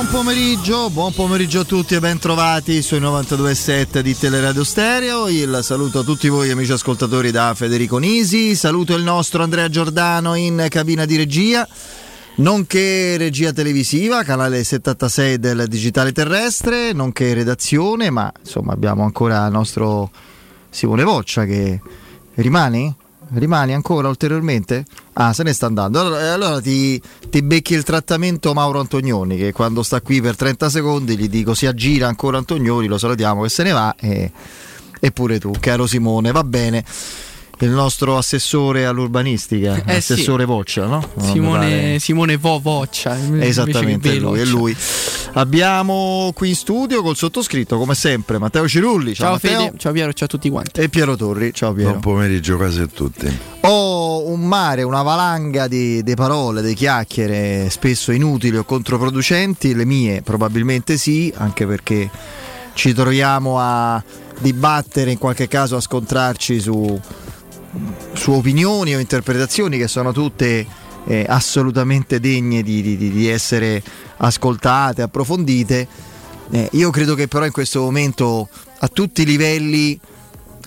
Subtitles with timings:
[0.00, 5.28] Buon pomeriggio, buon pomeriggio a tutti e ben trovati sui 92.7 di Teleradio Stereo.
[5.28, 10.36] Il saluto a tutti voi amici ascoltatori da Federico Nisi, saluto il nostro Andrea Giordano
[10.36, 11.68] in cabina di regia,
[12.36, 19.52] nonché regia televisiva, canale 76 del Digitale Terrestre, nonché redazione, ma insomma abbiamo ancora il
[19.52, 20.10] nostro
[20.70, 21.78] Simone Voccia che
[22.36, 22.96] rimane?
[23.32, 24.84] Rimani ancora ulteriormente?
[25.14, 26.00] Ah, se ne sta andando.
[26.00, 30.36] Allora, eh, allora ti, ti, becchi il trattamento Mauro Antonioni, che quando sta qui per
[30.36, 33.94] 30 secondi gli dico si aggira ancora Antonioni, lo salutiamo che se ne va.
[33.98, 34.32] E,
[34.98, 36.84] e pure tu, caro Simone, va bene
[37.62, 40.48] il nostro assessore all'urbanistica, eh assessore sì.
[40.48, 41.06] Voccia, no?
[41.20, 43.18] Simone, Simone Vo Voccia.
[43.38, 44.76] Esattamente, lui, è lui.
[45.32, 49.14] Abbiamo qui in studio col sottoscritto, come sempre, Matteo Cirulli.
[49.14, 50.80] Ciao, ciao Fede, ciao Piero, ciao a tutti quanti.
[50.80, 51.90] E Piero Torri, ciao Piero.
[51.90, 53.38] Buon pomeriggio quasi a tutti.
[53.60, 59.84] Ho un mare, una valanga di, di parole, di chiacchiere, spesso inutili o controproducenti, le
[59.84, 62.08] mie probabilmente sì, anche perché
[62.72, 64.02] ci troviamo a
[64.38, 66.98] dibattere, in qualche caso a scontrarci su
[68.12, 70.66] su opinioni o interpretazioni che sono tutte
[71.04, 73.82] eh, assolutamente degne di, di, di, essere
[74.18, 75.86] ascoltate, approfondite.
[76.50, 78.48] Eh, io credo che però in questo momento
[78.78, 79.98] a tutti i livelli,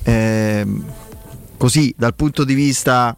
[0.03, 0.65] eh,
[1.57, 3.15] così dal punto di vista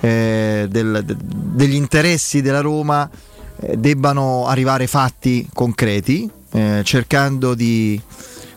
[0.00, 3.08] eh, del, de, degli interessi della Roma,
[3.56, 8.00] eh, debbano arrivare fatti concreti, eh, cercando di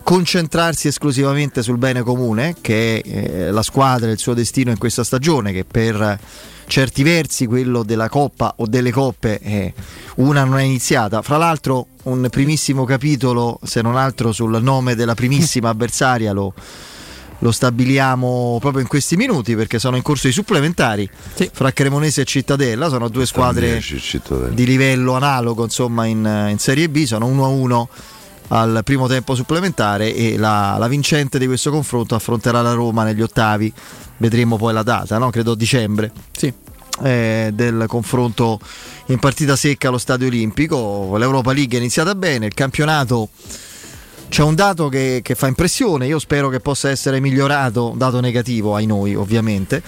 [0.08, 4.78] concentrarsi esclusivamente sul bene comune, che è eh, la squadra e il suo destino in
[4.78, 6.18] questa stagione, che per
[6.66, 9.74] certi versi quello della Coppa o delle Coppe eh,
[10.14, 11.20] una non è iniziata.
[11.20, 16.54] Fra l'altro un primissimo capitolo, se non altro sul nome della primissima avversaria lo,
[17.40, 21.50] lo stabiliamo proprio in questi minuti perché sono in corso i supplementari sì.
[21.52, 23.78] fra Cremonese e Cittadella, sono due squadre
[24.52, 28.16] di livello analogo insomma in, in Serie B, sono 1-1
[28.48, 33.22] al primo tempo supplementare e la, la, vincente di questo confronto affronterà la Roma negli
[33.22, 33.72] ottavi,
[34.18, 35.30] vedremo poi la data, no?
[35.30, 36.12] credo dicembre.
[36.36, 36.52] Sì.
[37.00, 38.58] Eh, del confronto
[39.06, 43.28] in partita secca allo Stadio Olimpico, l'Europa League è iniziata bene, il campionato
[44.28, 48.18] c'è un dato che, che fa impressione, io spero che possa essere migliorato, un dato
[48.18, 49.80] negativo ai noi ovviamente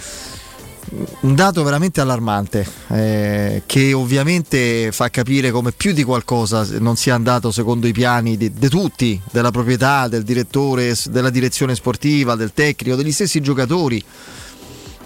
[1.20, 7.14] un dato veramente allarmante eh, che ovviamente fa capire come più di qualcosa non sia
[7.14, 12.52] andato secondo i piani di, di, tutti, della proprietà, del direttore, della direzione sportiva, del
[12.52, 14.02] tecnico, degli stessi giocatori.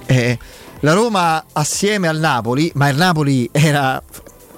[0.06, 0.38] Eh,
[0.80, 4.02] la Roma assieme al Napoli, ma il Napoli era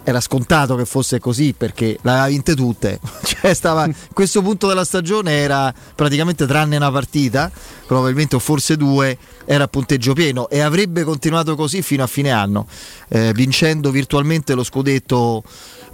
[0.08, 3.00] era scontato che fosse così perché l'aveva vinte tutte.
[3.26, 7.50] Cioè stava, a questo punto della stagione era praticamente tranne una partita,
[7.88, 12.30] probabilmente o forse due, era a punteggio pieno e avrebbe continuato così fino a fine
[12.30, 12.68] anno,
[13.08, 15.42] eh, vincendo virtualmente lo scudetto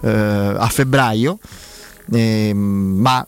[0.02, 1.38] eh, a febbraio.
[2.12, 3.26] Eh, ma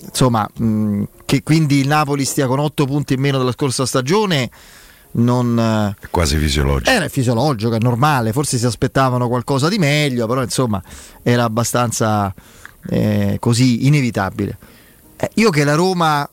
[0.00, 4.50] insomma, mh, che quindi il Napoli stia con 8 punti in meno della scorsa stagione
[5.12, 5.94] non...
[5.98, 6.90] È quasi fisiologico.
[6.90, 10.82] Era fisiologico, è normale, forse si aspettavano qualcosa di meglio, però insomma
[11.22, 12.34] era abbastanza
[12.88, 14.58] eh, così inevitabile.
[15.16, 16.28] Eh, io che la Roma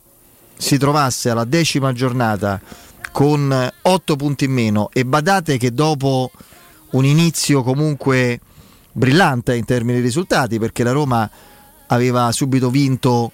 [0.58, 2.60] si trovasse alla decima giornata
[3.12, 6.32] con 8 punti in meno e badate che dopo
[6.92, 8.40] un inizio comunque
[8.92, 11.30] brillante in termini di risultati perché la Roma
[11.88, 13.32] aveva subito vinto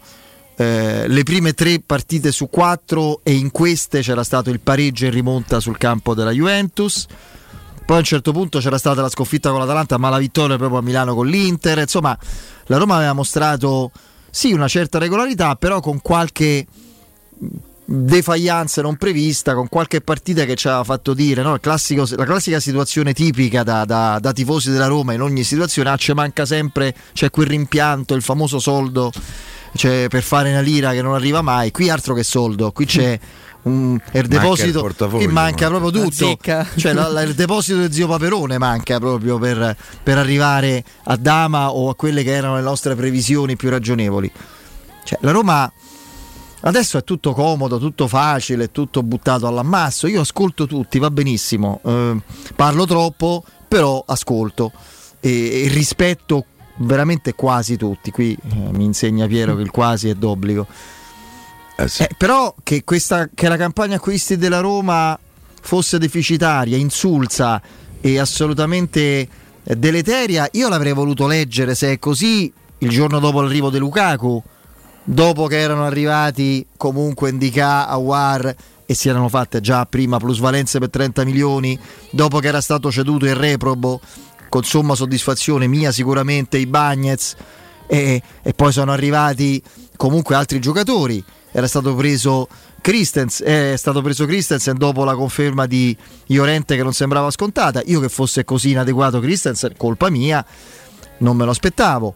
[0.59, 5.11] eh, le prime tre partite su quattro e in queste c'era stato il pareggio in
[5.11, 7.05] rimonta sul campo della Juventus.
[7.85, 10.79] Poi a un certo punto c'era stata la sconfitta con l'Atalanta, ma la vittoria proprio
[10.79, 11.77] a Milano con l'Inter.
[11.77, 12.17] Insomma,
[12.65, 13.91] la Roma aveva mostrato
[14.29, 16.67] sì una certa regolarità, però con qualche
[17.85, 21.57] defaglianza non prevista, con qualche partita che ci aveva fatto dire no?
[21.59, 25.95] classico, la classica situazione tipica da, da, da, tifosi della Roma in ogni situazione, ah,
[25.95, 29.09] ci manca sempre, c'è quel rimpianto, il famoso soldo
[29.75, 31.71] cioè, per fare una lira che non arriva mai.
[31.71, 33.19] Qui altro che soldo, qui c'è
[33.63, 36.37] un, il deposito qui manca proprio tutto.
[36.75, 41.71] Cioè, la, la, il deposito di zio Paperone manca proprio per, per, arrivare a Dama
[41.71, 44.31] o a quelle che erano le nostre previsioni più ragionevoli.
[45.03, 45.71] Cioè, la Roma
[46.61, 50.07] adesso è tutto comodo, tutto facile, tutto buttato all'ammasso.
[50.07, 51.81] Io ascolto tutti, va benissimo.
[51.83, 52.17] Eh,
[52.55, 54.71] parlo troppo, però ascolto
[55.19, 56.45] e, e rispetto
[56.79, 58.11] veramente quasi tutti.
[58.11, 60.67] Qui eh, mi insegna Piero che il quasi è d'obbligo.
[61.75, 62.03] Eh sì.
[62.03, 65.17] eh, però che, questa, che la campagna acquisti della Roma
[65.61, 67.61] fosse deficitaria, insulsa
[68.01, 69.27] e assolutamente
[69.63, 74.41] eh, deleteria, io l'avrei voluto leggere se è così il giorno dopo l'arrivo di Lukaku,
[75.03, 78.55] dopo che erano arrivati comunque Indica, Awar
[78.85, 81.77] e si erano fatte già prima plusvalenze per 30 milioni,
[82.11, 83.99] dopo che era stato ceduto il reprobo
[84.49, 87.35] con somma soddisfazione mia sicuramente i Bagnets
[87.87, 89.61] e, e poi sono arrivati
[89.95, 91.23] comunque altri giocatori.
[91.51, 92.47] Era stato preso
[92.81, 95.95] Christensen, è stato preso Christensen dopo la conferma di
[96.27, 97.81] Iorente che non sembrava scontata.
[97.85, 100.45] Io che fosse così inadeguato Christensen, colpa mia,
[101.19, 102.15] non me lo aspettavo.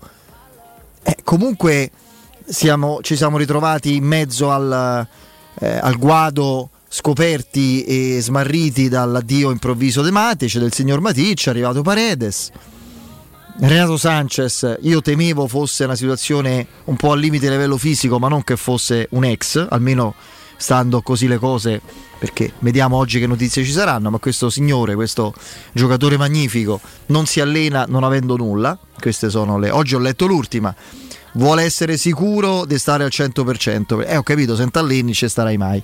[1.01, 1.91] Eh, comunque
[2.45, 5.07] siamo, ci siamo ritrovati in mezzo al,
[5.59, 11.81] eh, al guado scoperti e smarriti dall'addio improvviso de Matic, del signor Matic, è arrivato
[11.81, 12.51] Paredes.
[13.61, 18.43] Renato Sanchez, io temevo fosse una situazione un po' al limite livello fisico, ma non
[18.43, 20.13] che fosse un ex, almeno
[20.55, 21.81] stando così le cose,
[22.19, 25.33] perché vediamo oggi che notizie ci saranno, ma questo signore, questo
[25.71, 29.71] giocatore magnifico, non si allena non avendo nulla, queste sono le...
[29.71, 30.73] Oggi ho letto l'ultima,
[31.33, 35.81] vuole essere sicuro di stare al 100%, eh ho capito, se alleni ci starai mai,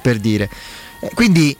[0.00, 0.48] per dire.
[1.00, 1.56] Eh, quindi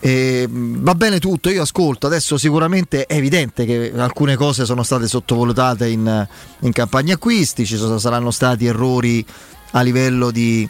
[0.00, 5.08] eh, va bene tutto, io ascolto, adesso sicuramente è evidente che alcune cose sono state
[5.08, 6.28] sottovalutate in,
[6.60, 9.24] in campagna acquisti, ci sono, saranno stati errori
[9.72, 10.68] a livello di,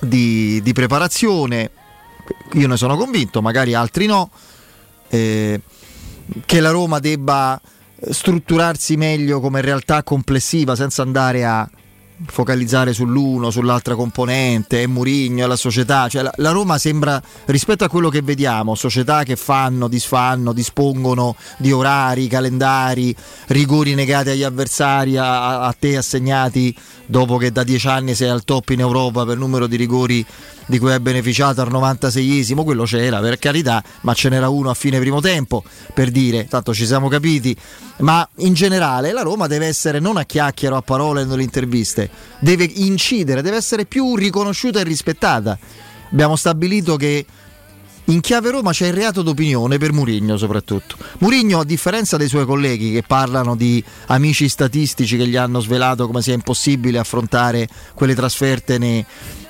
[0.00, 1.70] di, di, preparazione,
[2.52, 4.30] io ne sono convinto, magari altri no,
[5.08, 5.60] eh,
[6.46, 7.60] che la Roma debba
[8.08, 11.68] strutturarsi meglio come realtà complessiva senza andare a
[12.26, 17.84] focalizzare sull'uno, sull'altra componente, è Murigno, è la società, cioè la, la, Roma sembra rispetto
[17.84, 23.14] a quello che vediamo, società che fanno, disfanno, dispongono di orari, calendari,
[23.48, 26.74] rigori negati agli avversari, a, a te assegnati
[27.06, 30.24] dopo che da dieci anni sei al top in Europa per numero di rigori
[30.70, 34.74] di cui hai beneficiato al 96esimo, quello c'era per carità, ma ce n'era uno a
[34.74, 37.54] fine primo tempo, per dire, tanto ci siamo capiti,
[37.98, 42.08] ma in generale la Roma deve essere non a chiacchiero, a parole nelle interviste,
[42.38, 45.58] deve incidere, deve essere più riconosciuta e rispettata.
[46.12, 47.26] Abbiamo stabilito che
[48.10, 50.96] in chiave Roma c'è il reato d'opinione per Murigno soprattutto.
[51.18, 56.06] Murigno a differenza dei suoi colleghi che parlano di amici statistici che gli hanno svelato
[56.06, 59.04] come sia impossibile affrontare quelle trasferte nei,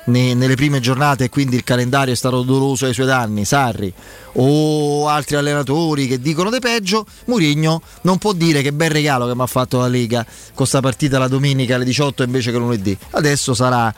[0.05, 3.91] nei, nelle prime giornate e quindi il calendario è stato doloroso ai suoi danni, Sarri
[4.33, 9.35] o altri allenatori che dicono di peggio, Murigno non può dire che bel regalo che
[9.35, 12.95] mi ha fatto la Lega con questa partita la domenica alle 18 invece che lunedì.
[13.11, 13.93] Adesso sarà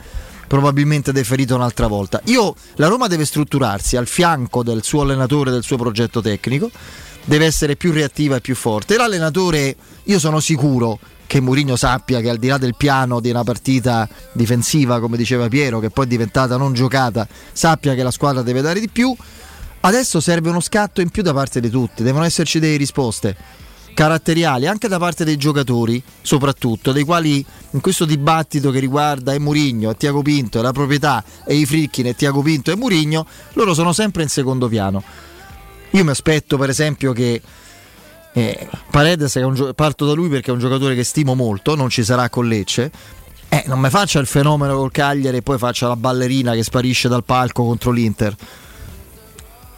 [0.53, 2.21] probabilmente deferito un'altra volta.
[2.25, 6.69] Io, la Roma deve strutturarsi al fianco del suo allenatore, del suo progetto tecnico,
[7.23, 8.95] deve essere più reattiva e più forte.
[8.95, 13.43] L'allenatore, io sono sicuro che Mourinho sappia che al di là del piano di una
[13.43, 18.43] partita difensiva, come diceva Piero, che poi è diventata non giocata, sappia che la squadra
[18.43, 19.11] deve dare di più.
[19.79, 23.35] Adesso serve uno scatto in più da parte di tutti, devono esserci delle risposte
[23.93, 29.39] caratteriali anche da parte dei giocatori, soprattutto, dei quali in questo dibattito che riguarda e
[29.39, 33.25] Murigno e Tiago Pinto e la proprietà e i Frickin e Tiago Pinto e Murigno,
[33.53, 35.03] loro sono sempre in secondo piano.
[35.91, 37.41] Io mi aspetto per esempio che
[38.33, 42.03] eh, Paredes gio- parto da lui perché è un giocatore che stimo molto, non ci
[42.03, 42.91] sarà con Lecce.
[43.47, 47.07] Eh, non mi faccia il fenomeno col Cagliari e poi faccia la ballerina che sparisce
[47.07, 48.35] dal palco contro l'Inter.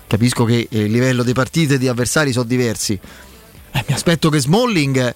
[0.07, 2.97] Capisco che il livello di partite e di avversari sono diversi,
[3.75, 5.15] eh, mi aspetto che Smalling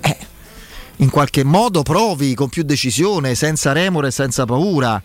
[0.00, 0.16] eh,
[0.96, 5.02] in qualche modo provi con più decisione, senza remore senza paura,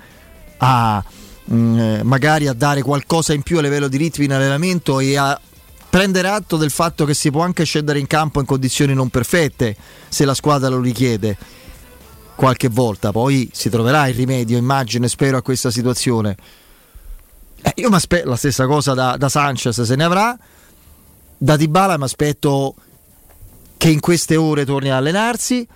[0.57, 1.03] a
[1.45, 5.17] mh, mm, magari a dare qualcosa in più a livello di ritmi in allenamento e
[5.17, 5.39] a
[5.89, 9.75] prendere atto del fatto che si può anche scendere in campo in condizioni non perfette
[10.09, 11.37] se la squadra lo richiede
[12.35, 13.11] qualche volta.
[13.11, 16.35] Poi si troverà il rimedio, immagino e spero, a questa situazione.
[17.63, 20.37] Eh, io mi aspetto la stessa cosa da, da Sanchez, se ne avrà
[21.45, 22.73] da Dybala mi aspetto
[23.77, 25.67] che in queste ore torni a allenarsi.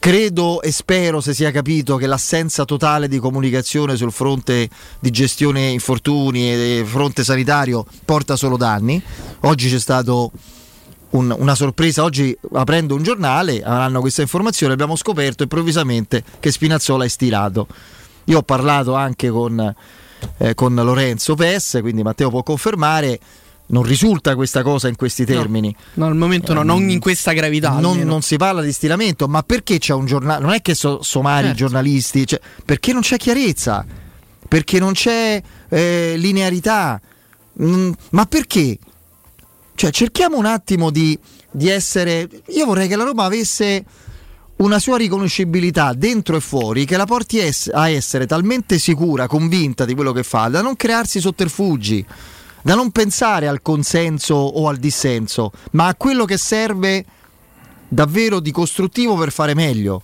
[0.00, 4.68] Credo e spero se sia capito che l'assenza totale di comunicazione sul fronte
[4.98, 9.00] di gestione infortuni e fronte sanitario porta solo danni.
[9.42, 10.32] Oggi c'è stato
[11.10, 17.04] un, una sorpresa, oggi aprendo un giornale avranno questa informazione, abbiamo scoperto improvvisamente che Spinazzola
[17.04, 17.68] è stirato.
[18.24, 19.74] Io ho parlato anche con,
[20.38, 23.20] eh, con Lorenzo Pes, quindi Matteo può confermare
[23.68, 25.74] non risulta questa cosa in questi termini.
[25.94, 27.78] No, no al momento no, non in questa gravità.
[27.78, 30.42] Non, non, si parla di stiramento, ma perché c'è un giornale?
[30.42, 31.58] Non è che so, somari certo.
[31.58, 33.84] giornalisti, cioè, perché non c'è chiarezza,
[34.46, 37.00] perché non c'è eh, linearità.
[37.62, 38.78] Mm, ma perché?
[39.74, 41.18] Cioè, cerchiamo un attimo di,
[41.50, 42.28] di essere.
[42.48, 43.84] Io vorrei che la Roma avesse
[44.56, 47.40] una sua riconoscibilità dentro e fuori che la porti
[47.72, 52.06] a essere talmente sicura, convinta di quello che fa, da non crearsi sotterfugi
[52.66, 57.04] da non pensare al consenso o al dissenso, ma a quello che serve
[57.86, 60.02] davvero di costruttivo per fare meglio.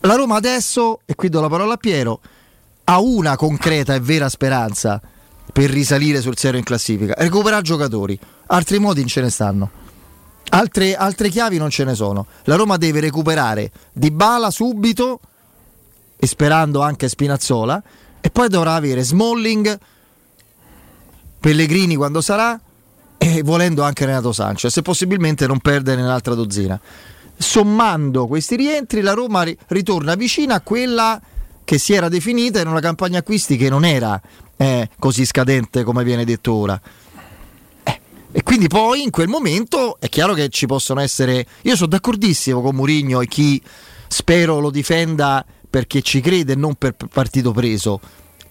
[0.00, 2.20] La Roma adesso, e qui do la parola a Piero,
[2.84, 5.00] ha una concreta e vera speranza
[5.50, 9.70] per risalire sul serio in classifica, recuperare giocatori, altri modi non ce ne stanno.
[10.50, 12.26] Altre, altre chiavi non ce ne sono.
[12.44, 15.20] La Roma deve recuperare Di Bala subito
[16.18, 17.82] e sperando anche Spinazzola
[18.20, 19.78] e poi dovrà avere Smalling,
[21.38, 22.58] Pellegrini quando sarà
[23.18, 26.78] e volendo anche Renato Sanchez e possibilmente non perdere nell'altra dozzina.
[27.38, 31.20] Sommando questi rientri la Roma ritorna vicina a quella
[31.64, 34.20] che si era definita in una campagna acquisti che non era
[34.56, 36.80] eh, così scadente come viene detto ora.
[37.82, 38.00] Eh,
[38.32, 41.46] e quindi poi in quel momento è chiaro che ci possono essere...
[41.62, 43.60] Io sono d'accordissimo con Murigno e chi
[44.08, 48.00] spero lo difenda perché ci crede e non per partito preso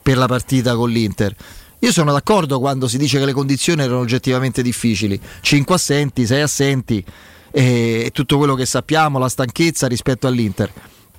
[0.01, 1.35] per la partita con l'Inter.
[1.79, 6.41] Io sono d'accordo quando si dice che le condizioni erano oggettivamente difficili, 5 assenti, 6
[6.41, 7.03] assenti
[7.51, 10.71] e tutto quello che sappiamo, la stanchezza rispetto all'Inter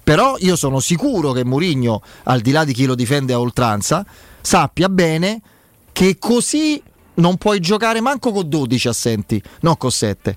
[0.07, 4.07] però io sono sicuro che Mourinho, al di là di chi lo difende a oltranza,
[4.41, 5.41] sappia bene
[5.91, 6.81] che così
[7.15, 10.37] non puoi giocare manco con 12 assenti, non con 7.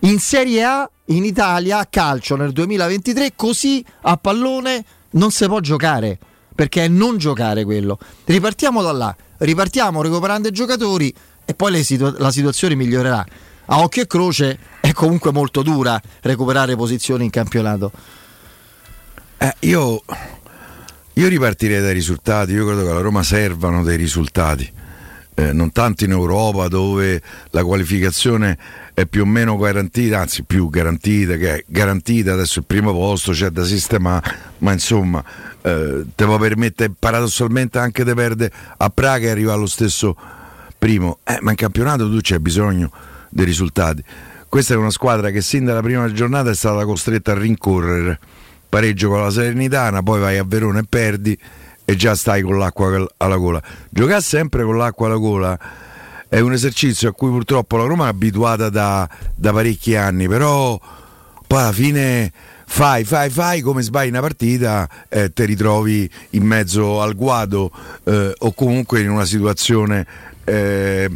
[0.00, 5.60] In Serie A in Italia a calcio nel 2023 così a pallone non si può
[5.60, 6.18] giocare
[6.54, 7.98] perché è non giocare quello.
[8.26, 11.12] Ripartiamo da là, ripartiamo recuperando i giocatori
[11.44, 13.24] e poi situ- la situazione migliorerà.
[13.66, 17.92] A occhio e croce è comunque molto dura recuperare posizioni in campionato.
[19.38, 20.02] Eh, io,
[21.14, 24.70] io, ripartirei dai risultati, io credo che alla Roma servano dei risultati,
[25.34, 27.20] eh, non tanto in Europa dove
[27.50, 28.56] la qualificazione
[28.94, 33.32] è più o meno garantita, anzi più garantita, che è garantita adesso il primo posto,
[33.32, 35.24] c'è da sistemare, ma insomma
[35.62, 40.16] eh, te può permettere paradossalmente anche di perdere a Praga e arrivare allo stesso
[40.78, 42.90] primo, eh, ma in campionato tu c'hai bisogno
[43.28, 44.02] dei risultati.
[44.48, 48.18] Questa è una squadra che sin dalla prima giornata è stata costretta a rincorrere
[48.68, 51.38] pareggio con la Serenitana, poi vai a Verona e perdi
[51.84, 53.62] e già stai con l'acqua alla gola.
[53.88, 55.58] Giocare sempre con l'acqua alla gola
[56.28, 60.80] è un esercizio a cui purtroppo la Roma è abituata da, da parecchi anni, però
[61.46, 62.32] poi alla fine
[62.74, 67.70] fai, fai, fai, come sbagli una partita eh, ti ritrovi in mezzo al guado
[68.04, 70.06] eh, o comunque in una situazione
[70.44, 71.10] eh,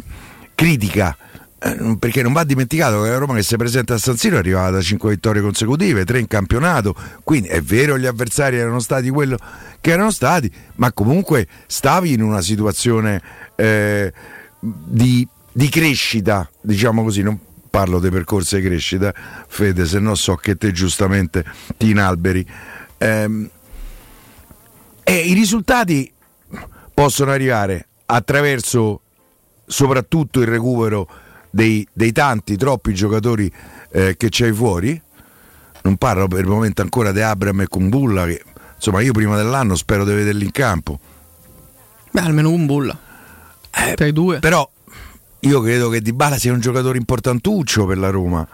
[0.53, 1.17] critica.
[1.57, 4.39] Eh, perché non va dimenticato che la Roma che si presenta a San Siro è
[4.39, 9.09] arrivata da 5 vittorie consecutive, 3 in campionato, quindi è vero gli avversari erano stati
[9.09, 9.39] quello
[9.81, 13.19] che erano stati, ma comunque stavi in una situazione
[13.55, 14.13] eh,
[14.59, 17.39] di, di, crescita, diciamo così, non
[17.77, 19.13] parlo dei percorsi di crescita,
[19.47, 21.45] Fede, se no so che te giustamente
[21.77, 22.43] ti inalberi.
[22.97, 23.49] Eh,
[25.03, 26.11] e i risultati
[26.91, 29.01] possono arrivare attraverso
[29.63, 31.07] soprattutto il recupero
[31.51, 33.51] dei, dei tanti, troppi giocatori
[33.91, 34.99] eh, che c'hai fuori.
[35.83, 38.43] Non parlo per il momento ancora di Abram e Kumbulla, che
[38.73, 40.99] insomma io prima dell'anno spero di vederli in campo.
[42.09, 42.97] Beh, almeno Kumbulla.
[43.69, 44.39] Eh, Tra i due.
[44.39, 44.67] Però
[45.41, 48.47] io credo che Di Bala sia un giocatore importantuccio per la Roma.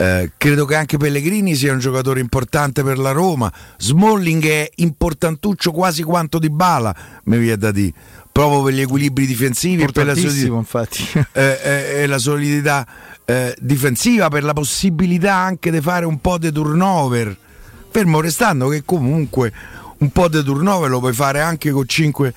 [0.00, 3.52] Eh, credo che anche Pellegrini sia un giocatore importante per la Roma.
[3.76, 7.92] Smalling è importantuccio quasi quanto Di Bala, mi viene da dire
[8.38, 12.86] proprio per gli equilibri difensivi e per la solidità, eh, eh, la solidità
[13.24, 17.36] eh, difensiva, per la possibilità anche di fare un po' di turnover.
[17.90, 19.52] Fermo restando che comunque
[19.98, 22.34] un po' di turnover lo puoi fare anche con 5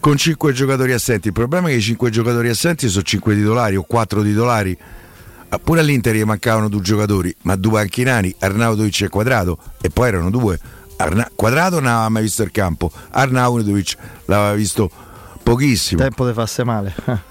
[0.00, 1.28] con 5 giocatori assenti.
[1.28, 4.76] Il problema è che i 5 giocatori assenti sono 5 titolari o 4 titolari.
[5.52, 10.08] Ah, pure all'Inter gli mancavano due giocatori, ma due panchinari, Arnautovic e Quadrato, e poi
[10.08, 10.58] erano due.
[10.96, 14.90] Arna- Quadrato non aveva mai visto il campo, Arnautovic l'aveva visto
[15.42, 16.00] pochissimo.
[16.00, 16.94] Tempo di farsi male.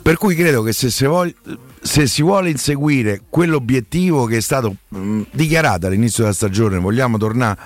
[0.00, 1.34] per cui credo che se si, vuole,
[1.82, 7.56] se si vuole inseguire quell'obiettivo che è stato mh, dichiarato all'inizio della stagione, vogliamo torna,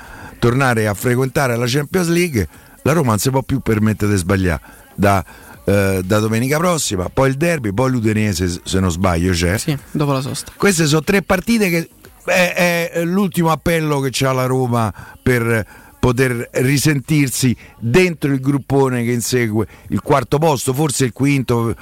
[0.40, 2.49] tornare a frequentare la Champions League,
[2.88, 4.62] la Roma non si può più permettere di sbagliare.
[4.95, 5.23] Da,
[5.64, 9.59] eh, da domenica prossima, poi il derby, poi l'Udenese se non sbaglio c'è.
[9.59, 10.52] Sì, dopo la sosta.
[10.57, 11.90] Queste sono tre partite che
[12.25, 14.92] è, è l'ultimo appello che ha la Roma
[15.23, 15.66] per
[15.99, 21.75] poter risentirsi dentro il gruppone che insegue il quarto posto, forse il quinto,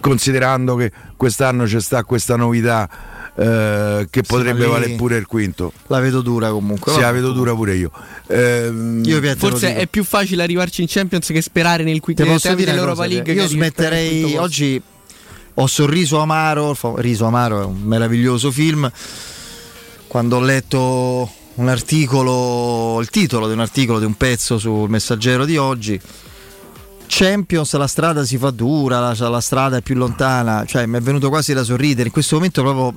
[0.00, 2.88] considerando che quest'anno c'è sta questa novità
[3.36, 5.72] eh, che potrebbe valere pure il quinto.
[5.86, 6.92] La vedo dura comunque.
[6.92, 7.90] Sì, la vedo dura pure io.
[8.26, 8.72] Eh,
[9.02, 13.32] io forse è più facile arrivarci in Champions che sperare nel quinto dell'Europa League.
[13.32, 14.82] Io smetterei oggi.
[15.54, 18.90] Ho sorriso amaro, Riso amaro è un meraviglioso film.
[20.06, 25.44] Quando ho letto un articolo, il titolo di un articolo di un pezzo sul messaggero
[25.44, 26.00] di oggi.
[27.12, 31.00] Champions la strada si fa dura, la, la strada è più lontana, cioè mi è
[31.00, 32.94] venuto quasi da sorridere, in questo momento proprio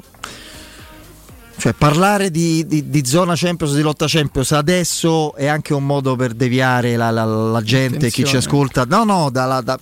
[1.57, 6.15] Cioè, parlare di, di, di, zona Champions, di lotta Champions adesso è anche un modo
[6.15, 8.85] per deviare la, la, la gente, chi ci ascolta.
[8.85, 9.79] No, no, dalla, da,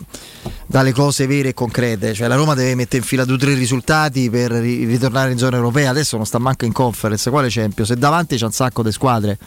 [0.65, 2.13] dalle cose vere e concrete.
[2.13, 5.37] Cioè, la Roma deve mettere in fila due o tre risultati per ri, ritornare in
[5.37, 5.89] zona europea.
[5.89, 7.29] Adesso non sta manco in conference.
[7.29, 7.89] Quale Champions?
[7.91, 9.37] E davanti c'è un sacco di squadre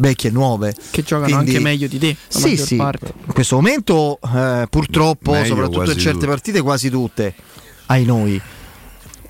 [0.00, 0.74] vecchie e nuove.
[0.90, 2.16] Che giocano Quindi, anche meglio di te.
[2.26, 2.76] Sì, sì.
[2.76, 3.12] Parte.
[3.26, 6.26] In questo momento, eh, purtroppo, meglio soprattutto in certe tutte.
[6.26, 7.34] partite, quasi tutte,
[7.86, 8.40] ai noi.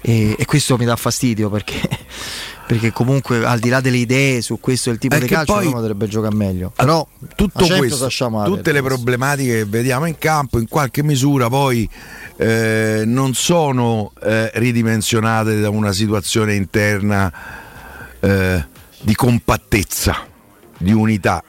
[0.02, 1.78] E, e questo mi dà fastidio perché
[2.70, 5.64] perché comunque al di là delle idee su questo e il tipo di calcio poi,
[5.64, 8.08] Roma dovrebbe giocare meglio però tutto questo
[8.44, 11.86] tutte le problematiche che vediamo in campo in qualche misura poi
[12.36, 17.32] eh, non sono eh, ridimensionate da una situazione interna
[18.20, 18.64] eh,
[19.00, 20.28] di compattezza
[20.80, 21.42] di unità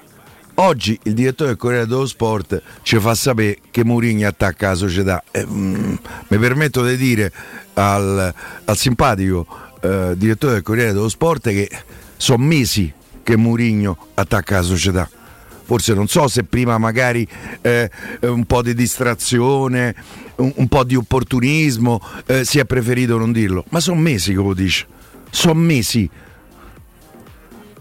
[0.55, 5.23] Oggi il direttore del Corriere dello Sport ci fa sapere che Mourinho attacca la società.
[5.31, 5.93] Eh, mm,
[6.27, 7.31] mi permetto di dire
[7.73, 8.33] al,
[8.65, 9.47] al simpatico
[9.81, 11.69] eh, direttore del Corriere dello Sport che
[12.15, 15.09] sono mesi che Mourinho attacca la società.
[15.63, 17.27] Forse non so se prima magari
[17.61, 17.89] eh,
[18.21, 19.95] un po' di distrazione,
[20.35, 24.41] un, un po' di opportunismo, eh, si è preferito non dirlo, ma sono mesi che
[24.41, 24.85] lo dice.
[25.31, 26.07] Sono mesi.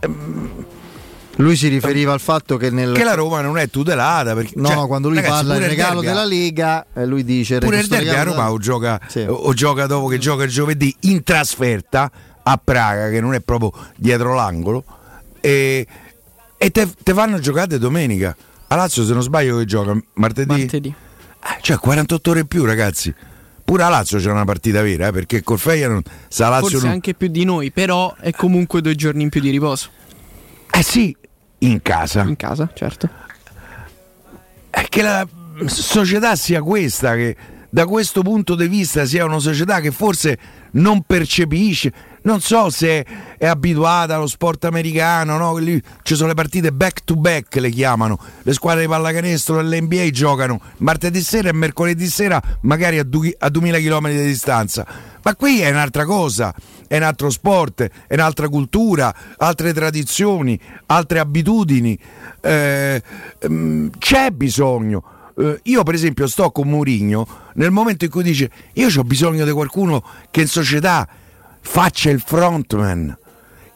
[0.00, 0.64] Ehm,
[1.40, 2.94] lui si riferiva al fatto che, nel...
[2.94, 4.34] che la Roma non è tutelata.
[4.34, 7.80] Perché, no, cioè, quando lui ragazzi, parla del regalo della Lega, eh, lui dice: Pure
[7.80, 9.24] il derby a Roma o gioca, sì.
[9.28, 12.10] o gioca dopo che gioca il giovedì in trasferta
[12.42, 14.84] a Praga, che non è proprio dietro l'angolo,
[15.40, 15.86] e,
[16.56, 18.36] e te, te fanno giocare domenica.
[18.68, 20.48] A Lazio, se non sbaglio, che gioca martedì.
[20.48, 20.88] martedì.
[21.42, 23.12] Eh, cioè 48 ore in più, ragazzi.
[23.64, 26.94] Pure a Lazio c'è una partita vera, eh, perché col Feyenoord sa Lazio Forse non...
[26.94, 29.90] anche più di noi, però è comunque due giorni in più di riposo.
[30.72, 31.14] Eh sì,
[31.60, 32.22] in casa.
[32.22, 33.08] In casa, certo.
[34.70, 35.26] È che la
[35.66, 37.36] società sia questa, che
[37.68, 40.38] da questo punto di vista sia una società che forse
[40.72, 43.06] non percepisce, non so se
[43.38, 45.56] è abituata allo sport americano, no?
[45.56, 50.10] Lì ci sono le partite back to back, le chiamano, le squadre di pallacanestro dell'NBA
[50.10, 54.86] giocano martedì sera e mercoledì sera, magari a, du- a 2000 km di distanza.
[55.22, 56.54] Ma qui è un'altra cosa,
[56.90, 61.96] è un altro sport, è un'altra cultura, altre tradizioni, altre abitudini.
[62.40, 63.00] Eh,
[63.38, 65.04] ehm, c'è bisogno.
[65.38, 69.44] Eh, io, per esempio, sto con Mourinho nel momento in cui dice: Io ho bisogno
[69.44, 71.06] di qualcuno che in società
[71.60, 73.16] faccia il frontman,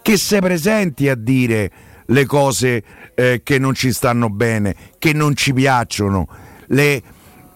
[0.02, 1.70] che si presenti a dire
[2.06, 2.82] le cose
[3.14, 6.26] eh, che non ci stanno bene, che non ci piacciono,
[6.66, 7.00] le,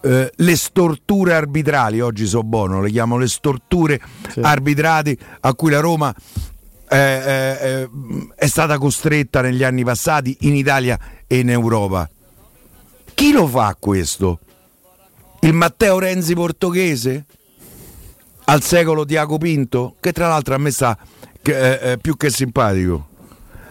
[0.01, 4.39] eh, le storture arbitrali, oggi so buono, le chiamo le storture sì.
[4.41, 6.13] arbitrali a cui la Roma
[6.89, 7.89] eh, eh, eh,
[8.35, 12.09] è stata costretta negli anni passati in Italia e in Europa.
[13.13, 14.39] Chi lo fa questo?
[15.41, 17.25] Il Matteo Renzi portoghese?
[18.49, 20.97] al secolo Diaco Pinto, che tra l'altro a me sta
[21.41, 23.07] che, eh, più che simpatico.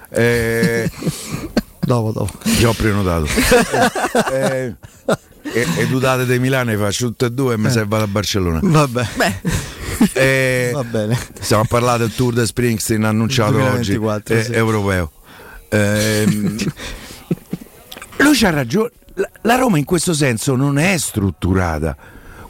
[0.08, 0.88] Eh,
[1.88, 2.38] dopo, dopo.
[2.42, 3.26] Già ho prenotato.
[4.32, 4.74] eh,
[5.42, 7.70] e, e Dudate di Milano faccio tutte e due e mi eh.
[7.70, 8.60] serve a Barcellona.
[8.62, 9.08] Vabbè.
[10.12, 11.18] Eh, Va bene.
[11.40, 14.52] Stiamo a parlare del tour di Springsteen annunciato 2024, oggi, eh, sì.
[14.52, 15.12] europeo.
[15.70, 16.56] Ehm,
[18.18, 18.90] lui c'ha ragione.
[19.14, 21.96] La, la Roma in questo senso non è strutturata.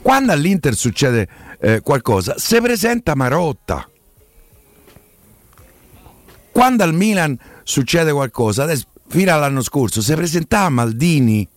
[0.01, 1.27] Quando all'Inter succede
[1.59, 3.87] eh, qualcosa, se presenta Marotta.
[6.51, 11.47] Quando al Milan succede qualcosa, adesso, fino all'anno scorso, si presentava Maldini.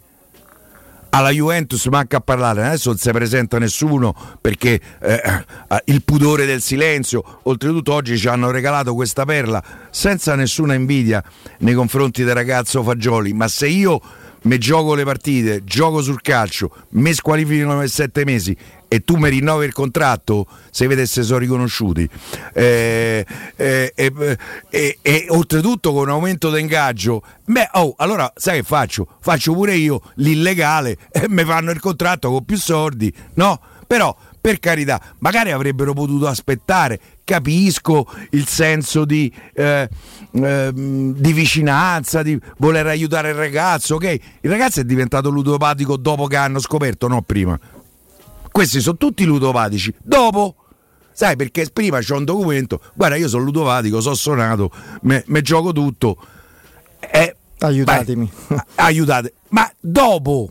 [1.15, 5.23] Alla Juventus manca a parlare, adesso non si presenta nessuno perché eh,
[5.69, 11.23] eh, il pudore del silenzio, oltretutto oggi ci hanno regalato questa perla senza nessuna invidia
[11.59, 14.01] nei confronti del ragazzo Fagioli, ma se io
[14.43, 18.57] mi gioco le partite, gioco sul calcio, mi squalificano per sette mesi
[18.93, 22.07] e tu mi rinnovi il contratto se vedesse sono riconosciuti
[22.53, 23.25] eh,
[23.57, 29.07] eh, eh, e oltretutto con un aumento di ingaggio beh oh allora sai che faccio
[29.19, 34.59] faccio pure io l'illegale e mi fanno il contratto con più soldi no però per
[34.59, 36.99] carità, magari avrebbero potuto aspettare.
[37.25, 39.89] Capisco il senso di, eh,
[40.33, 44.19] eh, di, vicinanza, di voler aiutare il ragazzo, ok?
[44.41, 47.59] Il ragazzo è diventato ludopatico dopo che hanno scoperto, no prima.
[48.51, 49.95] Questi sono tutti ludopatici.
[50.03, 50.57] Dopo,
[51.13, 54.71] sai perché prima c'è un documento, guarda io sono ludopatico, sono suonato,
[55.03, 56.17] me, gioco tutto.
[56.99, 58.31] Eh, Aiutatemi.
[58.49, 59.35] Vai, aiutate.
[59.49, 60.51] Ma dopo,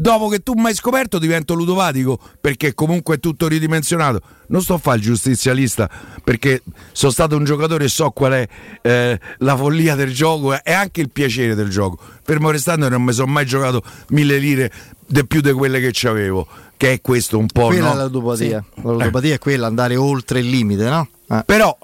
[0.00, 4.22] dopo che tu mi hai scoperto divento ludopatico perché comunque è tutto ridimensionato.
[4.48, 5.90] Non sto a fare il giustizialista
[6.24, 8.48] perché sono stato un giocatore e so qual è
[8.80, 11.98] eh, la follia del gioco e anche il piacere del gioco.
[12.22, 14.72] Fermo restando non mi sono mai giocato mille lire
[15.06, 16.46] di più di quelle che avevo
[16.78, 17.66] che è questo un po'.
[17.66, 17.92] Quella no?
[17.92, 18.64] è la ludopatia.
[18.74, 18.82] Sì.
[18.82, 19.34] La ludopatia eh.
[19.34, 21.08] è quella, andare oltre il limite, no?
[21.28, 21.42] Eh.
[21.44, 21.76] Però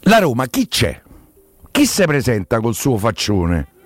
[0.00, 1.02] la Roma chi c'è?
[1.70, 3.76] Chi si presenta col suo faccione?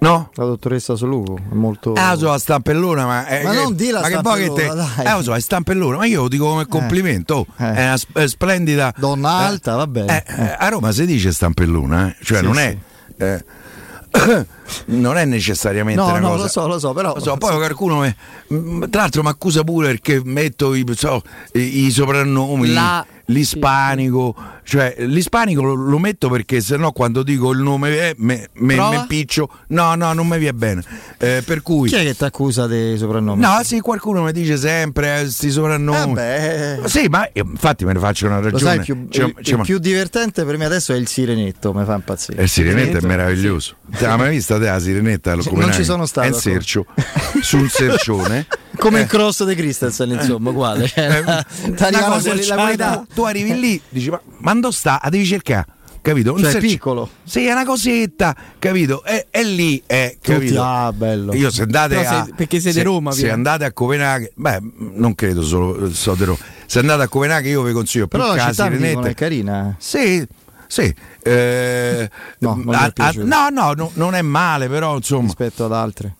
[0.00, 0.30] No?
[0.34, 1.92] La dottoressa Soluco è molto.
[1.94, 3.26] Ah, so, la stampellona, ma.
[3.26, 4.66] È, ma che, non di la ma che poi che te.
[5.02, 7.34] Eh, lo so, è stampellona, ma io lo dico come complimento.
[7.34, 7.74] Oh, eh.
[7.74, 8.94] È una è splendida.
[8.96, 10.24] Donna alta, va bene.
[10.24, 12.16] Eh, eh, a Roma si dice stampellona, eh?
[12.22, 12.60] cioè sì, non sì.
[12.60, 12.76] è.
[13.16, 13.44] Eh,
[14.86, 16.42] non è necessariamente no, una no, cosa.
[16.42, 17.14] lo so, lo so, però.
[17.14, 21.22] Lo so, poi qualcuno, mi, tra l'altro, mi accusa pure perché metto i, so,
[21.54, 22.72] i, i soprannomi.
[22.72, 28.14] La l'ispanico, cioè l'ispanico lo, lo metto perché se no quando dico il nome eh,
[28.18, 30.82] me, me, me piccio, no no non mi viene bene,
[31.18, 31.88] eh, per cui...
[31.88, 33.40] Chi è che ti accusa dei soprannomi?
[33.40, 37.92] No sì qualcuno mi dice sempre questi eh, soprannomi, eh sì ma io, infatti me
[37.92, 38.52] ne faccio una ragione.
[38.52, 41.72] Lo sai, più, c'è, il, c'è il più divertente per me adesso è il sirenetto,
[41.74, 42.42] mi fa impazzire.
[42.42, 44.04] Il sirenetto, sirenetto è meraviglioso, sì.
[44.04, 45.38] l'hai mai vista te la sirenetta?
[45.40, 46.26] Cioè, non ci sono stato.
[46.26, 46.86] È un sercio,
[47.42, 48.46] sul sercione.
[48.78, 49.02] Come eh.
[49.02, 50.86] il cross di Christensen, insomma, uguale.
[50.86, 51.22] Cioè, eh,
[52.76, 55.00] la, tu arrivi lì, dici, ma, ma dove sta?
[55.02, 55.66] La devi cercare
[56.08, 56.32] capito?
[56.32, 57.08] Un cioè, serci- piccolo.
[57.24, 59.04] Sì, è una cosetta, capito?
[59.04, 60.54] E, e lì è, capito?
[60.54, 61.34] Tutti, ah, bello.
[61.34, 62.24] Io se andate Però a...
[62.24, 64.58] Se, perché siete se, Roma, Se andate a Copenaghen, beh,
[64.94, 66.38] non credo solo so di Roma.
[66.66, 69.74] Se andate a Copenaghen io vi consiglio più Però casi, la città è carina.
[69.78, 70.26] Sì,
[70.66, 70.94] sì.
[71.22, 75.24] Eh, no, a, a, no, no, no, non è male, però insomma.
[75.24, 76.14] Rispetto ad altre.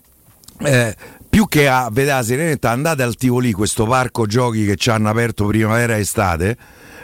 [0.60, 0.96] Eh,
[1.38, 5.08] più che a vedere la Sirenetta, andate al Tivoli, questo parco giochi che ci hanno
[5.08, 6.56] aperto primavera e estate.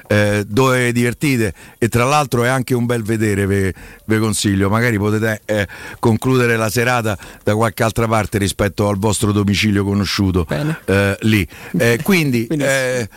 [0.08, 1.54] Eh, dove divertite.
[1.78, 4.68] E tra l'altro è anche un bel vedere vi consiglio.
[4.68, 5.68] Magari potete eh,
[6.00, 10.48] concludere la serata da qualche altra parte rispetto al vostro domicilio conosciuto
[10.84, 11.46] eh, lì.
[11.78, 13.08] Eh, quindi eh,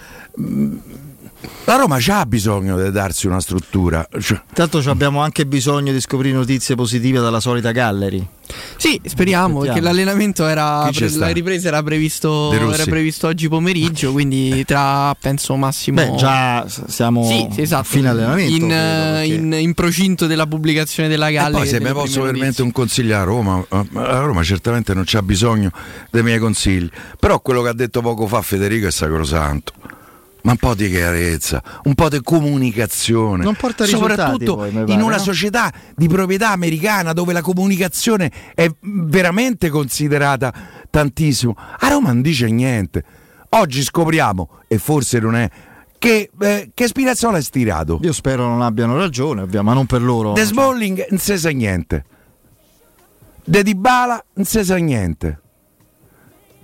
[1.65, 4.07] la Roma ha bisogno di darsi una struttura.
[4.19, 4.41] Cioè...
[4.53, 8.25] Tanto abbiamo anche bisogno di scoprire notizie positive dalla solita Gallery.
[8.77, 14.63] Sì, speriamo perché l'allenamento era pre- la ripresa era previsto, era previsto, oggi pomeriggio, quindi
[14.63, 17.81] tra penso massimo Beh, già siamo sì, sì, esatto.
[17.81, 21.57] a fine allenamento in, credo, in, in, procinto della pubblicazione della Gallery.
[21.57, 25.71] Poi se mi posso veramente un consiglio a Roma, a Roma certamente non c'ha bisogno
[26.09, 29.73] dei miei consigli, però quello che ha detto poco fa Federico è sacrosanto
[30.47, 33.43] ma un po' di chiarezza, un po' di comunicazione.
[33.43, 35.21] Non porta Soprattutto poi, in pare, una no?
[35.21, 40.53] società di proprietà americana dove la comunicazione è veramente considerata
[40.89, 41.53] tantissimo.
[41.79, 43.03] A Roma non dice niente.
[43.49, 45.49] Oggi scopriamo, e forse non è
[45.97, 47.99] che, eh, che Spinazzola è stirato.
[48.03, 50.31] Io spero non abbiano ragione, ma non per loro.
[50.31, 52.05] De Smalling non si sa niente.
[53.43, 55.41] De Dybala non si sa niente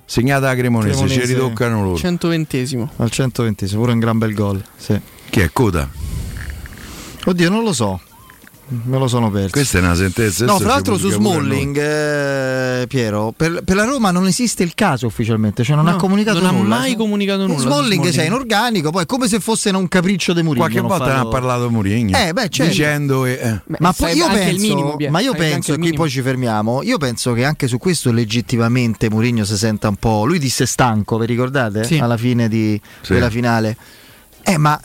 [0.05, 1.97] segnata da Cremonese, Cremonese, ci ritoccano loro.
[1.97, 4.63] 120 Al 120 pure un gran bel gol.
[4.75, 4.99] Sì.
[5.29, 5.89] Chi è Coda?
[7.25, 7.99] Oddio, non lo so.
[8.83, 9.51] Me lo sono perso.
[9.51, 10.45] Questa è una sentenza.
[10.45, 15.05] No, tra l'altro su Smalling, eh, Piero, per, per, la Roma non esiste il caso
[15.05, 16.63] ufficialmente, cioè non no, ha comunicato non nulla.
[16.63, 17.59] Non ha mai comunicato nulla.
[17.59, 20.65] Smalling, Smalling c'è in organico, poi è come se fosse un capriccio di Mourinho.
[20.65, 21.13] Qualche volta farlo...
[21.13, 22.17] ne ha parlato Mourinho.
[22.17, 22.71] Eh, beh, certo.
[22.71, 23.25] Dicendo...
[23.25, 23.61] Eh.
[23.65, 26.97] Beh, ma poi io penso, minimo, ma io penso, e qui poi ci fermiamo, io
[26.97, 30.25] penso che anche su questo legittimamente Mourinho si senta un po'...
[30.25, 31.83] Lui disse stanco, vi ricordate?
[31.83, 31.97] Sì.
[31.97, 33.13] Alla fine di, sì.
[33.13, 33.77] della finale.
[34.43, 34.79] Eh, ma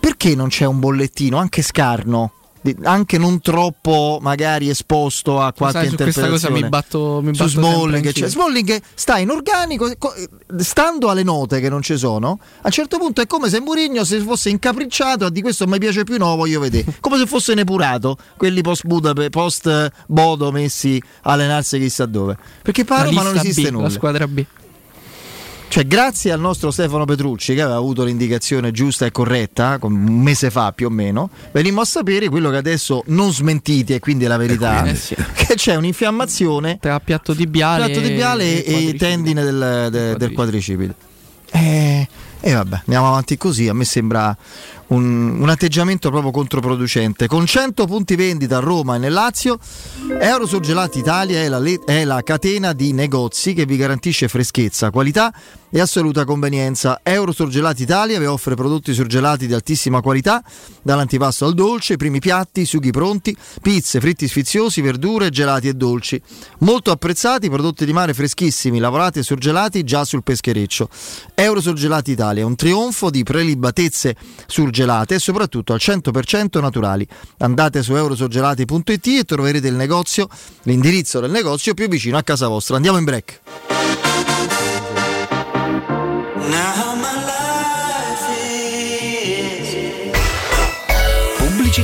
[0.00, 2.32] perché non c'è un bollettino, anche scarno?
[2.84, 6.28] Anche non troppo magari esposto a qualche Sai, interpretazione.
[6.30, 9.92] questa cosa mi batto, mi batto su Smalling, cioè, Smalling sta in organico
[10.58, 14.04] stando alle note che non ci sono a un certo punto è come se Mourinho
[14.04, 16.84] si fosse incapricciato di questo mi piace più no lo voglio vedere.
[17.00, 22.36] Come se fosse nepurato quelli post Budapest post Bodo messi a allenarsi chissà dove.
[22.62, 23.84] Perché Parma non esiste B, nulla.
[23.84, 24.44] la squadra B
[25.68, 30.50] cioè, grazie al nostro Stefano Petrucci, che aveva avuto l'indicazione giusta e corretta, un mese
[30.50, 34.28] fa più o meno, venimmo a sapere quello che adesso non smentiti, e quindi è
[34.28, 35.14] la verità, quindi, sì.
[35.34, 40.94] che c'è un'infiammazione tra piatto tibiale, piatto tibiale e, e tendine del, de, del quadricipite.
[41.50, 42.08] E,
[42.40, 44.36] e vabbè, andiamo avanti così, a me sembra
[44.88, 47.26] un, un, atteggiamento proprio controproducente.
[47.26, 49.58] Con 100 punti vendita a Roma e nel Lazio,
[50.20, 55.32] Eurosurgelati Italia è la, è la catena di negozi che vi garantisce freschezza, qualità
[55.74, 57.00] e assoluta convenienza.
[57.02, 60.40] Eurosurgelati Italia vi offre prodotti surgelati di altissima qualità,
[60.82, 66.22] dall'antipasto al dolce, primi piatti, sughi pronti, pizze, fritti sfiziosi, verdure, gelati e dolci.
[66.58, 70.88] Molto apprezzati, prodotti di mare freschissimi, lavorati e surgelati già sul peschereccio.
[71.34, 74.14] Eurosurgelati Italia, un trionfo di prelibatezze
[74.46, 77.04] surgelate e soprattutto al 100% naturali.
[77.38, 80.28] Andate su eurosurgelati.it e troverete il negozio,
[80.62, 82.76] l'indirizzo del negozio più vicino a casa vostra.
[82.76, 83.73] Andiamo in break.
[86.50, 89.68] Now my life is
[91.38, 91.83] Pubblici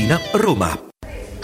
[0.00, 0.89] Tiburtina, Roma.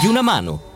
[0.00, 0.69] di una mano.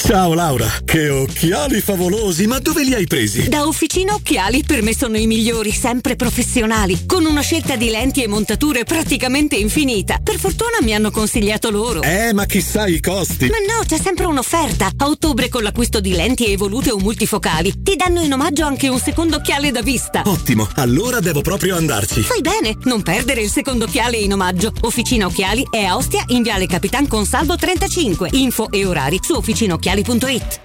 [0.00, 3.48] Ciao Laura, che occhiali favolosi, ma dove li hai presi?
[3.48, 8.22] Da Officina Occhiali per me sono i migliori, sempre professionali, con una scelta di lenti
[8.22, 10.18] e montature praticamente infinita.
[10.22, 12.00] Per fortuna mi hanno consigliato loro.
[12.02, 13.48] Eh, ma chissà i costi.
[13.48, 14.88] Ma no, c'è sempre un'offerta.
[14.96, 19.00] A ottobre con l'acquisto di lenti evolute o multifocali ti danno in omaggio anche un
[19.00, 20.22] secondo occhiale da vista.
[20.24, 22.22] Ottimo, allora devo proprio andarci.
[22.22, 24.72] Fai bene, non perdere il secondo occhiale in omaggio.
[24.82, 28.30] Officina Occhiali è a Ostia in Viale Capitan Consalvo 35.
[28.32, 30.60] Info e orari su Officina occhiali.it.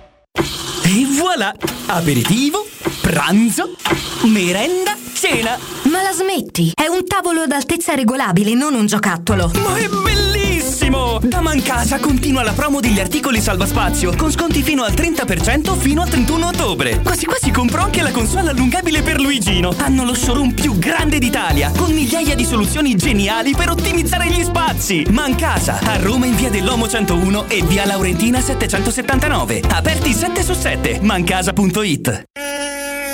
[0.84, 1.56] E voilà!
[1.88, 2.66] Aperitivo,
[3.02, 3.70] pranzo,
[4.24, 5.58] merenda, cena!
[5.84, 6.74] Ma la smetti?
[6.74, 9.52] È un tavolo ad altezza regolabile, non un giocattolo.
[9.56, 11.20] Ma è bellissimo!
[11.24, 16.10] Da Mancasa continua la promo degli articoli salvaspazio, con sconti fino al 30% fino al
[16.10, 17.00] 31 ottobre.
[17.02, 19.74] Quasi quasi compro anche la console allungabile per Luigino.
[19.78, 25.06] Hanno lo showroom più grande d'Italia, con migliaia di soluzioni geniali per ottimizzare gli spazi.
[25.10, 29.62] Mancasa, a Roma in via dell'Omo 101 e via Laurentina 779.
[29.70, 32.26] Aperti 7 su 7, mancasa.it.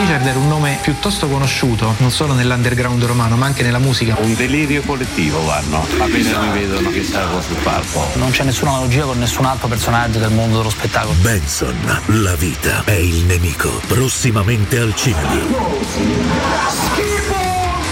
[0.00, 4.16] Richard era un nome piuttosto conosciuto, non solo nell'underground romano, ma anche nella musica.
[4.18, 8.06] Un delirio collettivo vanno, appena mi vedono che salgo sul palco.
[8.14, 11.12] Non c'è nessuna analogia con nessun altro personaggio del mondo dello spettacolo.
[11.20, 13.68] Benson, la vita è il nemico.
[13.86, 15.38] Prossimamente al cinema.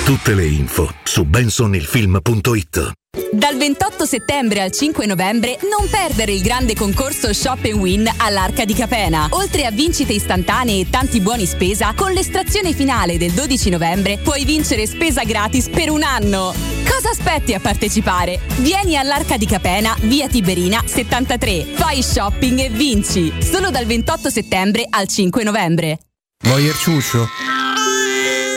[0.05, 2.93] Tutte le info su bensonilfilm.it
[3.33, 8.75] dal 28 settembre al 5 novembre non perdere il grande concorso Shop Win all'Arca di
[8.75, 9.29] Capena.
[9.31, 14.45] Oltre a vincite istantanee e tanti buoni spesa, con l'estrazione finale del 12 novembre puoi
[14.45, 16.55] vincere spesa gratis per un anno.
[16.89, 18.41] Cosa aspetti a partecipare?
[18.57, 21.67] Vieni all'Arca di Capena, via Tiberina 73.
[21.75, 23.33] Fai shopping e vinci.
[23.41, 25.99] Solo dal 28 settembre al 5 novembre.
[26.45, 27.29] Voyer ciuscio?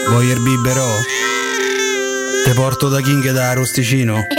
[0.10, 1.41] Voyer biberò?
[2.44, 4.26] Te porto da King da Rosticino?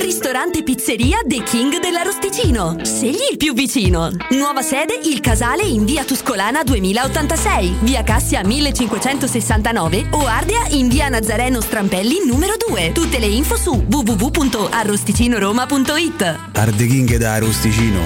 [0.00, 2.76] Ristorante Pizzeria The King dell'Arosticino.
[2.82, 4.10] Scegli il più vicino.
[4.30, 11.08] Nuova sede Il Casale in via Tuscolana 2086, via Cassia 1569 o Ardea in via
[11.08, 12.92] Nazareno Strampelli numero 2.
[12.92, 16.38] Tutte le info su www.arrosticinoroma.it.
[16.52, 18.00] Arde King da Arosticino.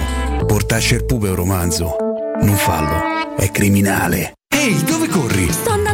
[0.47, 1.97] Portasce il pupe un romanzo.
[2.41, 4.33] Non fallo, è criminale.
[4.49, 5.51] Ehi, dove corri?
[5.51, 5.94] Sto andando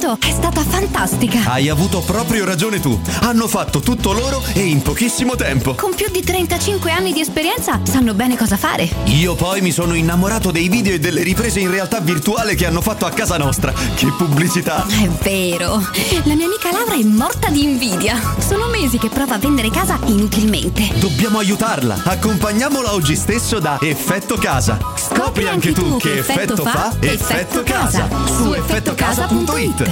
[0.01, 1.43] è stata fantastica.
[1.45, 2.99] Hai avuto proprio ragione tu.
[3.21, 5.75] Hanno fatto tutto loro e in pochissimo tempo.
[5.75, 8.89] Con più di 35 anni di esperienza sanno bene cosa fare.
[9.05, 12.81] Io poi mi sono innamorato dei video e delle riprese in realtà virtuale che hanno
[12.81, 13.71] fatto a casa nostra.
[13.93, 14.87] Che pubblicità!
[14.87, 15.87] È vero.
[16.23, 18.19] La mia amica Laura è morta di invidia.
[18.39, 20.89] Sono mesi che prova a vendere casa inutilmente.
[20.97, 22.01] Dobbiamo aiutarla.
[22.03, 24.79] Accompagniamola oggi stesso da Effetto Casa.
[24.95, 29.90] Scopri anche tu che effetto fa Effetto Casa su effettocasa.it.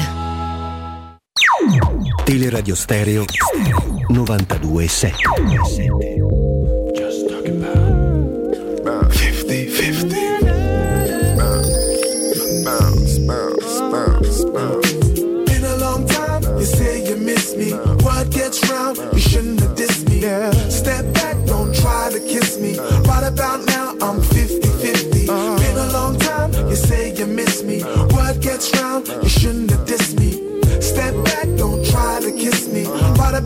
[2.29, 3.25] Teleradio Stereo
[4.09, 5.17] 927.
[6.93, 10.15] Just talking about 50 50.
[12.63, 14.93] Bounce, bounce, bounce, bounce.
[15.49, 17.71] Been a long time, you say you miss me.
[18.05, 20.21] What gets round, you shouldn't have dissed me.
[20.69, 22.77] Step back, don't try to kiss me.
[23.09, 25.25] Right about now, I'm 50 50.
[25.25, 27.81] Been a long time, you say you miss me.
[28.13, 29.71] What gets round, you shouldn't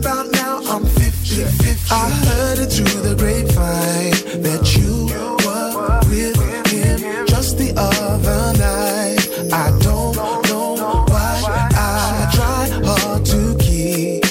[0.04, 1.94] about now, I'm 50 50.
[1.94, 5.08] I heard it through the grapevine that you
[5.44, 6.36] were with
[6.70, 9.24] him just the other night.
[9.50, 10.14] I don't
[10.48, 14.24] know why I try hard to keep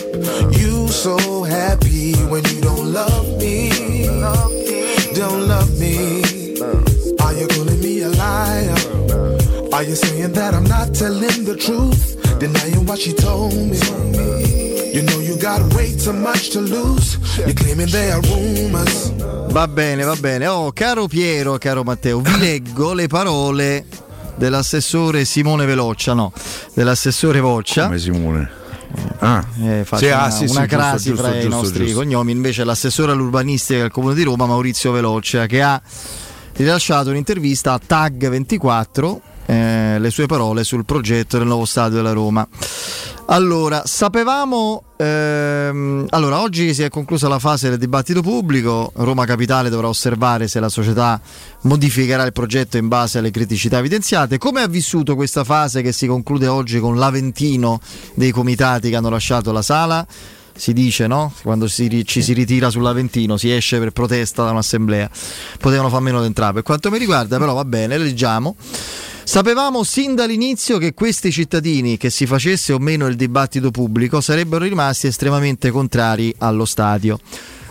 [0.59, 4.05] you so happy when you don't love me.
[5.15, 6.21] Don't love me.
[7.19, 8.75] Are you calling me a liar?
[9.73, 12.19] Are you saying that I'm not telling the truth?
[12.39, 14.62] Denying what she told me.
[14.93, 17.17] You know you got way too much to lose.
[17.38, 19.12] You're claiming there are rumors.
[19.51, 20.45] Va bene, va bene.
[20.45, 23.88] Oh, caro Piero, caro Matteo, vi leggo le parole
[24.36, 26.32] dell'assessore Simone Veloccia, no,
[26.75, 27.86] dell'assessore Voccia.
[27.86, 28.51] Come Simone?
[29.17, 31.97] Ah, eh, sì, una, ah, sì, una sì, crasi giusto, fra giusto, i nostri giusto.
[31.97, 35.82] cognomi, invece l'assessore all'urbanistica del Comune di Roma, Maurizio Veloccia, che ha
[36.56, 42.13] rilasciato un'intervista a Tag 24, eh, le sue parole sul progetto del nuovo stadio della
[42.13, 42.47] Roma.
[43.27, 49.69] Allora, sapevamo, ehm, allora oggi si è conclusa la fase del dibattito pubblico, Roma Capitale
[49.69, 51.19] dovrà osservare se la società
[51.62, 54.38] modificherà il progetto in base alle criticità evidenziate.
[54.38, 57.79] Come ha vissuto questa fase che si conclude oggi con l'Aventino
[58.13, 60.06] dei comitati che hanno lasciato la sala?
[60.56, 61.34] Si dice, no?
[61.41, 65.10] Quando si ci si ritira sull'Aventino, si esce per protesta da un'assemblea.
[65.60, 66.53] Potevano far meno d'entrare.
[66.53, 68.56] Per quanto mi riguarda, però, va bene, leggiamo.
[69.25, 74.65] Sapevamo sin dall'inizio che questi cittadini, che si facesse o meno il dibattito pubblico, sarebbero
[74.65, 77.17] rimasti estremamente contrari allo stadio.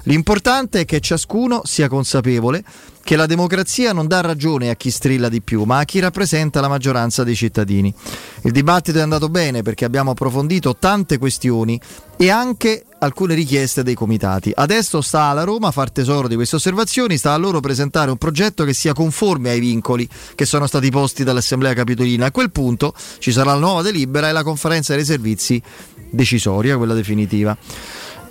[0.04, 2.64] L'importante è che ciascuno sia consapevole
[3.04, 6.60] che la democrazia non dà ragione a chi strilla di più, ma a chi rappresenta
[6.60, 7.92] la maggioranza dei cittadini.
[8.42, 11.80] Il dibattito è andato bene perché abbiamo approfondito tante questioni
[12.16, 14.52] e anche alcune richieste dei comitati.
[14.54, 18.64] Adesso sta alla Roma far tesoro di queste osservazioni, sta a loro presentare un progetto
[18.64, 22.26] che sia conforme ai vincoli che sono stati posti dall'Assemblea Capitolina.
[22.26, 25.60] A quel punto ci sarà la nuova delibera e la conferenza dei servizi
[26.10, 27.56] decisoria, quella definitiva.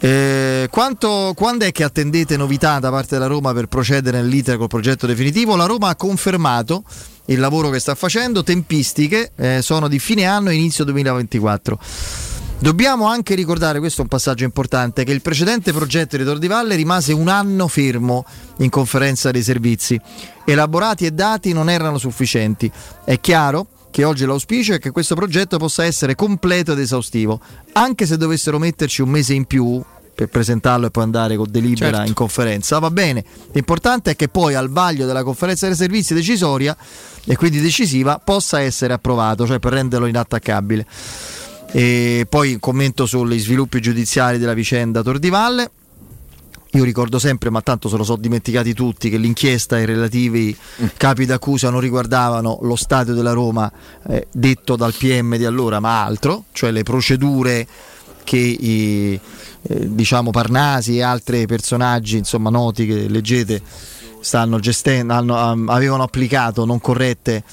[0.03, 4.67] Eh, quanto, quando è che attendete novità da parte della Roma per procedere nell'iter col
[4.67, 5.55] progetto definitivo?
[5.55, 6.83] La Roma ha confermato
[7.25, 11.79] il lavoro che sta facendo, tempistiche eh, sono di fine anno e inizio 2024.
[12.57, 16.47] Dobbiamo anche ricordare, questo è un passaggio importante, che il precedente progetto di Tor di
[16.47, 18.25] Valle rimase un anno fermo
[18.57, 19.99] in conferenza dei servizi.
[20.45, 22.71] Elaborati e dati non erano sufficienti.
[23.05, 27.39] È chiaro che oggi l'auspicio è che questo progetto possa essere completo ed esaustivo,
[27.73, 31.91] anche se dovessero metterci un mese in più per presentarlo e poi andare con delibera
[31.91, 32.07] Certo.
[32.07, 33.23] in conferenza, va bene.
[33.53, 36.75] L'importante è che poi al vaglio della conferenza dei servizi decisoria
[37.25, 40.85] e quindi decisiva possa essere approvato, cioè per renderlo inattaccabile.
[41.73, 45.71] E poi commento sugli sviluppi giudiziari della vicenda Tordivalle.
[46.73, 50.55] Io ricordo sempre, ma tanto se lo so dimenticati tutti, che l'inchiesta e i relativi
[50.95, 53.69] capi d'accusa non riguardavano lo stadio della Roma
[54.07, 57.67] eh, detto dal PM di allora, ma altro, cioè le procedure
[58.23, 59.19] che i,
[59.63, 63.61] eh, diciamo Parnasi e altri personaggi insomma noti che leggete
[64.21, 67.43] stanno gestendo, hanno- am- avevano applicato non corrette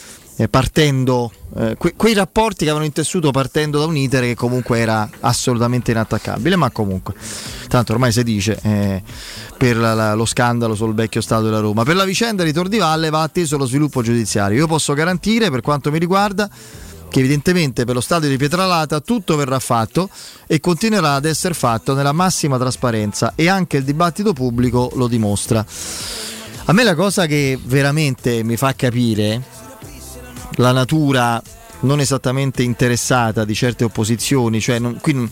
[0.40, 4.78] eh, partendo eh, que- quei rapporti che avevano intessuto partendo da un iter che comunque
[4.78, 7.14] era assolutamente inattaccabile, ma comunque
[7.68, 9.02] tanto ormai si dice eh,
[9.56, 11.82] per la- la- lo scandalo sul vecchio stato della Roma.
[11.82, 14.56] Per la vicenda di Tor di Valle va atteso lo sviluppo giudiziario.
[14.58, 16.48] Io posso garantire per quanto mi riguarda
[17.10, 20.10] che evidentemente per lo stadio di Pietralata tutto verrà fatto
[20.46, 25.64] e continuerà ad essere fatto nella massima trasparenza e anche il dibattito pubblico lo dimostra.
[26.66, 29.42] A me la cosa che veramente mi fa capire
[30.56, 31.40] la natura
[31.80, 35.30] non esattamente interessata di certe opposizioni, cioè non, qui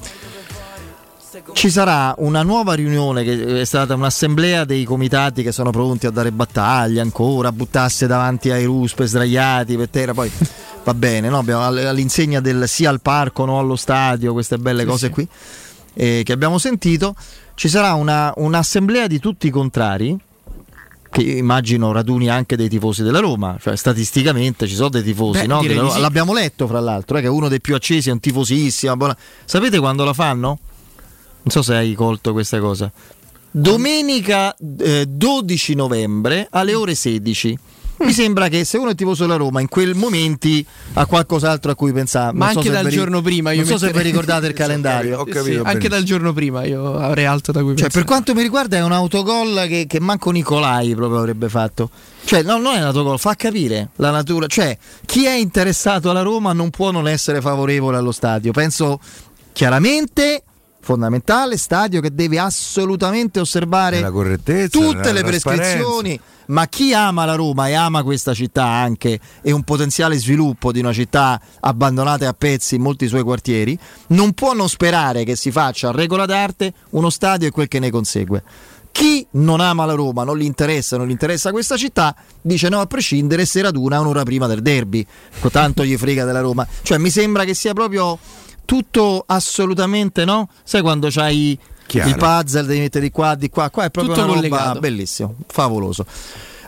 [1.53, 6.11] ci sarà una nuova riunione che è stata un'assemblea dei comitati che sono pronti a
[6.11, 10.31] dare battaglia ancora, a buttarsi davanti ai ruspe sdraiati per terra, poi
[10.85, 11.39] va bene, no?
[11.39, 15.13] all'insegna del sia al parco, no allo stadio, queste belle sì, cose sì.
[15.13, 15.29] qui
[15.95, 17.15] eh, che abbiamo sentito,
[17.55, 20.17] ci sarà una, un'assemblea di tutti i contrari
[21.11, 25.47] che immagino raduni anche dei tifosi della Roma, cioè statisticamente ci sono dei tifosi, Beh,
[25.47, 25.61] no?
[25.61, 26.01] sì.
[26.01, 28.97] l'abbiamo letto fra l'altro, eh, che è uno dei più accesi, è un tifosissimo.
[28.97, 29.17] Buona...
[29.45, 30.59] Sapete quando la fanno?
[31.43, 32.91] Non so se hai colto questa cosa.
[33.51, 37.59] Domenica eh, 12 novembre alle ore 16
[37.99, 41.75] mi sembra che se uno è tifoso della Roma in quel momenti ha qualcos'altro a
[41.75, 42.37] cui pensare.
[42.37, 43.53] Ma anche so dal giorno prima.
[43.53, 45.25] Io non so se vi ricordate il calendario.
[45.31, 48.05] Sì, sì, anche dal giorno prima io avrei altro da cui cioè, pensare.
[48.05, 51.91] Per quanto mi riguarda è un autogol che, che manco Nicolai proprio avrebbe fatto.
[52.25, 54.47] Cioè, no, non è un autogol, fa capire la natura.
[54.47, 58.53] Cioè, chi è interessato alla Roma non può non essere favorevole allo stadio.
[58.53, 59.01] Penso
[59.53, 60.43] chiaramente
[60.87, 64.01] fondamentale, stadio che deve assolutamente osservare
[64.71, 69.65] tutte le prescrizioni ma chi ama la Roma e ama questa città anche e un
[69.65, 73.77] potenziale sviluppo di una città abbandonata a pezzi in molti suoi quartieri,
[74.11, 77.81] non può non sperare che si faccia a regola d'arte uno stadio e quel che
[77.81, 78.45] ne consegue.
[78.93, 82.81] Chi non ama la Roma, non gli interessa, non gli interessa questa città, dice no
[82.81, 85.05] a prescindere se raduna un'ora prima del derby.
[85.51, 86.65] Tanto gli frega della Roma.
[86.83, 88.17] Cioè mi sembra che sia proprio
[88.67, 90.51] tutto assolutamente no?
[90.63, 92.11] Sai quando c'hai Chiaro.
[92.11, 94.65] il puzzle devi mettere di qua, di qua, qua è proprio Tutto una collegato.
[94.67, 96.05] roba bellissimo, favoloso.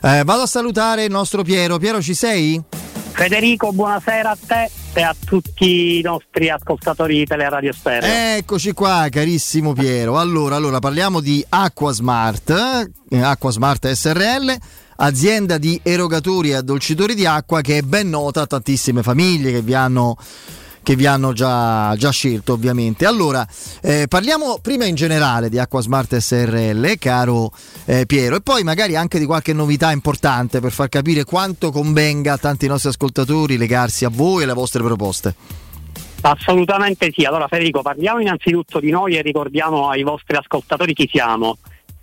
[0.00, 1.76] Eh, vado a salutare il nostro Piero.
[1.78, 2.62] Piero, ci sei?
[3.10, 8.36] Federico, buonasera a te e a tutti i nostri ascoltatori di Teleradio Stereo.
[8.38, 10.18] Eccoci qua, carissimo Piero.
[10.18, 14.56] Allora, allora parliamo di Acquasmart, eh, Acquasmart SRL,
[14.98, 19.62] azienda di erogatori e addolcitori di acqua che è ben nota a tantissime famiglie che
[19.62, 20.16] vi hanno
[20.88, 23.04] che vi hanno già, già scelto ovviamente.
[23.04, 23.46] Allora,
[23.82, 27.52] eh, parliamo prima in generale di Acqua Smart SRL, caro
[27.84, 32.32] eh, Piero, e poi magari anche di qualche novità importante per far capire quanto convenga
[32.32, 35.34] a tanti nostri ascoltatori legarsi a voi e alle vostre proposte.
[36.22, 37.22] Assolutamente sì.
[37.24, 41.58] Allora Federico, parliamo innanzitutto di noi e ricordiamo ai vostri ascoltatori chi siamo.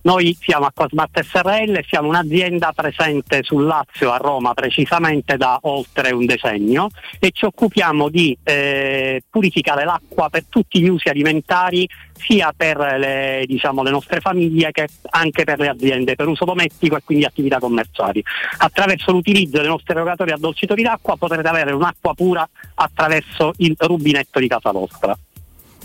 [0.05, 6.27] Noi siamo Acquasmart SRL, siamo un'azienda presente sul Lazio, a Roma precisamente da oltre un
[6.27, 6.89] decennio
[7.19, 13.45] e ci occupiamo di eh, purificare l'acqua per tutti gli usi alimentari sia per le,
[13.47, 17.57] diciamo, le, nostre famiglie che anche per le aziende, per uso domestico e quindi attività
[17.57, 18.23] commerciali.
[18.59, 24.47] Attraverso l'utilizzo dei nostri erogatori addolcitori d'acqua potrete avere un'acqua pura attraverso il rubinetto di
[24.47, 25.17] casa vostra.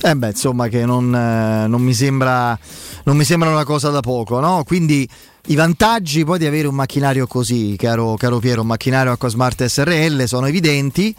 [0.03, 2.59] Eh beh, insomma, che non, eh, non, mi sembra,
[3.05, 4.65] non, mi sembra, una cosa da poco, no?
[4.65, 5.07] Quindi
[5.47, 10.25] i vantaggi poi di avere un macchinario così, caro, caro Piero, un macchinario Acquasmart SRL
[10.25, 11.15] sono evidenti.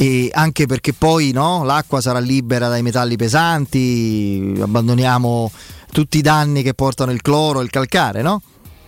[0.00, 5.50] E anche perché poi no, l'acqua sarà libera dai metalli pesanti, abbandoniamo
[5.90, 8.40] tutti i danni che portano il cloro e il calcare, no?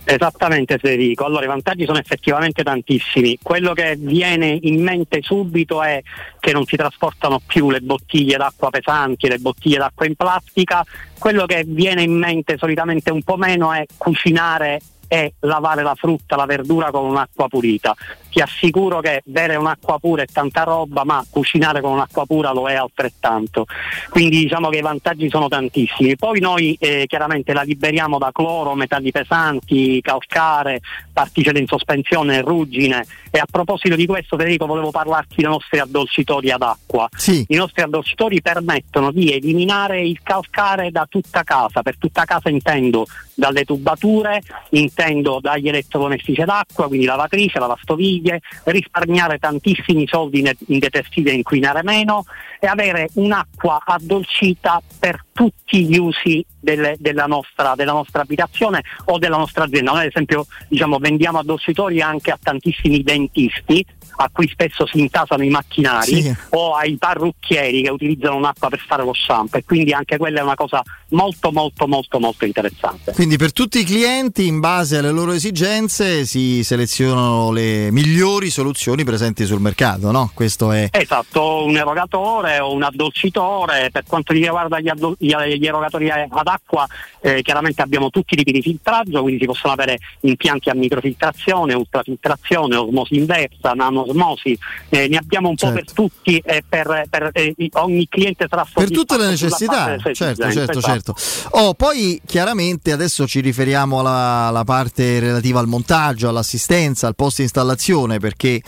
[0.03, 6.01] Esattamente Federico, allora i vantaggi sono effettivamente tantissimi, quello che viene in mente subito è
[6.39, 10.83] che non si trasportano più le bottiglie d'acqua pesanti, le bottiglie d'acqua in plastica,
[11.19, 16.35] quello che viene in mente solitamente un po' meno è cucinare e lavare la frutta,
[16.35, 17.95] la verdura con un'acqua pulita.
[18.31, 22.69] Ti assicuro che bere un'acqua pura è tanta roba, ma cucinare con un'acqua pura lo
[22.69, 23.65] è altrettanto.
[24.09, 26.15] Quindi diciamo che i vantaggi sono tantissimi.
[26.15, 30.79] Poi noi eh, chiaramente la liberiamo da cloro, metalli pesanti, calcare,
[31.11, 33.05] particelle in sospensione, ruggine.
[33.29, 37.09] E a proposito di questo, Federico, volevo parlarti dei nostri addolcitori ad acqua.
[37.15, 37.45] Sì.
[37.49, 43.05] I nostri addolcitori permettono di eliminare il calcare da tutta casa, per tutta casa intendo
[43.33, 48.20] dalle tubature, intendo dagli elettrodomestici d'acqua, quindi lavatrice, lavastoviglie,
[48.65, 52.25] risparmiare tantissimi soldi in detersivi e inquinare meno
[52.59, 59.17] e avere un'acqua addolcita per tutti gli usi delle, della, nostra, della, nostra, abitazione o
[59.17, 59.91] della nostra azienda.
[59.91, 63.85] Noi ad esempio diciamo, vendiamo addolcitori anche a tantissimi dentisti
[64.17, 66.35] a cui spesso si intasano i macchinari sì.
[66.49, 70.43] o ai parrucchieri che utilizzano un'acqua per fare lo shampoo e quindi anche quella è
[70.43, 73.13] una cosa molto molto molto molto interessante.
[73.13, 79.03] Quindi per tutti i clienti in base alle loro esigenze si selezionano le migliori soluzioni
[79.03, 80.31] presenti sul mercato, no?
[80.33, 86.09] Questo è Esatto, un erogatore o un addolcitore, per quanto riguarda gli, addol- gli erogatori
[86.09, 86.87] ad acqua
[87.21, 91.73] eh, chiaramente abbiamo tutti i tipi di filtraggio, quindi si possono avere impianti a microfiltrazione,
[91.73, 94.57] ultrafiltrazione, osmosi inversa, nano osmosi,
[94.89, 95.73] eh, ne abbiamo un certo.
[95.73, 96.01] po' per certo.
[96.01, 100.81] tutti e per, per eh, ogni cliente sarà Per tutte le necessità, certo, certo, esatto.
[100.81, 101.15] certo.
[101.51, 107.39] Oh, poi chiaramente adesso ci riferiamo alla, alla parte relativa al montaggio, all'assistenza, al post
[107.39, 108.61] installazione, perché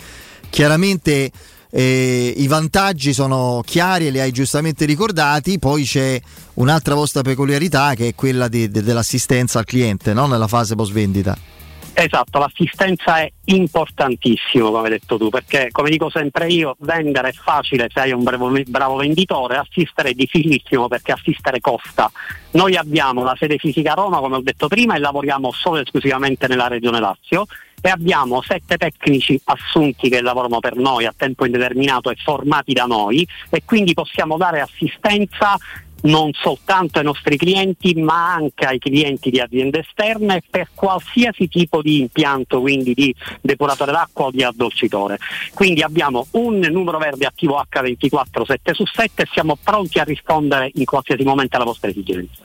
[0.49, 1.31] chiaramente
[1.75, 6.21] eh, I vantaggi sono chiari e li hai giustamente ricordati, poi c'è
[6.55, 10.27] un'altra vostra peculiarità che è quella di, de, dell'assistenza al cliente no?
[10.27, 11.35] nella fase post vendita.
[11.95, 17.31] Esatto, l'assistenza è importantissimo, come hai detto tu, perché come dico sempre io, vendere è
[17.33, 22.11] facile se hai un bravo, bravo, venditore, assistere è difficilissimo perché assistere costa.
[22.51, 25.81] Noi abbiamo la sede fisica a Roma, come ho detto prima, e lavoriamo solo e
[25.81, 27.45] esclusivamente nella regione Lazio
[27.85, 32.85] e abbiamo sette tecnici assunti che lavorano per noi a tempo indeterminato e formati da
[32.85, 35.57] noi e quindi possiamo dare assistenza
[36.03, 41.81] non soltanto ai nostri clienti ma anche ai clienti di aziende esterne per qualsiasi tipo
[41.81, 45.17] di impianto, quindi di depuratore d'acqua o di addolcitore.
[45.53, 50.71] Quindi abbiamo un numero verde attivo H24 7 su 7 e siamo pronti a rispondere
[50.75, 52.43] in qualsiasi momento alla vostra esigenza.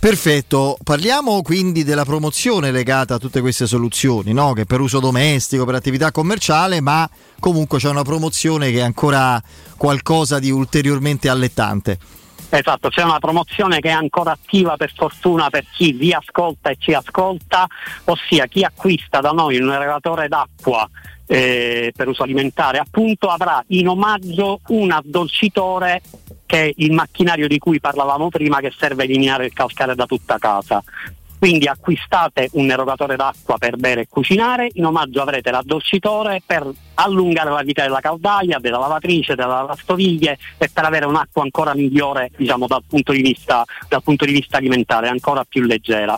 [0.00, 4.52] Perfetto, parliamo quindi della promozione legata a tutte queste soluzioni, no?
[4.52, 7.08] che per uso domestico, per attività commerciale, ma
[7.40, 9.42] comunque c'è una promozione che è ancora
[9.76, 11.98] qualcosa di ulteriormente allettante.
[12.50, 16.76] Esatto, c'è una promozione che è ancora attiva per fortuna per chi vi ascolta e
[16.78, 17.66] ci ascolta,
[18.04, 20.88] ossia chi acquista da noi un erogatore d'acqua
[21.26, 26.00] eh, per uso alimentare appunto avrà in omaggio un addolcitore
[26.46, 30.06] che è il macchinario di cui parlavamo prima che serve a eliminare il calcare da
[30.06, 30.82] tutta casa.
[31.38, 37.50] Quindi acquistate un erogatore d'acqua per bere e cucinare, in omaggio avrete l'addolcitore per allungare
[37.50, 42.66] la vita della caldaia, della lavatrice, della lavastoviglie e per avere un'acqua ancora migliore diciamo,
[42.66, 46.16] dal, punto vista, dal punto di vista alimentare, ancora più leggera.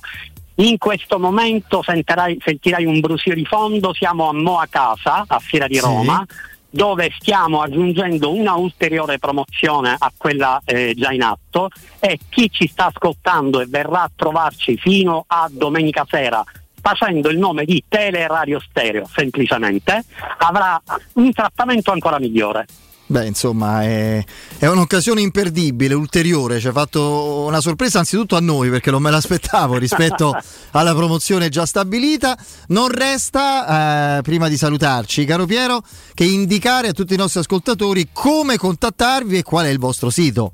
[0.57, 5.66] In questo momento sentirai, sentirai un brusio di fondo, siamo a Moa Casa, a Fiera
[5.66, 6.25] di Roma.
[6.27, 11.68] Sì dove stiamo aggiungendo una ulteriore promozione a quella eh, già in atto
[11.99, 16.45] e chi ci sta ascoltando e verrà a trovarci fino a domenica sera
[16.81, 20.03] facendo il nome di Teleradio Stereo semplicemente
[20.39, 20.81] avrà
[21.14, 22.66] un trattamento ancora migliore.
[23.11, 24.25] Beh, insomma, è,
[24.57, 26.61] è, un'occasione imperdibile, ulteriore.
[26.61, 30.33] Ci ha fatto una sorpresa anzitutto a noi perché non me l'aspettavo rispetto
[30.71, 32.39] alla promozione già stabilita.
[32.69, 35.83] Non resta, eh, prima di salutarci, caro Piero,
[36.15, 40.53] che indicare a tutti i nostri ascoltatori come contattarvi e qual è il vostro sito.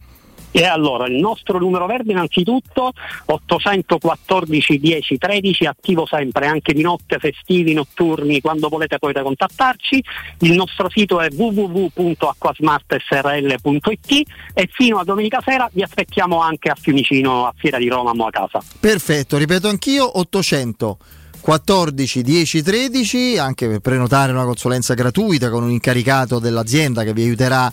[0.57, 2.95] E allora il nostro numero verde innanzitutto
[3.27, 10.03] 814 10 13 attivo sempre anche di notte, festivi, notturni, quando volete potete contattarci.
[10.39, 17.45] Il nostro sito è www.acquasmartsrl.it e fino a domenica sera vi aspettiamo anche a Fiumicino
[17.45, 18.63] a Fiera di Roma a casa.
[18.81, 20.97] Perfetto, ripeto anch'io 800
[21.39, 27.25] 14 10 13 anche per prenotare una consulenza gratuita con un incaricato dell'azienda che vi
[27.25, 27.71] aiuterà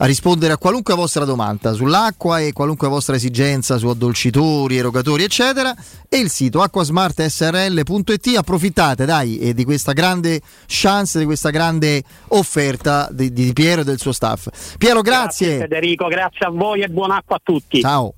[0.00, 5.74] a rispondere a qualunque vostra domanda sull'acqua e qualunque vostra esigenza su addolcitori, erogatori, eccetera.
[6.08, 8.36] E il sito acquasmartsrl.it.
[8.36, 13.84] Approfittate, dai, eh, di questa grande chance, di questa grande offerta di, di Piero e
[13.84, 14.76] del suo staff.
[14.78, 15.58] Piero, grazie.
[15.58, 17.80] Grazie Federico, grazie a voi e buon acqua a tutti.
[17.80, 18.14] Ciao.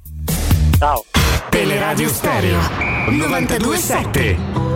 [0.78, 1.04] Ciao.
[1.48, 2.58] Teleradio Stereo
[3.08, 4.68] 927.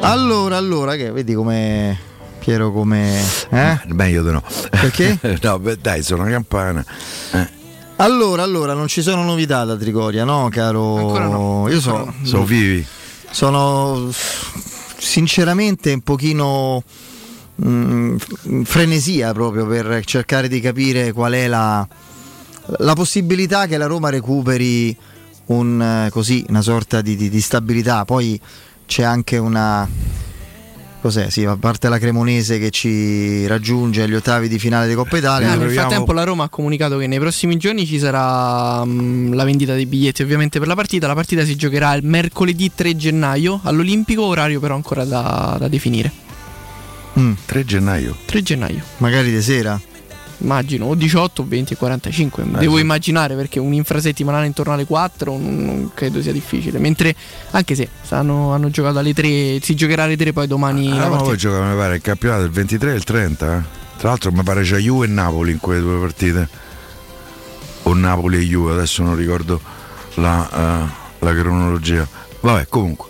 [0.00, 2.09] Allora, allora, che vedi come
[2.50, 3.22] Piero come...
[3.50, 3.80] Eh?
[3.86, 4.42] Meglio di no.
[4.70, 5.16] Perché?
[5.40, 6.84] no, beh, dai, sono una campana.
[7.30, 7.48] Eh.
[7.96, 10.96] Allora, allora, non ci sono novità da Trigoria, no, caro?
[10.96, 11.68] Ancora no.
[11.68, 12.84] Io so, sono vivi.
[13.30, 14.10] Sono
[14.98, 16.82] sinceramente un pochino
[17.54, 21.86] mh, mm, frenesia proprio per cercare di capire qual è la,
[22.78, 24.96] la possibilità che la Roma recuperi
[25.46, 28.04] un, così, una sorta di, di, di stabilità.
[28.04, 28.40] Poi
[28.86, 29.88] c'è anche una
[31.00, 31.30] Cos'è?
[31.30, 35.54] Sì, a parte la Cremonese che ci raggiunge agli ottavi di finale di Coppa Italia.
[35.54, 39.74] Nel frattempo la Roma ha comunicato che nei prossimi giorni ci sarà um, la vendita
[39.74, 41.06] dei biglietti ovviamente per la partita.
[41.06, 46.12] La partita si giocherà il mercoledì 3 gennaio all'Olimpico, orario però ancora da, da definire.
[47.18, 47.32] Mm.
[47.46, 48.16] 3 gennaio?
[48.26, 48.82] 3 gennaio.
[48.98, 49.80] Magari di sera?
[50.40, 52.42] Immagino, o 18, 20 e 45.
[52.42, 52.82] Eh, Devo sì.
[52.82, 56.78] immaginare perché un infrasettimanale intorno alle 4 non, non, credo sia difficile.
[56.78, 57.14] Mentre,
[57.50, 60.90] anche se stanno, hanno giocato alle 3, si giocherà alle 3 poi domani.
[60.98, 63.56] Ah, ma poi gioca, mi pare, il campionato il 23 e il 30.
[63.56, 63.78] Eh?
[63.98, 66.48] Tra l'altro mi pare c'è Juve e Napoli in quelle due partite.
[67.84, 69.60] O Napoli e Juve, adesso non ricordo
[70.14, 70.88] la,
[71.18, 72.06] uh, la cronologia.
[72.40, 73.08] Vabbè, comunque.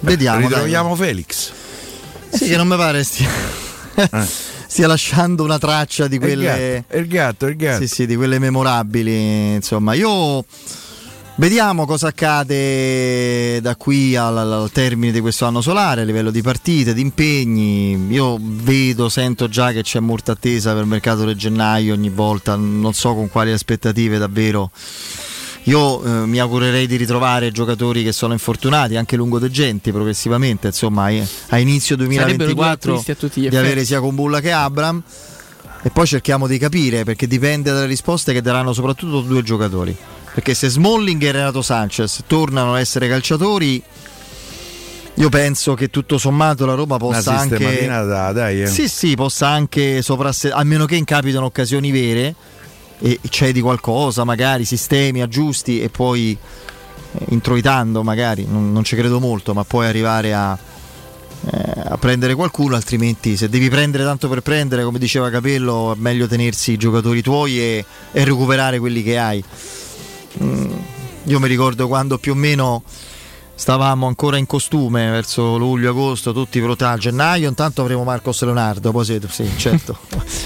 [0.00, 0.38] Vediamo.
[0.38, 1.52] Eh, ritroviamo Felix.
[2.30, 3.28] Sì, che non mi pare stia.
[3.94, 6.84] eh stia lasciando una traccia di quelle.
[6.90, 7.80] Il gatto, il gatto, il gatto.
[7.82, 9.54] Sì, sì, di quelle memorabili.
[9.54, 10.44] Insomma, io
[11.36, 16.42] Vediamo cosa accade da qui al, al termine di questo anno solare a livello di
[16.42, 18.06] partite, di impegni.
[18.10, 22.54] Io vedo, sento già che c'è molta attesa per il mercato del gennaio ogni volta,
[22.54, 24.70] non so con quali aspettative davvero.
[25.64, 31.08] Io eh, mi augurerei di ritrovare giocatori che sono infortunati, anche lungodegenti progressivamente, insomma,
[31.48, 35.02] a, inizio Sarebbero due 2024 acquisti a tutti gli di avere sia Combulla che Abram.
[35.86, 39.94] E poi cerchiamo di capire perché dipende dalle risposte che daranno soprattutto due giocatori.
[40.32, 43.82] Perché se Smalling e Renato Sanchez tornano a essere calciatori,
[45.14, 47.86] io penso che tutto sommato la Roma Una possa anche.
[47.86, 48.66] da- dai, eh.
[48.66, 52.34] Sì, sì, possa anche soprasse- a meno che incapitano occasioni vere
[53.04, 56.34] e cedi qualcosa, magari sistemi, aggiusti e poi
[57.12, 60.58] eh, introitando magari, non, non ci credo molto, ma puoi arrivare a,
[61.50, 65.96] eh, a prendere qualcuno, altrimenti se devi prendere tanto per prendere, come diceva Capello, è
[65.98, 69.44] meglio tenersi i giocatori tuoi e, e recuperare quelli che hai.
[70.42, 70.72] Mm,
[71.24, 72.82] io mi ricordo quando più o meno
[73.56, 79.04] stavamo ancora in costume verso luglio-agosto, tutti pronti a gennaio, intanto avremo Marcos Leonardo, poi
[79.04, 79.96] sì, sì, certo.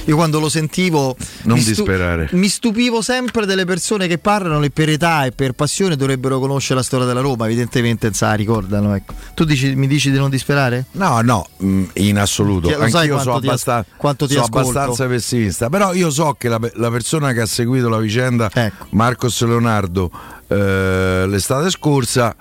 [0.04, 2.28] Io quando lo sentivo Non mi, stu- disperare.
[2.32, 6.76] mi stupivo sempre delle persone che parlano e per età e per passione dovrebbero conoscere
[6.76, 8.94] la storia della Roma, evidentemente la ricordano.
[8.94, 9.14] Ecco.
[9.34, 10.86] Tu dici- mi dici di non disperare?
[10.92, 12.68] No, no, mh, in assoluto.
[12.68, 14.59] Ti- lo sai Anch'io quanto sono, ti- abbastan- quanto ti ascolto?
[14.59, 15.68] abbastanza pessimista.
[15.70, 18.86] Però io so che la, la persona che ha seguito la vicenda, Ecco.
[18.90, 20.11] Marcos Leonardo,
[20.46, 22.34] eh, l'estate scorsa,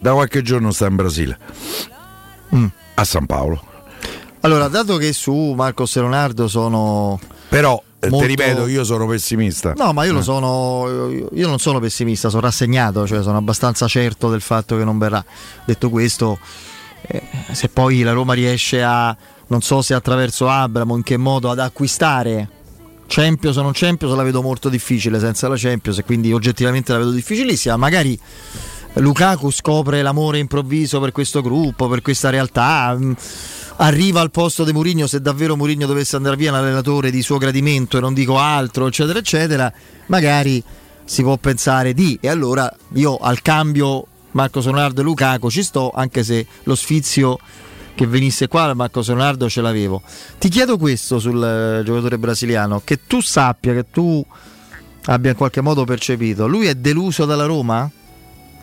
[0.00, 1.38] da qualche giorno sta in Brasile,
[2.54, 2.66] Mm.
[2.94, 3.62] a San Paolo.
[4.40, 7.20] Allora, dato che su Marcos Leonardo sono...
[7.48, 9.74] Però, eh, Molto- ti ripeto, io sono pessimista.
[9.76, 10.22] No, ma io lo Eh.
[10.22, 11.08] sono.
[11.34, 15.22] Io non sono pessimista, sono rassegnato, cioè sono abbastanza certo del fatto che non verrà.
[15.64, 16.38] Detto questo,
[17.02, 17.22] eh,
[17.52, 19.14] se poi la Roma riesce a.
[19.48, 22.48] non so se attraverso Abramo, in che modo ad acquistare
[23.08, 26.98] Champions o non Champions, la vedo molto difficile senza la Champions e quindi oggettivamente la
[26.98, 27.76] vedo difficilissima.
[27.76, 28.16] Magari
[28.94, 32.96] Lukaku scopre l'amore improvviso per questo gruppo, per questa realtà.
[32.98, 33.16] mh,
[33.82, 37.38] Arriva al posto di Mourinho se davvero Mourinho dovesse andare via un allenatore di suo
[37.38, 39.72] gradimento e non dico altro, eccetera, eccetera,
[40.06, 40.62] magari
[41.02, 45.90] si può pensare di e allora io al cambio Marco Leonardo e Lukaku ci sto,
[45.94, 47.38] anche se lo sfizio
[47.94, 50.02] che venisse qua Marco Leonardo ce l'avevo.
[50.38, 54.22] Ti chiedo questo sul eh, giocatore brasiliano, che tu sappia, che tu
[55.06, 57.90] abbia in qualche modo percepito, lui è deluso dalla Roma?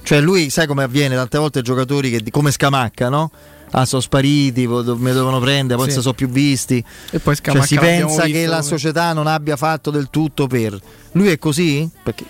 [0.07, 3.29] Cioè lui, sai come avviene tante volte giocatori che come Scamacca, no?
[3.71, 5.99] Ah, sono spariti, mi dovevano prendere, poi Sì.
[5.99, 6.81] sono più visti.
[7.11, 10.79] E poi Cioè, si pensa che la come- società non abbia fatto del tutto per.
[11.11, 11.89] Lui è così?
[12.01, 12.23] Perché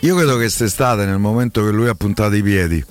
[0.00, 2.82] Io credo che quest'estate, nel momento che lui ha puntato i piedi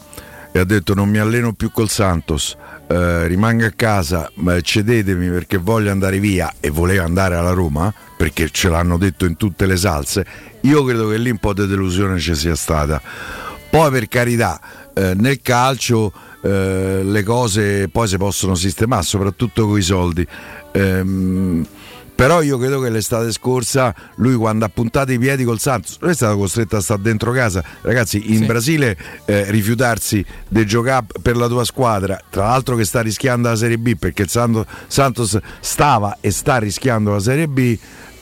[0.51, 2.55] e ha detto non mi alleno più col Santos,
[2.89, 7.91] eh, rimango a casa, ma cedetemi perché voglio andare via e voleva andare alla Roma,
[8.15, 10.23] perché ce l'hanno detto in tutte le salse,
[10.61, 13.01] io credo che lì un po' di delusione ci sia stata.
[13.71, 14.59] Poi per carità,
[14.93, 16.11] eh, nel calcio
[16.43, 20.27] eh, le cose poi si possono sistemare, soprattutto con i soldi.
[20.73, 21.65] Ehm,
[22.13, 26.11] però io credo che l'estate scorsa lui quando ha puntato i piedi col Santos, lui
[26.11, 27.63] è stato costretto a stare dentro casa.
[27.81, 28.45] Ragazzi, in Sì.
[28.45, 33.55] Brasile eh, rifiutarsi di giocare per la tua squadra, tra l'altro che sta rischiando la
[33.55, 37.77] Serie B perché il Santo- Santos stava e sta rischiando la Serie B.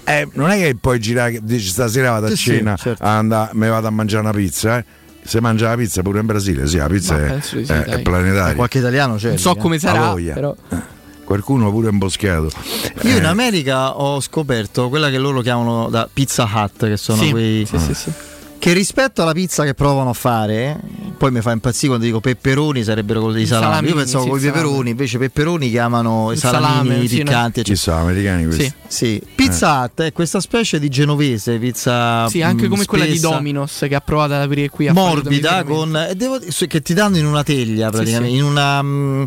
[0.06, 3.04] eh, non è che poi girare dici stasera vado a Sì, sì, cena, certo.
[3.04, 4.86] a andare- me vado a mangiare una pizza, eh.
[5.24, 8.56] Se mangia la pizza pure in Brasile, sì, la pizza è, sì, è- planetaria.
[8.56, 9.30] qualche italiano c'è.
[9.30, 9.58] Non so eh.
[9.58, 10.34] come sarà, voglia.
[10.34, 10.56] però
[11.24, 12.50] Qualcuno pure imboschiato.
[13.04, 17.22] Io in Eh, America ho scoperto quella che loro chiamano da Pizza Hut, che sono
[17.22, 17.66] Sì, quei.
[17.70, 18.12] sì, sì, sì.
[18.60, 20.78] Che rispetto alla pizza che provano a fare,
[21.18, 23.88] poi mi fa impazzire quando dico peperoni sarebbero quelli dei I salami.
[23.88, 26.48] Io pensavo sì, con i peperoni, invece peperoni chiamano i sì,
[27.16, 27.76] piccanti, eccetera.
[27.76, 28.64] sono americani questi?
[28.66, 28.74] Sì.
[28.88, 33.18] Sì, Pizza Hut è questa specie di genovese, pizza Sì, anche mm, come quella di
[33.18, 36.82] spessa, Domino's che ha provato ad aprire qui a morbida con e devo dire, che
[36.82, 38.38] ti danno in una teglia praticamente, sì.
[38.40, 39.24] in una mm,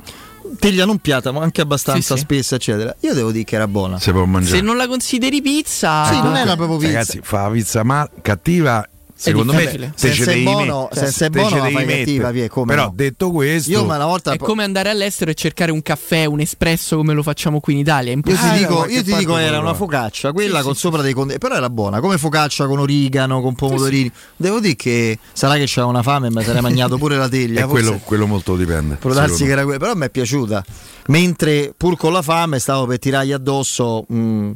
[0.58, 2.24] teglia non piatta, ma anche abbastanza Sì, sì.
[2.26, 2.94] spessa, eccetera.
[3.00, 3.98] Io devo dire che era buona.
[4.04, 4.56] Mangiare.
[4.56, 6.92] Se non la consideri pizza, Sì, non era proprio pizza.
[6.92, 8.86] Ragazzi, fa la pizza ma cattiva.
[9.22, 12.74] Secondo me ce il devi buono- met- senza te buono la fai cattiva, via, come
[12.74, 12.92] Però no?
[12.94, 16.40] detto questo, Io ma una volta è come andare all'estero e cercare un caffè, un
[16.40, 18.12] espresso come lo facciamo qui in Italia.
[18.12, 20.80] È Io ti dico, qualche io ti dico era una focaccia, quella Sì, con sì,
[20.80, 24.10] sopra dei conde, però era buona, come focaccia con origano, con pomodorini.
[24.36, 27.60] Devo dire che sarà che c'era una fame e mi sarei mangiato pure la teglia,
[27.64, 28.96] e forse quello, quello molto dipende.
[28.96, 30.64] può darsi che era quella, però mi è piaciuta.
[31.06, 34.50] Mentre pur con la fame stavo per tirargli addosso, mh,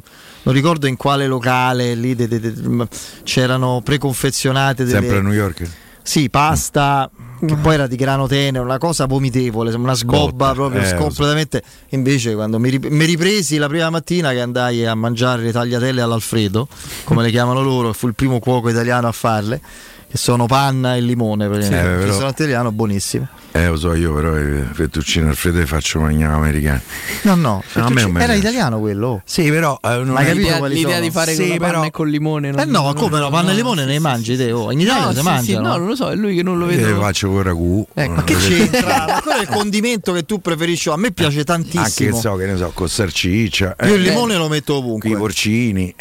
[0.47, 2.87] non ricordo in quale locale lì de- de- de-
[3.23, 5.69] c'erano preconfezionate delle Sempre a New York.
[6.01, 7.09] Sì, pasta
[7.45, 11.61] che poi era di grano tenero, una cosa vomitevole, una sgobba proprio eh, completamente.
[11.89, 12.69] Invece, quando mi
[13.05, 16.67] ripresi la prima mattina che andai a mangiare le tagliatelle all'Alfredo,
[17.03, 19.61] come le chiamano loro, fu il primo cuoco italiano a farle.
[20.09, 21.47] Che sono panna e limone.
[21.47, 21.79] Per Sì, esempio.
[21.87, 23.27] eh, Il però- ristorante italiano buonissime.
[23.53, 26.79] Eh, lo so io, però i fettuccine Alfredo faccio mangiare americani.
[27.23, 29.21] No, no, a me fettuccine- non era italiano quello.
[29.25, 31.83] Sì, però eh, non hai è- capito L'idea, l'idea di fare Sì, con panna però-
[31.85, 32.49] e col limone.
[32.49, 33.29] Eh no, come no?
[33.31, 34.51] Panna e limone ne mangi te?
[34.51, 35.63] Oh, in Italia no, si sì, mangiano.
[35.65, 36.91] sì, no, non lo so, è lui che non lo Io vede.
[36.93, 37.87] le faccio con ragù.
[37.93, 39.05] Ecco, ma che c'entra?
[39.07, 40.89] Ma quello è il condimento che tu preferisci.
[40.89, 42.15] A me piace Anche tantissimo.
[42.15, 43.75] che so, che ne so, con salsiccia.
[43.85, 45.09] Io il eh, limone lo metto ovunque.
[45.09, 45.95] I porcini.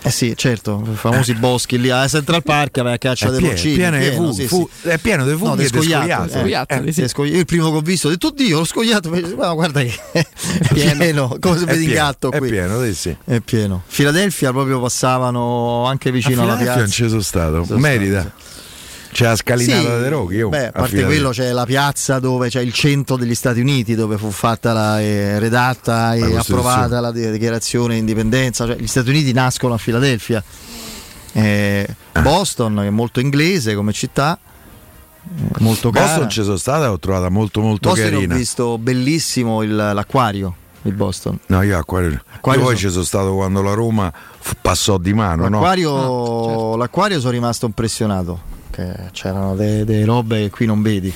[0.00, 3.40] Eh sì, certo, i famosi boschi lì a Central Park vai a caccia È dei
[3.40, 4.88] pieno, pieno di pieno, funghi, sì, fu- sì.
[4.88, 6.88] è pieno di No, funghi scoiattoli, scoiattoli.
[6.96, 9.34] eh, Eh, scogli- Io il primo che ho visto ho detto oddio lo scoiattolo invece,
[9.34, 10.26] ma guarda che è
[10.72, 13.16] pieno, come se È vedi in pieno, gatto è qui pieno, sì, sì.
[13.24, 17.64] è pieno Filadelfia proprio passavano anche vicino a alla piazza non ci sono stato.
[17.64, 18.32] Sono Merita.
[19.10, 20.40] C'è la scalinata Sì, dei Rocchi.
[20.42, 23.94] oh, Beh, a parte quello c'è la piazza dove c'è il centro degli Stati Uniti
[23.94, 26.60] dove fu fatta la eh, redatta e Costituzione.
[26.60, 28.66] approvata la di- dichiarazione di indipendenza.
[28.66, 30.42] Cioè, gli Stati Uniti nascono a Filadelfia.
[31.32, 31.86] Eh,
[32.20, 34.38] Boston, che è molto inglese come città,
[35.58, 36.06] molto cara.
[36.06, 38.34] Boston ci sono stata e l'ho trovata molto molto Boston ho carina.
[38.34, 41.38] visto bellissimo il- l'acquario di Boston.
[41.46, 42.22] No, io acquario.
[42.34, 45.60] Acquario io poi sono- ci sono stato quando la Roma fu- passò di mano, no?
[45.60, 48.56] L'acquario, l'acquario sono rimasto impressionato.
[48.78, 51.12] Che c'erano delle robe che qui non vedi.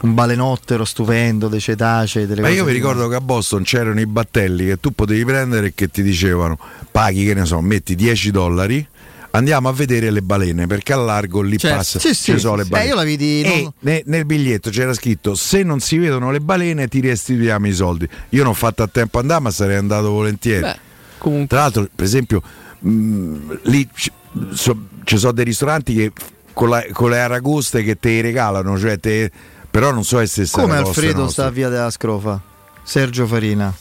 [0.00, 2.26] Un balenottero stupendo, dei cetacei.
[2.26, 5.68] Delle Ma io mi ricordo che a Boston c'erano i battelli che tu potevi prendere
[5.68, 6.58] e che ti dicevano
[6.90, 8.84] paghi, che ne so, metti 10 dollari,
[9.32, 11.76] andiamo a vedere le balene perché al largo lì Certo.
[11.76, 12.86] passa, Sì, sì, sono sì, le balene.
[12.86, 16.32] Eh, io la vidi, E non- ne- nel biglietto c'era scritto se non si vedono
[16.32, 18.08] le balene ti restituiamo i soldi.
[18.30, 20.62] Io non ho fatto a tempo a andare ma sarei andato volentieri.
[20.62, 20.76] Beh,
[21.18, 21.46] comunque.
[21.46, 22.42] Tra l'altro, per esempio,
[22.80, 24.10] mh, lì ci
[24.54, 26.12] so- ci sono dei ristoranti che
[26.52, 29.30] con, la- con le aragoste che te regalano, cioè te-
[29.70, 31.32] però non so se stessa Come Alfredo nostre.
[31.32, 32.40] sta a via della Scrofa?
[32.82, 33.72] Sergio Farina,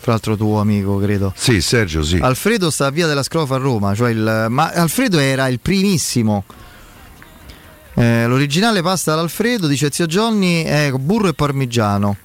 [0.00, 1.32] tra l'altro tuo amico, credo.
[1.36, 2.18] Sì, Sergio, sì.
[2.20, 6.44] Alfredo sta a via della Scrofa a Roma, cioè il- ma Alfredo era il primissimo.
[7.94, 12.16] Eh, l'originale pasta all'Alfredo, dice zio Johnny, è burro e parmigiano,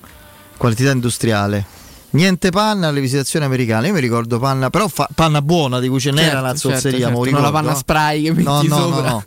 [0.57, 1.65] qualità industriale.
[2.11, 3.87] Niente panna alle visitazioni americane.
[3.87, 7.07] Io mi ricordo panna, però fa- panna buona di cui ce n'era Certo, certo, zozzeria.
[7.07, 7.75] certo, lo non la panna no?
[7.75, 9.01] spray che metti no, no, sopra.
[9.01, 9.23] No, no.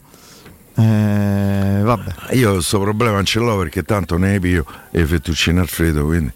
[0.79, 2.35] Eh, vabbè.
[2.35, 6.31] Io questo problema non ce l'ho perché tanto ne pio e fettuccine Alfredo, quindi...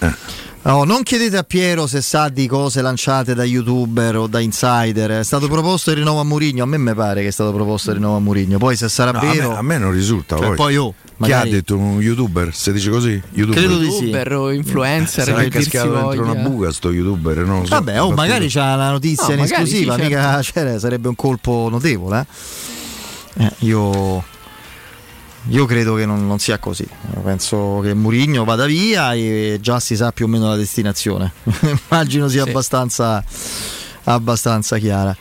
[0.00, 0.44] eh.
[0.66, 5.12] No, non chiedete a Piero se sa di cose lanciate da youtuber o da insider.
[5.12, 6.64] È stato proposto il rinnovo a Murigno.
[6.64, 8.58] A me mi pare che è stato proposto il rinnovo a Murigno.
[8.58, 9.50] Poi se sarà No, a, vero.
[9.50, 10.36] me, a me non risulta.
[10.36, 10.76] Cioè, poi.
[10.76, 12.52] oh, Chi magari- ha detto un youtuber?
[12.52, 13.22] Se dice così?
[13.34, 13.62] YouTuber.
[13.62, 13.96] Credo di sì.
[14.06, 16.22] Youtuber o influencer Sarà che cascato dentro voglia.
[16.22, 17.62] una buca sto youtuber, so.
[17.68, 19.94] Vabbè, oh, magari c'ha la notizia No, in esclusiva.
[19.94, 22.18] sì, mica cioè, sarebbe un colpo notevole.
[22.22, 22.26] eh.
[23.38, 24.24] Eh, io.
[25.50, 26.86] Io credo che non, non sia così.
[27.14, 31.32] Io penso che Murigno vada via e già si sa più o meno la destinazione.
[31.88, 32.48] Immagino sia Sì.
[32.48, 33.22] abbastanza,
[34.04, 35.16] abbastanza chiara.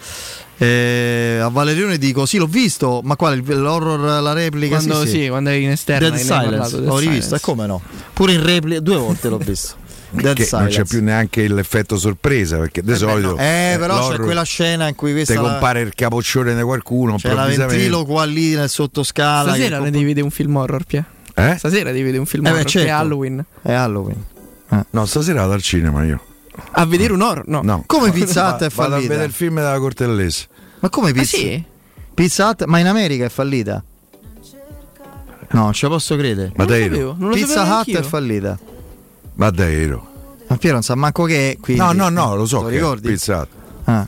[0.57, 3.41] Eh, a Valerione dico: Sì, l'ho visto, ma quale?
[3.45, 4.77] L'horror, la replica?
[4.77, 5.21] Quando, sì, sì.
[5.23, 6.09] sì, quando eri in esterna.
[6.09, 7.81] Dead Silence, parlato, Dead l'ho rivisto, e come no?
[8.13, 9.75] Pure in replica, due volte l'ho visto.
[10.09, 10.83] Dead che non c'è Silence.
[10.85, 15.33] più neanche l'effetto sorpresa perché di solito Eh, però c'è quella scena in cui questa
[15.33, 19.49] te la- compare il capoccione di qualcuno c'è la ventriloquo lì nel sottoscala.
[19.53, 21.05] Stasera ne devi vedere un film horror, Pia.
[21.33, 21.55] Eh?
[21.57, 22.87] Stasera devi vedere un film Eh, beh, horror che certo.
[22.87, 23.45] è Halloween.
[23.61, 24.23] È Halloween.
[24.89, 26.19] No, stasera vado al cinema io.
[26.71, 27.47] A vedere un horror?
[27.47, 27.61] No.
[27.63, 27.83] No.
[27.85, 29.07] Come Pizza Hut è Vado a fallita?
[29.09, 30.47] vedere il film della Cortellese.
[30.79, 31.37] Ma come Ah, Pizza?
[31.37, 31.63] sì?
[32.13, 32.63] Pizza Hut?
[32.65, 33.83] Ma in America è fallita?
[35.51, 36.51] No, ce la posso credere.
[36.55, 38.57] Ma Non lo sapevo, non lo Pizza Hut è fallita.
[39.35, 40.07] Ma davvero?
[40.47, 41.57] Ma Piero non sa manco che è.
[41.59, 41.81] Quindi...
[41.81, 43.07] No, no, no, lo so Lo ricordi?
[43.09, 43.47] Pizza Hut.
[43.85, 44.07] Ah.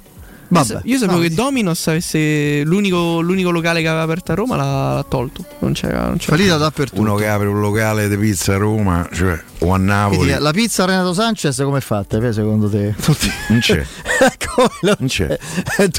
[0.49, 0.80] Io, Vabbè.
[0.84, 1.34] io sapevo No, che.
[1.34, 5.43] Dominos avesse l'unico, l'unico locale che aveva aperto a Roma l'ha, l'ha tolto.
[5.59, 6.05] Non c'era.
[6.05, 6.38] Non c'era.
[6.38, 7.01] Fallita dappertutto.
[7.01, 10.19] Uno che apre un locale di pizza a Roma, cioè, o a Napoli.
[10.19, 12.17] Quindi, la pizza Renato Sanchez come è fatta?
[12.19, 12.95] Pe, Secondo te?
[12.97, 13.86] Tutti- Non c'è,
[14.82, 15.38] non c'è.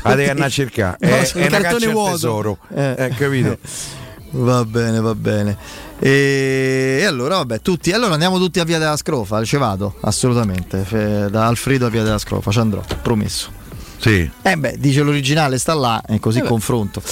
[0.03, 0.97] La devi andare a cercare.
[1.01, 2.11] No, è, sul è una cartone vuoto.
[2.13, 2.59] tesoro.
[2.75, 2.95] Eh.
[2.97, 3.59] Eh, capito?
[4.31, 5.57] Va bene, va bene.
[6.01, 7.93] E, e allora, vabbè, tutti.
[7.93, 9.43] Allora andiamo tutti a Via della Scrofa.
[9.45, 10.85] Ci vado, assolutamente.
[10.85, 13.57] Fe- Da Alfredo a Via della Scrofa, ci andrò, promesso.
[14.01, 14.31] Sì.
[14.43, 17.03] Eh beh, dice l'originale, sta là e così Eh confronto.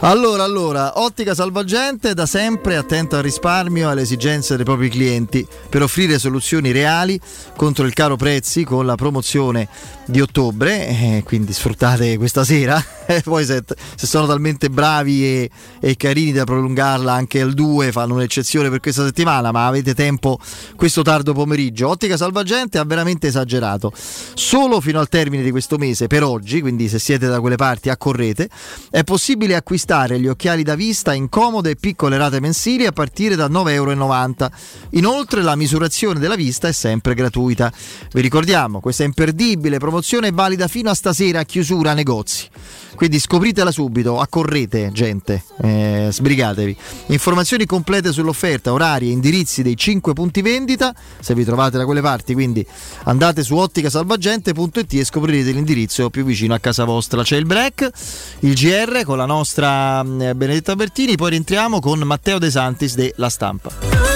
[0.00, 5.44] Allora, allora, Ottica Salvagente da sempre attenta al risparmio e alle esigenze dei propri clienti
[5.68, 7.18] per offrire soluzioni reali
[7.56, 9.68] contro il caro prezzi con la promozione
[10.08, 12.82] di ottobre, eh, quindi sfruttate questa sera,
[13.24, 13.64] poi se,
[13.96, 15.50] se sono talmente bravi e,
[15.80, 20.38] e carini da prolungarla anche al 2 fanno un'eccezione per questa settimana, ma avete tempo
[20.76, 21.88] questo tardo pomeriggio.
[21.88, 23.92] Ottica Salvagente ha veramente esagerato.
[23.94, 27.88] Solo fino al termine di questo mese, però oggi, quindi se siete da quelle parti
[27.88, 28.48] accorrete,
[28.90, 33.34] è possibile acquistare gli occhiali da vista in comode e piccole rate mensili a partire
[33.34, 33.94] da 9,90 euro.
[34.90, 37.72] Inoltre la misurazione della vista è sempre gratuita.
[38.12, 42.48] Vi ricordiamo, questa imperdibile promozione è valida fino a stasera a chiusura negozi.
[42.96, 46.76] Quindi scopritela subito, accorrete gente, eh, sbrigatevi.
[47.08, 52.00] Informazioni complete sull'offerta, orari e indirizzi dei 5 punti vendita, se vi trovate da quelle
[52.00, 52.66] parti, quindi
[53.04, 57.22] andate su otticasalvagente.it e scoprirete l'indirizzo più vicino a casa vostra.
[57.22, 57.90] C'è il break,
[58.40, 63.12] il GR con la nostra eh, Benedetta Bertini, poi rientriamo con Matteo De Santis de
[63.16, 64.15] La Stampa.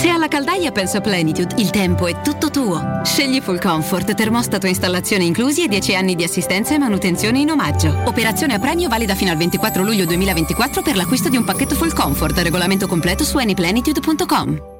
[0.00, 3.00] Se alla caldaia pensa Plenitude, il tempo è tutto tuo.
[3.04, 7.50] Scegli Full Comfort, termostato e installazione inclusi e 10 anni di assistenza e manutenzione in
[7.50, 7.94] omaggio.
[8.04, 11.94] Operazione a premio valida fino al 24 luglio 2024 per l'acquisto di un pacchetto Full
[11.94, 12.38] Comfort.
[12.38, 14.79] Regolamento completo su anyplenitude.com.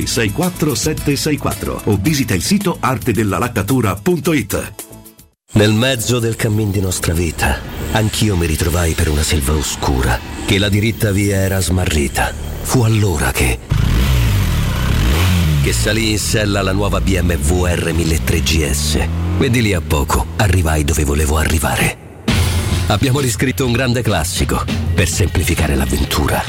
[0.00, 4.72] 764 o visita il sito artedellalaccatura.it.
[5.52, 7.60] Nel mezzo del cammin di nostra vita,
[7.92, 12.32] anch'io mi ritrovai per una selva oscura, che la diritta via era smarrita.
[12.62, 13.58] Fu allora che...
[15.62, 18.98] che salì in sella alla nuova BMW R1003 GS.
[19.38, 21.98] E di lì a poco arrivai dove volevo arrivare.
[22.86, 24.64] Abbiamo riscritto un grande classico
[24.94, 26.42] per semplificare l'avventura.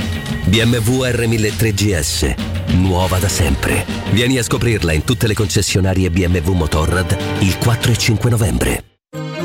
[0.45, 2.35] BMW R1003 GS,
[2.67, 3.85] nuova da sempre.
[4.11, 8.83] Vieni a scoprirla in tutte le concessionarie BMW Motorrad il 4 e 5 novembre.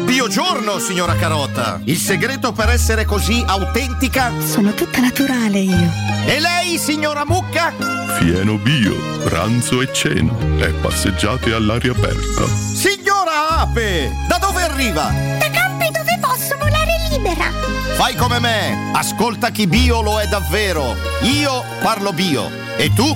[0.09, 1.81] Biogiorno, signora Carota!
[1.85, 4.33] Il segreto per essere così autentica?
[4.41, 5.91] Sono tutta naturale io.
[6.25, 7.75] E lei, signora Mucca?
[8.19, 12.47] Fieno bio, pranzo e cena e passeggiate all'aria aperta.
[12.47, 14.11] Signora Ape!
[14.29, 15.13] Da dove arriva?
[15.39, 17.51] Da campi dove posso volare libera.
[17.95, 20.97] Fai come me, ascolta chi bio lo è davvero.
[21.23, 22.68] Io parlo bio.
[22.81, 23.13] E tu?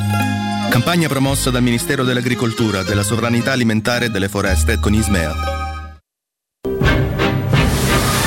[0.71, 5.33] Campagna promossa dal Ministero dell'Agricoltura, della Sovranità Alimentare e delle Foreste con Ismea.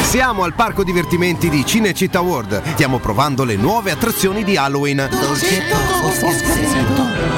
[0.02, 2.62] Siamo al parco divertimenti di Cinecittà World.
[2.72, 5.10] Stiamo provando le nuove attrazioni di Halloween.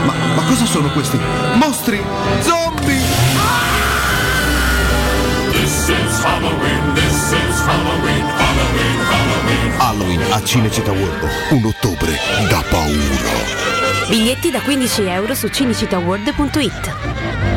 [0.06, 1.20] Ma, ma cosa sono questi?
[1.56, 2.00] Mostri!
[2.42, 3.02] Zombie!
[5.54, 9.72] This is Halloween, this is Halloween, Halloween, Halloween.
[9.80, 11.28] Halloween a Cinecittà World.
[11.50, 12.16] Un ottobre
[12.48, 13.77] da paura.
[14.10, 17.57] Biglietti da 15 euro su cinecittàworld.it.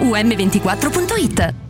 [0.00, 1.69] um24.it.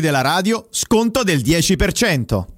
[0.00, 2.57] della radio, sconto del 10%.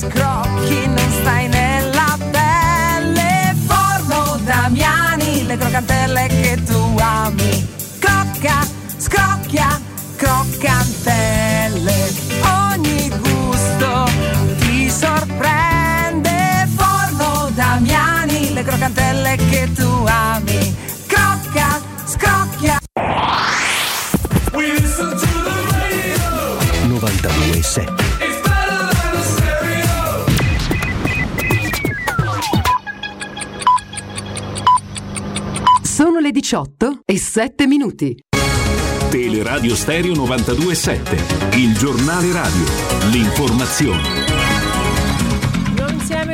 [0.00, 3.54] Scrocchi non stai nella pelle.
[3.66, 7.68] Forno Damiani, le croccantelle che tu ami.
[7.98, 9.78] Crocca, scrocchia,
[10.16, 12.12] croccantelle.
[12.40, 14.08] Ogni gusto
[14.60, 16.66] ti sorprende.
[16.74, 20.74] Forno Damiani, le croccantelle che tu ami.
[21.06, 22.78] Crocca, scrocchia.
[26.88, 28.19] 92.7
[36.00, 38.16] Sono le 18 e 7 minuti.
[39.10, 42.64] Teleradio Stereo 92.7, il giornale radio,
[43.10, 44.29] l'informazione.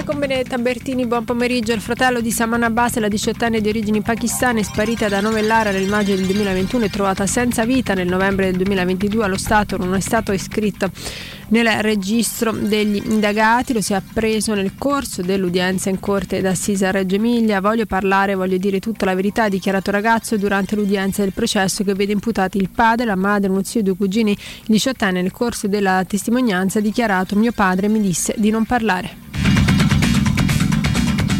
[0.07, 1.73] Con Benedetta Bertini, buon pomeriggio.
[1.73, 6.15] Il fratello di Saman Abbas, la 18enne di origini pakistane, sparita da Novellara nel maggio
[6.15, 10.31] del 2021 e trovata senza vita nel novembre del 2022 allo Stato, non è stato
[10.31, 10.93] iscritto
[11.49, 16.93] nel registro degli indagati, lo si è appreso nel corso dell'udienza in corte d'assise a
[16.93, 17.61] Reggio Emilia.
[17.61, 21.95] Voglio parlare, voglio dire tutta la verità, ha dichiarato ragazzo durante l'udienza del processo che
[21.95, 24.39] vede imputati il padre, la madre, uno zio e due cugini.
[24.67, 29.66] Il 18enne nel corso della testimonianza ha dichiarato mio padre mi disse di non parlare.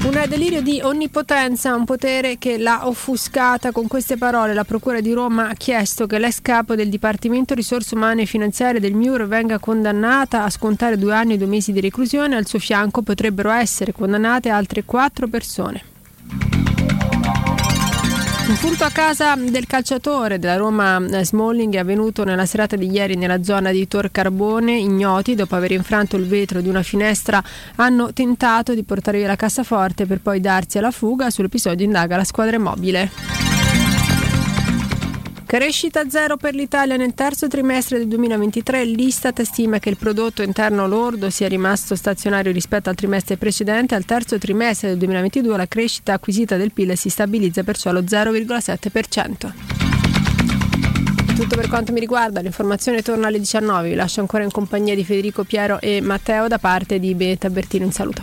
[0.07, 3.73] Un delirio di onnipotenza, un potere che l'ha offuscata.
[3.73, 7.97] Con queste parole la Procura di Roma ha chiesto che l'ex capo del Dipartimento Risorse
[7.97, 11.81] Umane e Finanziarie del MIUR venga condannata a scontare due anni e due mesi di
[11.81, 12.37] reclusione.
[12.37, 15.96] Al suo fianco potrebbero essere condannate altre quattro persone.
[18.49, 22.89] Un furto a casa del calciatore della Roma eh, Smalling è avvenuto nella serata di
[22.89, 24.79] ieri nella zona di Tor Carbone.
[24.79, 27.43] Ignoti, dopo aver infranto il vetro di una finestra,
[27.75, 31.29] hanno tentato di portare via la cassaforte per poi darsi alla fuga.
[31.29, 33.56] Sull'episodio indaga la squadra mobile.
[35.47, 38.85] Crescita zero per l'Italia nel terzo trimestre del 2023.
[38.85, 43.95] L'Istat stima che il prodotto interno lordo sia rimasto stazionario rispetto al trimestre precedente.
[43.95, 49.53] Al terzo trimestre del 2022 la crescita acquisita del PIL si stabilizza perciò allo 0,7%.
[51.37, 53.91] Tutto per quanto mi riguarda, l'informazione torna alle 19.
[53.91, 57.85] Vi lascio ancora in compagnia di Federico Piero e Matteo da parte di Beta Bertino.
[57.85, 58.23] Un saluto.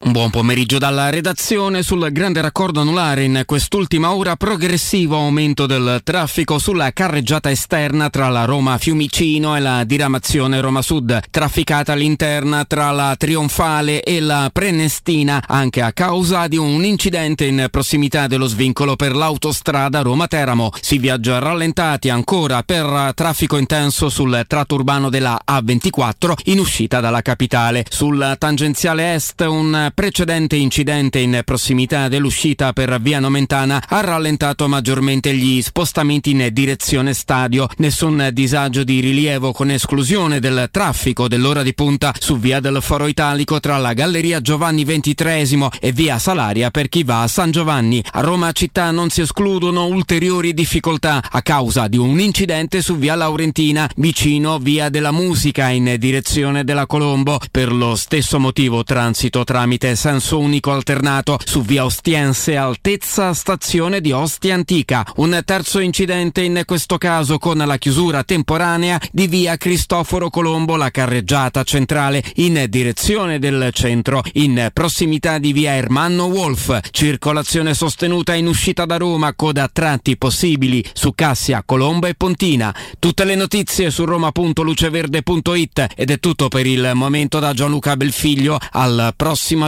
[0.00, 6.02] Un buon pomeriggio dalla redazione sul grande raccordo anulare in quest'ultima ora progressivo aumento del
[6.04, 12.64] traffico sulla carreggiata esterna tra la Roma Fiumicino e la diramazione Roma Sud, trafficata all'interna
[12.64, 18.46] tra la Trionfale e la Prenestina anche a causa di un incidente in prossimità dello
[18.46, 20.70] svincolo per l'autostrada Roma Teramo.
[20.80, 27.20] Si viaggia rallentati ancora per traffico intenso sul tratto urbano della A24 in uscita dalla
[27.20, 27.84] capitale.
[27.90, 35.34] Sul tangenziale est un precedente incidente in prossimità dell'uscita per via Nomentana ha rallentato maggiormente
[35.34, 37.68] gli spostamenti in direzione stadio.
[37.76, 43.06] Nessun disagio di rilievo con esclusione del traffico dell'ora di punta su via del Foro
[43.06, 48.02] Italico tra la Galleria Giovanni XXIII e via Salaria per chi va a San Giovanni.
[48.12, 53.14] A Roma città non si escludono ulteriori difficoltà a causa di un incidente su via
[53.14, 57.38] Laurentina vicino via della Musica in direzione della Colombo.
[57.50, 64.12] Per lo stesso motivo transito tramite senso unico alternato su via Ostiense altezza stazione di
[64.12, 65.06] Ostia Antica.
[65.16, 70.90] Un terzo incidente in questo caso con la chiusura temporanea di via Cristoforo Colombo, la
[70.90, 76.80] carreggiata centrale in direzione del centro, in prossimità di via Ermanno Wolf.
[76.90, 82.74] Circolazione sostenuta in uscita da Roma, coda tratti possibili su Cassia, Colombo e Pontina.
[82.98, 88.58] Tutte le notizie su roma.luceverde.it ed è tutto per il momento da Gianluca Belfiglio.
[88.72, 89.67] Al prossimo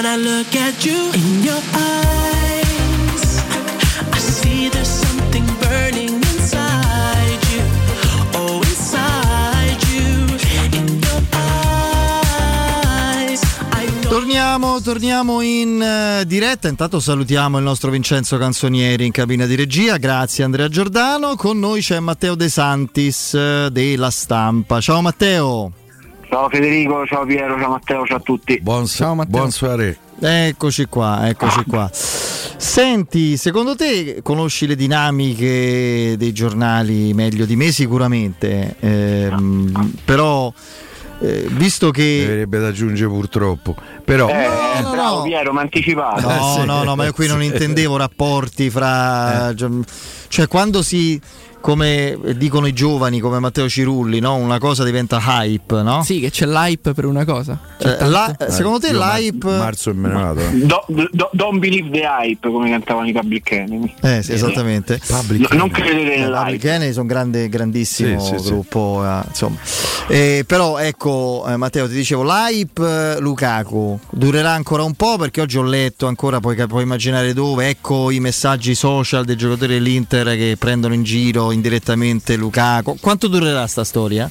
[0.00, 3.42] When I look at you in your eyes,
[4.10, 7.62] I see there's something burning inside you.
[8.32, 10.24] Oh, inside you,
[10.72, 11.22] in your
[12.94, 13.42] eyes.
[14.08, 16.68] Torniamo, torniamo in eh, diretta.
[16.68, 19.98] Intanto salutiamo il nostro Vincenzo Canzonieri in cabina di regia.
[19.98, 21.36] Grazie Andrea Giordano.
[21.36, 24.80] Con noi c'è Matteo De Santis eh, della stampa.
[24.80, 25.79] Ciao Matteo.
[26.30, 28.60] Ciao Federico, ciao Piero, ciao Matteo, ciao a tutti.
[28.60, 28.86] Buon,
[29.26, 29.98] buon soirée.
[30.20, 31.90] Eccoci qua, eccoci qua.
[31.92, 40.52] Senti, secondo te conosci le dinamiche dei giornali meglio di me sicuramente, ehm, però
[41.20, 42.22] eh, visto che...
[42.24, 43.74] Avrebbe da aggiungere purtroppo.
[44.04, 44.28] Però...
[44.28, 44.48] Eh,
[44.80, 45.22] No, no, bravo no.
[45.22, 46.28] Piero, mi ha anticipato.
[46.28, 49.52] No, sì, no, no, ma io qui non intendevo rapporti fra...
[50.28, 51.20] Cioè quando si...
[51.60, 54.34] Come dicono i giovani, come Matteo Cirulli, no?
[54.36, 56.02] una cosa diventa hype, no?
[56.02, 57.58] Sì, che c'è l'hype per una cosa.
[57.78, 59.46] Eh, tanto- la- secondo te Io mar- l'hype...
[59.58, 60.40] marzo e me ne vado.
[60.40, 60.50] eh.
[60.52, 63.94] Do- do- don't believe the hype, come cantavano i Public Enemy.
[64.00, 64.98] Eh sì, esattamente.
[65.08, 66.70] No, non credete Eh, Public nell'hype.
[66.70, 68.50] Enemy sono un grande, grandissimo Sì, sì, sì.
[68.50, 69.56] gruppo, eh, insomma.
[70.08, 75.42] Eh, però ecco, eh, Matteo, ti dicevo, l'hype eh, Lukaku durerà ancora un po' perché
[75.42, 80.26] oggi ho letto ancora, puoi, puoi immaginare dove, ecco i messaggi social dei giocatori dell'Inter
[80.36, 82.96] che prendono in giro indirettamente Lukaku.
[83.00, 84.30] Quanto durerà sta storia?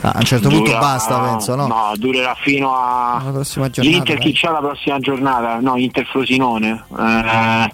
[0.00, 1.66] Ah, a un certo punto Dura- basta, penso, no?
[1.66, 3.20] No, durerà fino a.
[3.24, 3.96] La prossima giornata.
[3.96, 4.24] L'Inter dai.
[4.24, 5.58] chi c'ha la prossima giornata?
[5.60, 6.84] No, Inter Frosinone.
[6.96, 7.72] Eh,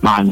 [0.00, 0.24] ma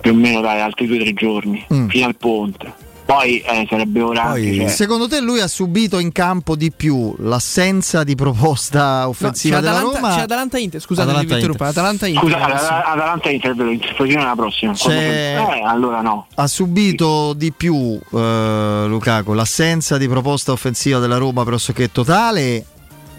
[0.00, 1.64] più o meno dai, altri due o tre giorni.
[1.72, 1.88] Mm.
[1.88, 2.72] Fino al ponte.
[3.08, 4.54] Poi eh, sarebbe ora anche.
[4.54, 9.56] cioè- Secondo te lui ha subito in campo di più l'assenza di proposta No, offensiva
[9.56, 10.14] c'è della Atalanta, Roma?
[10.14, 11.64] c'è Atalanta Inter, scusate, Atalanta interrompo.
[11.64, 12.22] Atalanta Inter.
[12.22, 12.66] Scusa, adesso.
[12.66, 14.74] Ad- Atalanta Inter, Inter Frosinone la prossima.
[14.90, 16.26] Eh, allora no.
[16.34, 22.62] ha subito di più eh, Lukaku l'assenza di proposta offensiva della Roma pressoché totale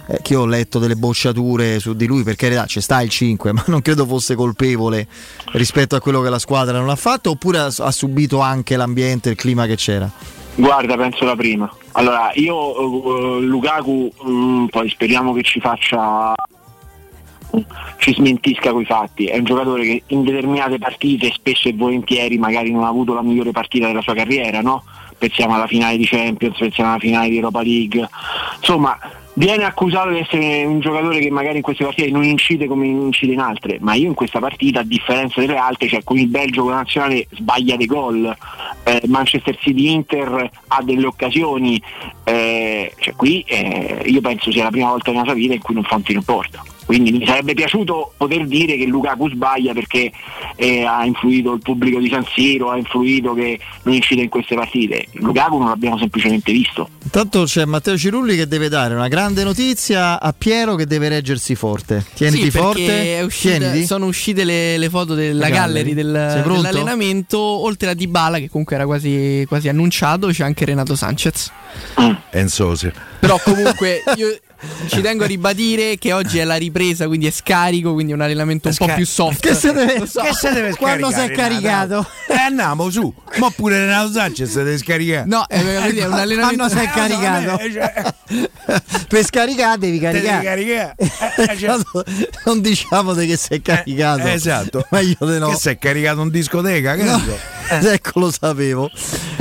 [0.10, 3.10] eh, che io ho letto delle bocciature su di lui per carità ci sta il
[3.10, 5.08] 5 ma non credo fosse colpevole
[5.54, 9.30] rispetto a quello che la squadra non ha fatto oppure ha, ha subito anche l'ambiente
[9.30, 10.10] il clima che c'era
[10.56, 11.74] Guarda, penso la prima.
[11.94, 16.34] Allora, io eh, Lukaku, mm, poi speriamo che ci faccia
[17.98, 19.26] ci smentisca coi fatti.
[19.26, 23.22] È un giocatore che in determinate partite, spesso e volentieri, magari non ha avuto la
[23.22, 24.84] migliore partita della sua carriera, no?
[25.18, 28.10] Pensiamo alla finale di Champions, pensiamo alla finale di Europa League.
[28.60, 28.98] Insomma,
[29.40, 33.32] viene accusato di essere un giocatore che magari in queste partite non incide come incide
[33.32, 36.64] in altre, ma io in questa partita, a differenza delle altre, cioè con il Belgio
[36.64, 38.38] con la nazionale sbaglia dei gol,
[38.84, 41.82] eh, Manchester City Inter ha delle occasioni,
[42.26, 45.74] eh, cioè qui eh, io penso sia la prima volta nella sua vita in cui
[45.74, 46.62] non fa un tiro in porta.
[46.90, 50.12] Quindi mi sarebbe piaciuto poter dire che Lukaku sbaglia perché
[50.56, 54.56] eh, ha influito il pubblico di San Siro, ha influito che non incide in queste
[54.56, 55.06] partite.
[55.12, 56.90] Lukaku non l'abbiamo semplicemente visto.
[57.04, 61.54] Intanto c'è Matteo Cirulli che deve dare una grande notizia a Piero che deve reggersi
[61.54, 62.04] forte.
[62.16, 63.22] Tieniti Sì, perché forte.
[63.24, 63.86] uscita- Tieniti.
[63.86, 65.94] sono uscite le, le foto della Le gallery gallery.
[65.94, 67.38] del- dell'allenamento.
[67.38, 71.52] Oltre a Dybala, che comunque era quasi, quasi annunciato, c'è anche Renato Sanchez.
[72.32, 72.92] Enzose.
[73.20, 74.36] Però comunque io
[74.88, 78.22] ci tengo a ribadire che oggi è la ripresa, quindi è scarico, quindi è un
[78.22, 79.40] allenamento un po' più soft.
[79.42, 80.22] Che se deve, so.
[80.22, 82.06] che se deve Quando si è caricato.
[82.28, 83.14] Eh andiamo su.
[83.38, 85.26] Ma pure Renato Sanchez si deve scaricare.
[85.28, 87.60] No, è, è un allenamento Quando sei Eh, caricato.
[87.60, 88.14] eh, cioè,
[89.08, 90.96] per scaricare devi devi caricare.
[90.98, 91.78] Eh, cioè,
[92.46, 94.24] non diciamo di che sei caricato.
[94.28, 94.86] eh, esatto.
[94.92, 95.50] Meglio di no.
[95.50, 96.96] Che si è caricato in discoteca?
[96.96, 97.22] Che No.
[97.70, 98.90] Ecco, lo sapevo.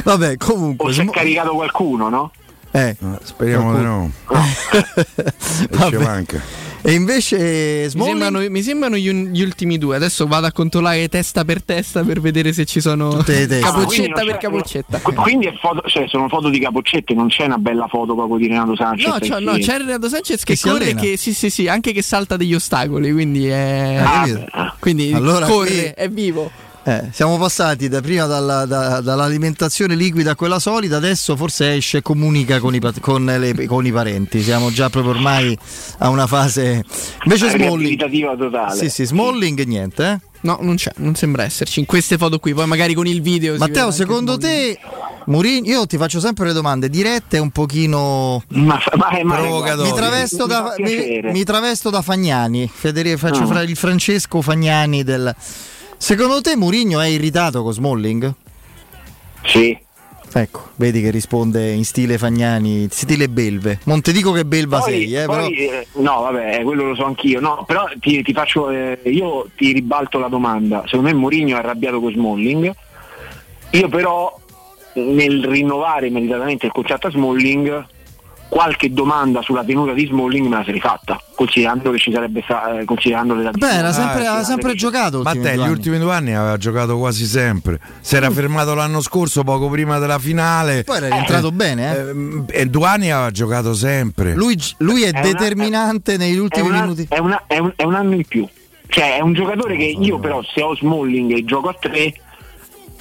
[0.05, 0.89] Vabbè, comunque.
[0.89, 2.31] O si è caricato qualcuno, no?
[2.71, 2.97] Eh.
[3.23, 4.13] Speriamo di no.
[4.29, 6.67] E ci manca.
[6.81, 7.37] E invece
[7.85, 9.97] Mi Smalling sembrano, mi sembrano gli, gli ultimi due.
[9.97, 13.09] Adesso vado a controllare testa per testa per vedere se ci sono.
[13.19, 15.01] Ah, capoccetta non per capoccetta.
[15.01, 18.37] Qu- Quindi è foto- cioè, sono foto di Capoccette, non c'è una bella foto proprio
[18.39, 19.07] di Renato Sanchez.
[19.07, 22.01] No, c'è, no, c'è Renato Sanchez che, Che corre, che, sì, sì, sì, anche che
[22.03, 26.51] salta degli ostacoli, quindi è, Ah, quindi Allora corre, qui- è vivo.
[26.89, 31.99] Eh, siamo passati da prima dalla- da- dall'alimentazione liquida a quella solida, adesso forse esce
[31.99, 34.41] e comunica con i, con le- con i parenti.
[34.43, 35.57] Siamo già proprio ormai
[35.99, 36.83] a una fase.
[37.25, 37.99] Invece Smalling.
[38.39, 38.75] totale.
[38.75, 40.05] Sì, sì, Smalling niente.
[40.23, 40.27] eh.
[40.41, 42.55] No, non c'è, non sembra esserci in queste foto qui.
[42.55, 43.57] Poi magari con il video.
[43.59, 44.79] Matteo, secondo te,
[45.27, 48.43] Mourinho, io ti faccio sempre le domande dirette un pochino.
[48.51, 49.91] Ma, ma, ma Provocatorio.
[49.93, 53.47] Mi travesto, Mi da, mi, mi travesto da Fagnani, Federico, faccio Ah.
[53.47, 55.35] fra il Francesco Fagnani del.
[55.99, 58.33] Secondo te Mourinho è irritato con Smalling?
[59.45, 59.77] Sì.
[60.33, 63.81] Ecco, vedi che risponde in stile Fagnani, stile Belve.
[63.85, 65.45] Non ti dico che Belva Poi- sei, eh, però.
[65.45, 67.41] poi, eh, no, vabbè, quello lo so anch'io.
[67.41, 70.83] No, però ti, ti faccio, eh, io ti ribalto la domanda.
[70.85, 72.75] Secondo me Mourinho è arrabbiato con Smalling.
[73.71, 74.39] Io però
[74.95, 77.87] nel rinnovare meritatamente il contratto a Smalling
[78.49, 82.79] qualche domanda sulla tenuta di Smalling me la sarei fatta, considerando che ci sarebbe sta-
[82.81, 85.23] eh, considerando le Beh, era sempre, Ah, aveva sempre giocato.
[85.23, 87.79] Ma te, gli ultimi due anni aveva giocato quasi sempre.
[88.01, 90.83] Si era fermato l'anno scorso, poco prima della finale.
[90.85, 92.01] Poi era rientrato bene, eh.
[92.57, 94.35] Eh, E due anni aveva giocato sempre.
[94.35, 97.07] Lui, lui è, È una- determinante negli è, ultimi una- minuti.
[97.09, 98.49] è una- è un, è un anno in più.
[98.89, 102.15] Cioè è un giocatore che io però se ho Smalling e gioco a tre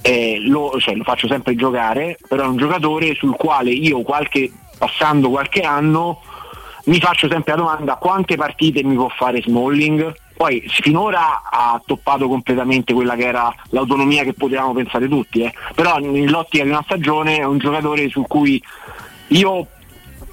[0.02, 4.52] eh, lo, cioè, lo faccio sempre giocare, però è un giocatore sul quale io qualche,
[4.78, 6.22] passando qualche anno
[6.86, 10.14] mi faccio sempre la domanda quante partite mi può fare Smalling?
[10.38, 15.54] Poi finora ha toppato completamente quella che era l'autonomia che potevamo pensare tutti, eh.
[15.74, 18.62] però nell'ottica di una stagione è un giocatore su cui
[19.30, 19.68] io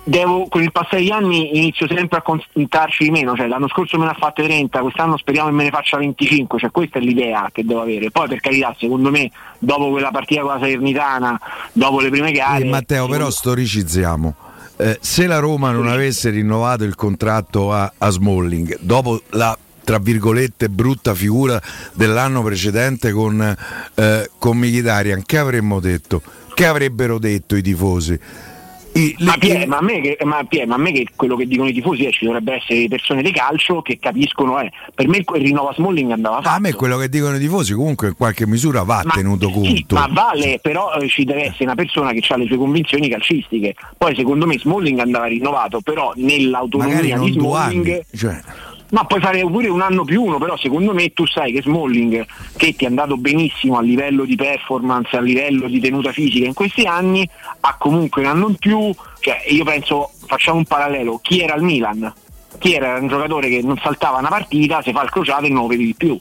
[0.05, 3.99] devo con il passare degli anni inizio sempre a concentrarci di meno, cioè l'anno scorso
[3.99, 7.03] me ne ha fatte 30, quest'anno speriamo che me ne faccia 25, cioè questa è
[7.03, 8.11] l'idea che devo avere.
[8.11, 11.41] Poi per carità, secondo me, dopo quella partita con la Salernitana,
[11.73, 14.35] dopo le prime gare, Eh, Matteo, però storicizziamo.
[14.77, 19.99] Eh, se la Roma non avesse rinnovato il contratto a, a Smalling dopo la tra
[19.99, 21.61] virgolette brutta figura
[21.93, 23.55] dell'anno precedente con,
[23.95, 26.23] eh, con Mkhitaryan, che avremmo detto?
[26.55, 28.19] Che avrebbero detto i tifosi?
[28.97, 31.35] I- ma, le- Pier, ma, a me che, ma, Pier, ma a me che quello
[31.37, 34.71] che dicono i tifosi è ci dovrebbero essere persone di calcio che capiscono, eh.
[34.95, 36.57] per me il rinnovo a Smalling andava fatto.
[36.57, 39.53] a me quello che dicono i tifosi comunque in qualche misura va Ma- tenuto sì,
[39.53, 39.95] conto.
[39.97, 43.75] ma vale, però eh, ci deve essere una persona che ha le sue convinzioni calcistiche.
[43.99, 48.01] Poi secondo me Smalling andava rinnovato, però nell'autonomia non di due Smalling anni.
[48.15, 48.41] Cioè,
[48.95, 52.25] ma puoi fare pure un anno più uno, però secondo me tu sai che Smalling,
[52.57, 56.55] che ti è andato benissimo a livello di performance, a livello di tenuta fisica in
[56.55, 57.29] questi anni,
[57.61, 61.63] ha comunque un anno in più, cioè io penso, facciamo un parallelo, chi era al
[61.63, 62.15] Milan?
[62.59, 65.63] Chi era un giocatore che non saltava una partita, se fa il crociato e non
[65.63, 66.17] lo vedi di più.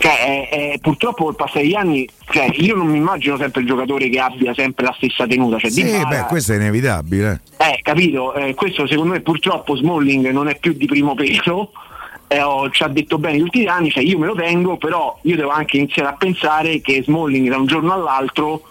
[0.00, 3.66] Cioè, è- è- purtroppo col passare degli anni, cioè, io non mi immagino sempre il
[3.66, 5.58] giocatore che abbia sempre la stessa tenuta.
[5.58, 7.40] Cioè, sì, Dybala- beh, questo è inevitabile.
[7.58, 11.72] eh, capito, eh, questo secondo me purtroppo Smalling non è più di primo peso,
[12.28, 15.18] eh, ho- ci ha detto bene gli ultimi anni, cioè io me lo tengo, però
[15.22, 18.62] io devo anche iniziare a pensare che Smalling da un giorno all'altro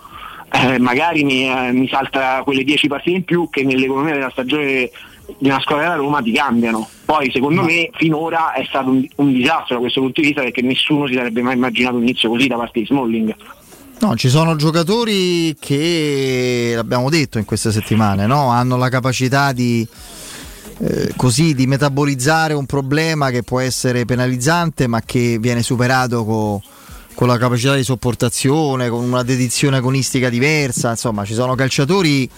[0.50, 4.90] eh, magari mi, eh, mi salta quelle 10 partite in più che nell'economia della stagione
[5.38, 6.88] di una squadra della Roma ti cambiano.
[7.06, 10.62] Poi secondo me finora è stato un, un disastro da questo punto di vista perché
[10.62, 13.36] nessuno si sarebbe mai immaginato un inizio così da parte di Smalling.
[14.00, 18.50] No, ci sono giocatori che l'abbiamo detto in queste settimane, no?
[18.50, 19.88] hanno la capacità di,
[20.80, 26.62] eh, così di metabolizzare un problema che può essere penalizzante ma che viene superato co-
[27.16, 32.30] con la capacità di sopportazione, con una dedizione agonistica diversa, insomma ci sono calciatori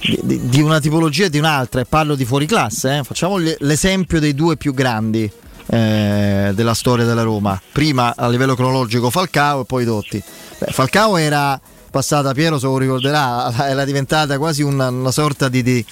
[0.00, 3.04] di, di- una tipologia e di un'altra e parlo di fuori classe, eh.
[3.04, 5.30] facciamo l'esempio dei due più grandi
[5.66, 10.22] eh, della storia della Roma, prima a livello cronologico Falcao e poi Dotti.
[10.58, 11.60] Beh, Falcao era
[11.90, 15.84] passata, Piero se lo ricorderà, era diventata quasi una, una sorta di, di,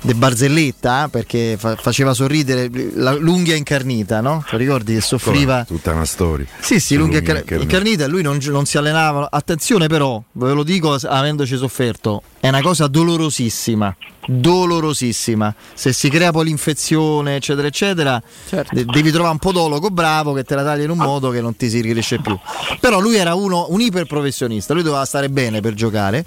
[0.00, 4.44] di barzelletta perché fa- faceva sorridere la- l'unghia incarnita, no?
[4.48, 5.64] Ti ricordi che soffriva?
[5.64, 6.46] Tutta una storia.
[6.60, 9.28] Sì, sì, l'unghia l'unghia incar- incarnita, lui non, non si allenava.
[9.30, 13.94] Attenzione però, ve lo dico avendoci sofferto, è una cosa dolorosissima,
[14.26, 15.54] dolorosissima.
[15.74, 18.22] Se si crea poi l'infezione, eccetera, eccetera,
[18.70, 21.56] de- devi trovare un podologo bravo che te la taglia in un modo che non
[21.56, 22.38] ti si riesce più.
[22.80, 26.24] Però lui era uno, un iperprofessionista, lui doveva stare bene per giocare.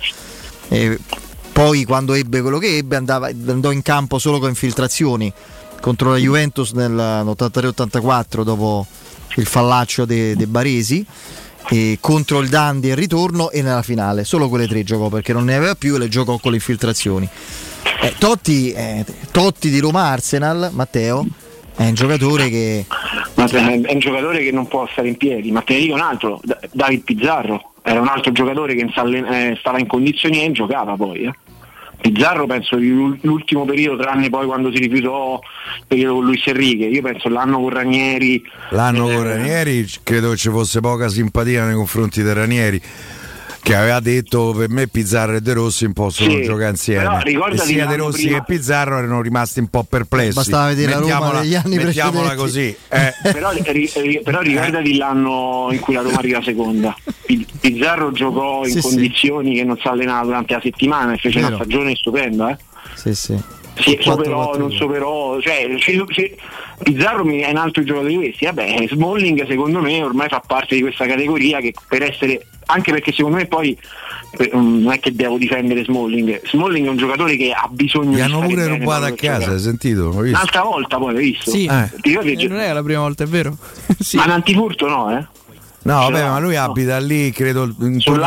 [0.68, 0.99] E
[1.63, 5.31] poi quando ebbe quello che ebbe andava, andò in campo solo con infiltrazioni
[5.79, 8.88] contro la Juventus nel 83-84 dopo
[9.35, 11.05] il fallaccio dei de Baresi
[11.99, 15.53] contro il Dandi al ritorno e nella finale solo quelle tre giocò perché non ne
[15.53, 17.29] aveva più e le giocò con le infiltrazioni
[18.01, 21.27] Eh, Totti, eh, Totti di Roma Arsenal Matteo
[21.75, 22.85] è un giocatore che
[23.35, 26.01] Ma è un giocatore che non può stare in piedi, ma te ne dico un
[26.01, 30.95] altro, Da- David Pizzarro, era un altro giocatore che eh, stava in condizioni e giocava
[30.95, 31.23] poi.
[31.23, 31.33] eh.
[32.01, 35.39] Pizzarro penso l'ultimo periodo, tranne poi quando si rifiutò
[35.79, 40.31] il periodo con Luis Enrique, io penso l'anno con Ranieri, L'anno Eh, con Ranieri credo
[40.31, 42.81] che ci fosse poca simpatia nei confronti di Ranieri
[43.61, 47.47] che aveva detto per me Pizzarro e De Rossi non possono Sì, giocare insieme però
[47.47, 50.97] e sia De Rossi prima- che Pizzarro erano rimasti un po' perplessi Bastava vedere la
[50.97, 52.41] Roma Mettiamola- degli anni mettiamola precedenti.
[52.41, 53.31] così eh.
[53.31, 56.95] però, ri- ri- però ricordati l'anno in cui la Roma arriva seconda.
[57.25, 58.88] Pi- Pizzarro giocò in Sì, sì.
[58.88, 61.55] condizioni che non si allenava durante la settimana e fece Vero.
[61.55, 62.49] una stagione stupenda.
[62.49, 62.57] Eh.
[62.95, 63.39] sì, sì.
[63.73, 66.35] Sì, superò, non superò, cioè ci- ci-
[66.83, 70.75] Pizzarro mi- è un altro giocatore di questi, vabbè, Smalling secondo me ormai fa parte
[70.75, 73.77] di questa categoria che per essere, anche perché secondo me poi
[74.35, 78.11] per- mm, non è che devo difendere Smalling, Smalling è un giocatore che ha bisogno
[78.11, 79.52] gli di hanno pure rubato a casa gioca.
[79.52, 80.10] hai sentito?
[80.15, 81.52] Un'altra volta poi, hai visto?
[81.52, 81.89] Sì, Eh.
[82.03, 83.57] Eh, non è la prima volta, è vero?
[83.99, 84.15] sì.
[84.18, 85.26] Ma un antifurto no, eh?
[85.83, 86.61] No, Ce vabbè, ma lui no.
[86.63, 88.23] abita lì, credo intorno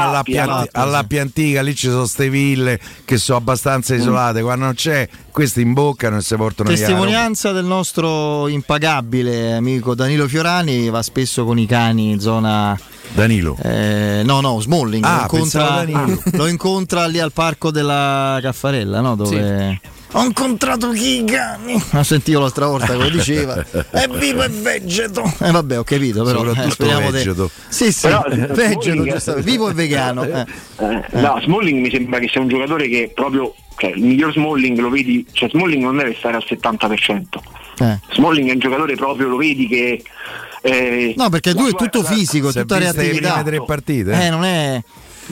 [0.72, 3.42] all'Appia antica, lì ci sono ste ville che sono Mm.
[3.42, 4.42] abbastanza isolate.
[4.42, 6.78] Quando non c'è, questi imboccano e si portano via.
[6.78, 12.78] Testimonianza del nostro impagabile amico Danilo Fiorani, va spesso con i cani in zona.
[13.12, 13.56] Danilo.
[13.62, 15.04] Eh, no, no, Smalling.
[15.04, 15.84] Ah, lo, incontra,
[16.32, 19.14] lo incontra lì al parco della Caffarella, no?
[19.14, 19.80] Dove.
[20.16, 21.82] Ho incontrato Chigani.
[21.92, 23.64] Ho sentito l'altra volta come diceva.
[23.90, 25.22] È vivo e vegeto.
[25.40, 26.38] Eh vabbè, ho capito, però.
[26.38, 27.50] Soprattutto eh, speriamo de- vegeto.
[27.68, 29.50] Sì, sì, Però, vegeto, giustamente.
[29.50, 30.22] vivo e vegano.
[30.24, 30.46] eh.
[30.78, 34.78] Eh, No, Smalling mi sembra che sia un giocatore che proprio, cioè, il miglior Smalling
[34.78, 37.22] lo vedi, cioè Smalling non deve stare al 70%.
[37.80, 37.98] Eh.
[38.12, 40.00] Smalling è un giocatore proprio, lo vedi che...
[40.62, 43.42] eh, No, perché tu è tutto la- fisico, tutta reattività.
[43.42, 44.12] tre partite.
[44.26, 44.80] Eh, non è.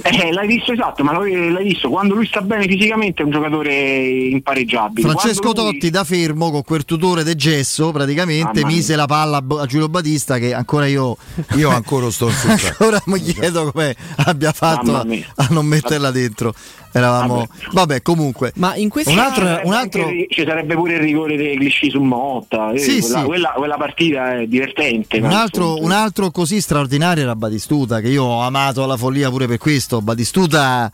[0.01, 3.31] Eh, l'hai visto esatto, ma l'hai, l'hai visto, quando lui sta bene fisicamente è un
[3.31, 4.01] giocatore
[4.31, 5.07] impareggiabile.
[5.07, 9.67] Francesco lui- Totti da fermo con quel tutore de gesso praticamente mise la palla a
[9.67, 11.17] Giulio Battista che ancora io
[11.57, 16.55] Io ancora sto ancora mi chiedo come abbia fatto a non metterla dentro
[16.93, 21.37] eravamo vabbè, comunque Ma in questo un altro, un altro ci sarebbe pure il rigore
[21.37, 23.25] dei Clichy su Motta eh, Sì, quella, sì.
[23.25, 28.25] Quella, quella partita è divertente un altro, un altro così straordinario era Batistuta che io
[28.25, 30.91] ho amato alla follia pure per questo Batistuta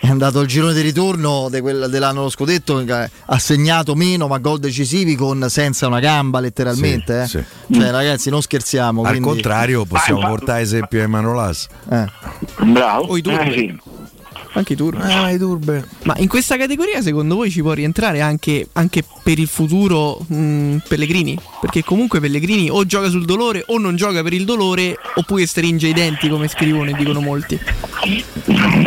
[0.00, 4.38] è andato al girone di ritorno de quel- dell'anno scudetto che ha segnato meno ma
[4.38, 7.44] gol decisivi con senza una gamba letteralmente Sì, eh.
[7.68, 7.74] sì.
[7.78, 11.68] cioè ragazzi non scherziamo Al quindi- contrario, possiamo Ah, infatti- portare esempio a Manolas.
[11.88, 12.04] eh.
[12.64, 13.48] bravo O i turbi.
[13.48, 13.80] eh, sì.
[14.54, 15.00] Anche i turbi.
[15.02, 15.84] Ah, i turbe.
[16.04, 20.76] Ma in questa categoria secondo voi ci può rientrare anche, anche per il futuro mh,
[20.88, 21.38] Pellegrini?
[21.60, 25.88] Perché comunque Pellegrini o gioca sul dolore o non gioca per il dolore oppure stringe
[25.88, 27.58] i denti come scrivono e dicono molti.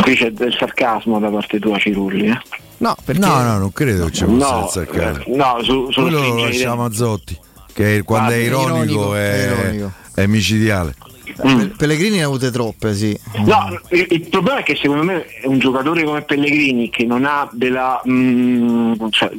[0.01, 2.39] qui c'è del sarcasmo da parte tua Cirulli eh?
[2.77, 5.23] No, perché No, no, non credo che ci fosse no, il sarcasmo.
[5.33, 7.37] eh, no su, sullo Quello lo lasciamo a Zotti,
[7.73, 9.91] che quando è Guarda, ironico, è è, ironico.
[10.13, 10.93] è micidiale.
[11.35, 15.25] Pe- Pellegrini ne ha avute troppe sì No, il, il problema è che secondo me
[15.25, 19.29] è un giocatore come Pellegrini che non ha della, mm, cioè,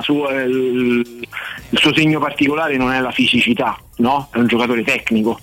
[0.00, 1.26] sua, il,
[1.70, 4.28] il suo segno particolare non è la fisicità, no?
[4.32, 5.38] È un giocatore tecnico.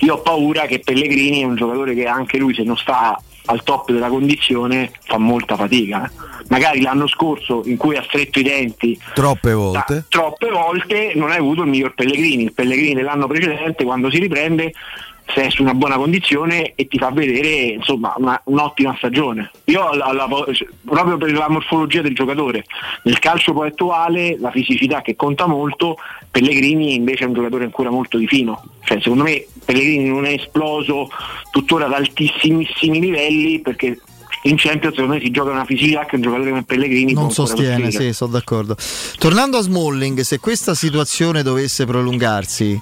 [0.00, 3.62] Io ho paura che Pellegrini è un giocatore che anche lui se non sta al
[3.62, 6.04] top della condizione fa molta fatica.
[6.06, 6.10] eh.
[6.48, 9.94] Magari l'anno scorso in cui ha stretto i denti Troppe volte.
[9.94, 12.44] da- troppe volte non hai avuto il miglior Pellegrini.
[12.44, 14.72] Il Pellegrini dell'anno precedente, quando si riprende,
[15.26, 19.50] se è su una buona condizione e ti fa vedere insomma una- un'ottima stagione.
[19.64, 22.64] Io la- la- cioè, proprio per la morfologia del giocatore,
[23.04, 25.96] nel calcio poi attuale la fisicità che conta molto,
[26.30, 28.62] Pellegrini invece è un giocatore ancora molto di fino.
[28.84, 31.08] Cioè, secondo me Pellegrini non è esploso
[31.50, 33.98] tuttora ad altissimissimi livelli perché
[34.42, 37.90] in Champions secondo me si gioca una fisicità che un giocatore come Pellegrini Non sostiene,
[37.90, 38.76] sì, sono d'accordo.
[39.18, 42.80] Tornando a Smalling, se questa situazione dovesse prolungarsi,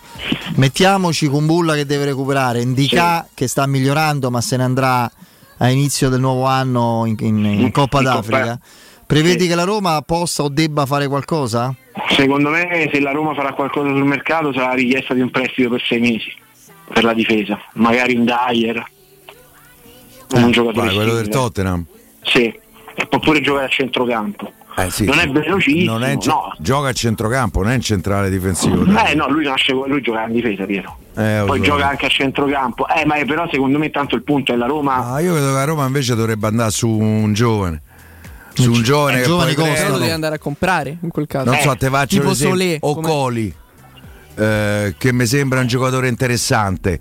[0.57, 5.11] mettiamoci Kumbulla che deve recuperare, Indica che sta migliorando ma se ne andrà
[5.59, 8.39] a inizio del nuovo anno in, in- in Coppa in d'Africa.
[8.41, 8.61] Coppa-
[9.07, 9.49] Prevedi sì.
[9.49, 11.75] che la Roma possa o debba fare qualcosa?
[12.17, 15.69] Secondo me se la Roma farà qualcosa sul mercato sarà la richiesta di un prestito
[15.69, 16.33] per sei mesi
[16.93, 18.85] per la difesa, magari un Dyer,
[20.33, 21.29] un giocatore Vai, quello del.
[21.29, 21.85] Tottenham.
[22.23, 22.45] Sì,
[22.95, 24.53] e può pure giocare a centrocampo.
[24.77, 25.05] Eh, sì.
[25.05, 26.55] Non è velocissimo, Non è ge- no.
[26.59, 28.85] Gioca a centrocampo, non è in centrale difensivo.
[29.05, 30.97] Eh no, lui nasce lui gioca in difesa, Piero.
[31.17, 31.65] Eh, Poi so.
[31.65, 32.87] gioca anche a centrocampo.
[32.89, 35.13] Eh, ma è- però secondo me tanto il punto è la Roma.
[35.13, 37.83] Ah, io credo che la Roma invece dovrebbe andare su un giovane.
[38.55, 41.51] Su un giovane Eh, che giovani poi lo devi andare a comprare in quel caso.
[41.51, 42.35] Non so, te faccio tipo.
[42.35, 43.55] Solé, o come- Coli,
[44.37, 47.01] eh, che mi sembra un giocatore interessante.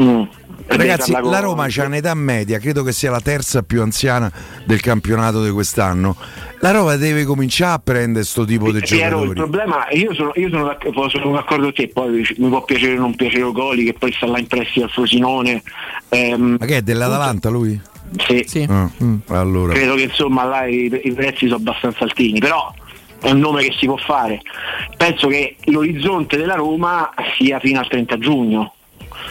[0.00, 0.22] Mm.
[0.66, 4.32] Ragazzi, la Roma ha un'età media, credo che sia la terza più anziana
[4.64, 6.16] del campionato di quest'anno.
[6.60, 9.34] La Roma deve cominciare a prendere sto tipo di Piero, il giocatori.
[9.34, 10.76] problema, io sono, io sono,
[11.10, 14.26] sono d'accordo con te, poi mi può piacere o non piacere Goli, che poi sta
[14.26, 15.62] là in prestito al Frosinone.
[16.08, 17.78] Ehm, Ma che è dell'Atalanta lui?
[18.46, 18.66] sì.
[18.68, 18.88] Ah,
[19.28, 19.72] Allora.
[19.74, 22.72] credo che insomma là i, i prezzi sono abbastanza altini, però
[23.20, 24.40] è un nome che si può fare.
[24.96, 28.74] Penso che l'orizzonte della Roma sia fino al 30 giugno,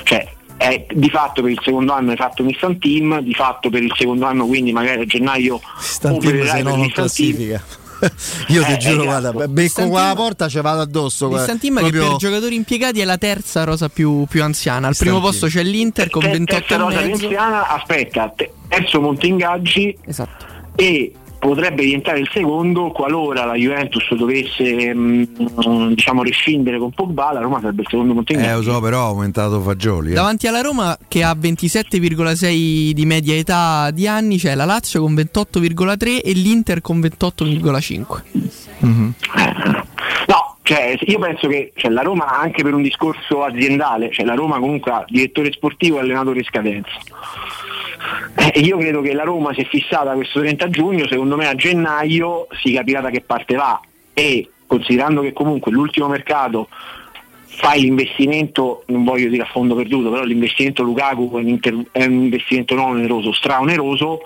[0.04, 0.28] cioè
[0.64, 3.84] è di fatto per il secondo anno hai fatto un instant team, di fatto per
[3.84, 7.32] il secondo anno quindi magari a gennaio Stantin se opererai per non in l'instant team.
[7.36, 7.82] classifica.
[8.50, 9.32] Io ti Eh, giuro, esatto.
[9.32, 11.30] guarda, becco qua la porta, ci vado addosso.
[11.30, 14.88] L'Istantim che Proprio- per giocatori impiegati è la terza rosa più, più anziana.
[14.88, 17.20] Al primo posto c'è l'Inter con Ter- 28 terza rosa mezzo.
[17.22, 20.46] renziana, aspetta, te- terzo monte ingaggi Esatto.
[20.76, 21.14] e
[21.44, 25.24] potrebbe diventare il secondo qualora la Juventus dovesse mm,
[25.90, 28.50] diciamo rescindere con Pogba, la Roma sarebbe il secondo monte ingaggi.
[28.50, 30.12] Eh, lo so, però ha aumentato Fagioli.
[30.12, 30.14] eh.
[30.14, 35.14] Davanti alla Roma che ha 27,6 di media età di anni c'è la Lazio con
[35.14, 38.22] 28,3 e l'Inter con 28,5.
[40.28, 44.36] No, cioè, io penso che cioè, la Roma anche per un discorso aziendale, cioè la
[44.36, 46.92] Roma comunque ha direttore sportivo e allenatore in scadenza.
[48.36, 51.56] Eh, io credo che la Roma si è fissata questo 30 giugno, secondo me a
[51.56, 53.80] gennaio si capirà da che parte va.
[54.14, 56.68] E considerando che comunque l'ultimo mercato
[57.56, 62.06] fai l'investimento, non voglio dire a fondo perduto, però l'investimento Lukaku è un, inter- è
[62.06, 64.22] un investimento non oneroso, straoneroso,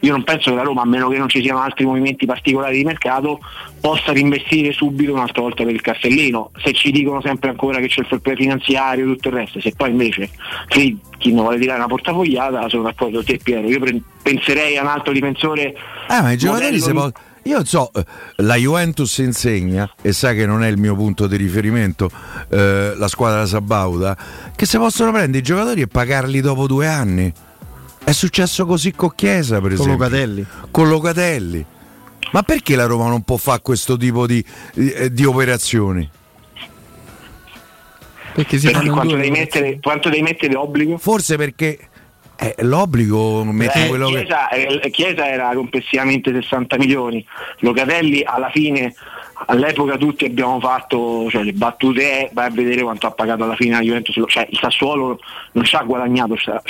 [0.00, 2.78] io non penso che la Roma, a meno che non ci siano altri movimenti particolari
[2.78, 3.38] di mercato,
[3.80, 6.50] possa reinvestire subito un'altra volta per il Castellino.
[6.62, 9.60] Se ci dicono sempre ancora che c'è il fair play finanziario e tutto il resto,
[9.60, 10.30] se poi invece
[10.68, 14.88] Friedkin vuole tirare una portafogliata, sono d'accordo con te Piero, io pre- penserei a un
[14.88, 15.74] altro difensore.
[16.08, 17.12] Ah, ma i giocatori si po-
[17.44, 18.04] Io non so, eh,
[18.36, 22.10] la Juventus insegna, e sai che non è il mio punto di riferimento,
[22.48, 24.16] eh, la squadra Sabauda,
[24.54, 27.32] che si possono prendere i giocatori e pagarli dopo due anni.
[28.04, 29.92] È successo così con Chiesa, per Con esempio.
[29.92, 30.46] Locatelli.
[30.70, 31.66] Con Locatelli.
[32.32, 34.44] Ma perché la Roma non può fare questo tipo di,
[34.74, 36.08] eh, di operazioni?
[38.34, 40.96] Perché si Perché quanto due devi, mettere, quanto devi mettere d'obbligo?
[40.96, 41.78] Forse perché
[42.42, 44.24] eh, l'obbligo metti Eh, quello che...
[44.24, 47.24] Chiesa, eh, Chiesa era complessivamente 60 milioni,
[47.60, 48.94] Locatelli alla fine
[49.46, 53.56] all'epoca tutti abbiamo fatto cioè, le battute, eh, vai a vedere quanto ha pagato alla
[53.56, 55.18] fine la Juventus, cioè il Sassuolo
[55.52, 56.62] non ci ha guadagnato, ci ha,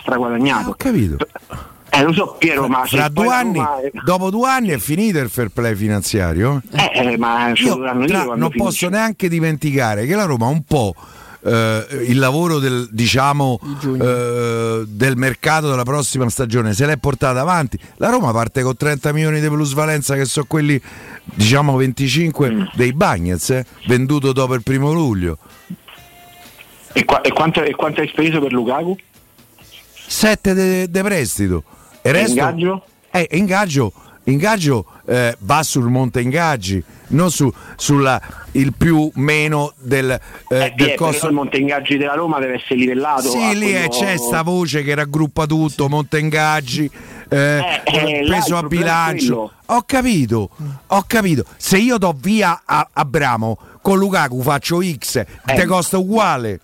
[0.00, 0.70] straguadagnato.
[0.70, 1.16] Ho capito.
[1.90, 5.28] Eh lo so Piero, ma Fra due anni, Roma- dopo due anni è finito il
[5.28, 6.60] fair play finanziario.
[6.72, 8.56] Eh, eh, ma Io tra- non finisce.
[8.56, 10.92] posso neanche dimenticare che la Roma un po'
[11.44, 13.58] eh, il lavoro del, diciamo,
[14.00, 17.78] eh, del mercato della prossima stagione se l'è portata avanti.
[17.96, 20.80] La Roma parte con 30 milioni di plusvalenza che sono quelli
[21.24, 22.62] diciamo 25 Mm.
[22.74, 25.38] dei Bagnets, eh, venduto dopo il primo luglio.
[26.92, 28.96] E, qua- e quanto, e quanto hai speso per Lukaku?
[30.06, 31.64] 7 di prestito.
[32.02, 32.84] E E resto, ingaggio?
[33.10, 33.92] Eh, ingaggio,
[34.24, 38.20] ingaggio eh, va sul monte ingaggi, non su, sulla
[38.52, 41.26] il più meno del, eh, Eh, del costo.
[41.26, 43.28] il monte ingaggi della Roma deve essere livellato.
[43.28, 46.90] Sì, lì eh, quello- c'è sta voce che raggruppa tutto, monte ingaggi,
[47.28, 49.52] eh, eh, peso a bilancio.
[49.66, 50.50] Ho capito,
[50.86, 51.44] ho capito.
[51.56, 55.26] Se io do via a, a Bramo con Lukaku faccio X, Eh.
[55.44, 56.60] te costa uguale.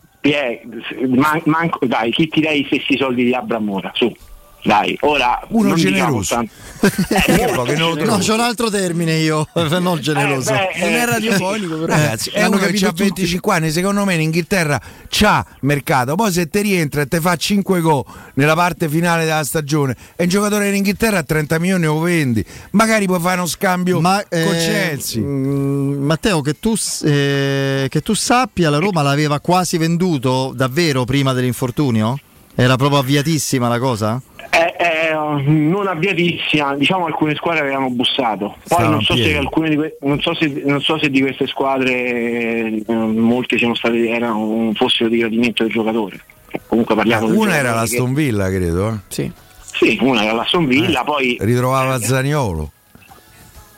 [1.08, 3.90] Man- manco- dai, chi ti dai gli stessi soldi di Abramora?
[3.94, 4.14] Su.
[4.62, 6.34] Dai, ora Uno non diciamo generoso.
[6.34, 6.52] tanto-
[8.04, 10.52] No, c'è un altro termine io, non generoso.
[10.52, 11.94] Eh, beh, Non è eh, radiofonico, però.
[11.94, 13.02] Ragazzi, è uno che ha tutti.
[13.02, 17.36] 25 anni, secondo me in Inghilterra c'ha mercato, poi se te rientra e te fa
[17.36, 18.04] 5 gol
[18.34, 22.44] nella parte finale della stagione e un giocatore in Inghilterra a 30 milioni lo vendi,
[22.72, 25.22] magari puoi fare uno scambio Ma, con eh, Chelsea.
[25.22, 26.74] mm, Matteo, che tu,
[27.04, 32.18] eh, che tu sappia, la Roma l'aveva quasi venduto davvero prima dell'infortunio?
[32.54, 34.20] Era proprio avviatissima la cosa?
[34.60, 38.56] Eh, eh, non avviatissima, diciamo alcune squadre avevano bussato.
[38.68, 39.38] Poi non so, in se piedi.
[39.38, 43.74] alcune di que- non, so se, non so se di queste squadre eh, molte siano
[43.74, 46.20] state erano, fossero di gradimento del giocatore.
[46.66, 48.88] Comunque parliamo un Una era la Aston Villa, credo.
[48.90, 48.94] eh.
[49.08, 49.32] Sì.
[49.32, 52.70] che- Sì, una era la Aston Villa, poi Ritrovava Zaniolo.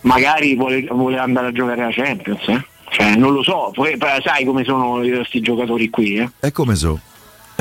[0.01, 2.65] magari vuole, vuole andare a giocare la Champions, eh?
[2.91, 6.29] Cioè, non lo so, poi, poi sai come sono questi giocatori qui, eh?
[6.41, 6.99] E come so?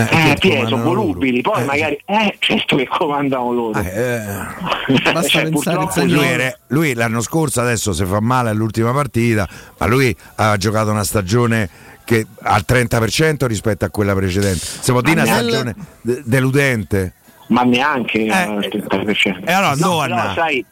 [0.09, 1.51] Eh, che Pietro, comandano volubili, loro.
[1.51, 3.79] poi Eh, magari, eh, certo che comandano loro.
[3.79, 4.19] eh,
[5.13, 9.47] Basta Cioè, pensare lui, era- lui l'anno scorso adesso si fa male all'ultima partita,
[9.77, 11.69] ma lui ha giocato una stagione
[12.03, 14.59] che al 30% rispetto a quella precedente.
[14.59, 17.13] Si può dire una stagione de- deludente.
[17.47, 19.43] ma neanche Eh, al 30%.
[19.45, 20.65] e allora no, no, sai,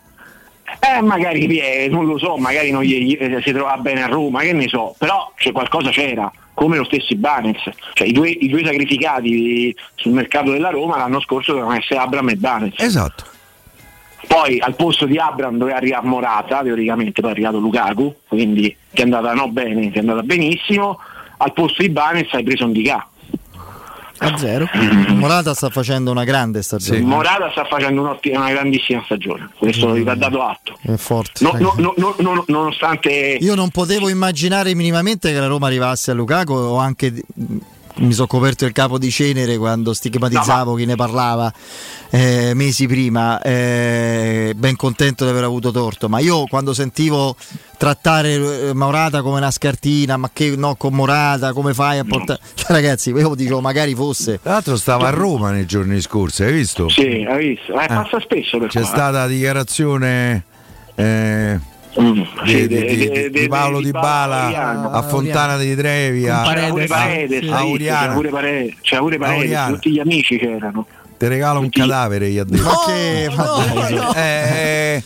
[0.80, 4.42] eh, magari eh, non lo so, magari non gli, eh, si trova bene a Roma,
[4.42, 7.70] che ne so, però c'è qualcosa c'era, come lo stesso Ibanez.
[7.94, 12.28] Cioè, i, due, i due sacrificati sul mercato della Roma l'anno scorso dovevano essere Abram
[12.28, 12.74] e Ibanez.
[12.80, 13.24] Esatto.
[14.28, 19.00] Poi al posto di Abram doveva arrivare Morata, teoricamente poi è arrivato Lukaku, quindi ti
[19.00, 21.00] è andata no bene, ti è andata benissimo.
[21.38, 23.08] Al posto di Ibanez hai preso un Dica.
[24.22, 24.68] A zero.
[25.16, 27.00] Morata sta facendo una grande stagione.
[27.00, 30.78] Morata sta facendo una grandissima stagione, questo vi va dato atto.
[30.82, 31.44] È forte.
[31.44, 36.12] No- no- no- no- no- nonostante Io non potevo immaginare minimamente che la Roma arrivasse
[36.12, 37.14] a Lukaku o anche
[38.00, 41.52] mi sono coperto il capo di cenere quando stigmatizzavo chi ne parlava
[42.10, 47.36] eh, mesi prima, eh, ben contento di aver avuto torto, ma io quando sentivo
[47.78, 48.34] trattare
[48.70, 52.40] eh, Morata come una scartina, ma che no con Morata, come fai a portare...
[52.56, 54.40] Cioè, ragazzi, io dico magari fosse...
[54.42, 56.90] Tra l'altro stava a Roma nei giorni scorsi, hai visto?
[56.90, 57.80] Sì, hai visto?
[57.80, 58.90] Eh, passa spesso per C'è qua.
[58.90, 60.44] stata la dichiarazione
[60.96, 61.60] eh,
[62.00, 67.78] Mm, di, di- di- Paolo di Bala, a Fontana di Trevi a, Paredes, a visto?
[67.78, 68.30] c'era pure
[69.18, 70.86] Paredes, tutti gli amici c'erano.
[71.18, 72.64] Ti regalo un cadavere, gli ha detto.
[72.64, 73.30] Ma che...
[73.36, 73.44] ma
[73.74, 74.04] dai, su.
[74.16, 75.04] Eh,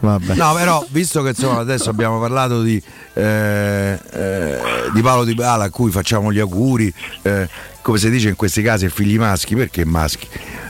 [0.00, 0.34] Vabbè.
[0.34, 2.80] No, però visto che insomma, adesso abbiamo parlato di,
[3.14, 4.58] eh, eh,
[4.92, 6.92] di Paolo Di Bala a cui facciamo gli auguri,
[7.22, 7.48] eh,
[7.80, 10.28] come si dice in questi casi, figli maschi, perché maschi?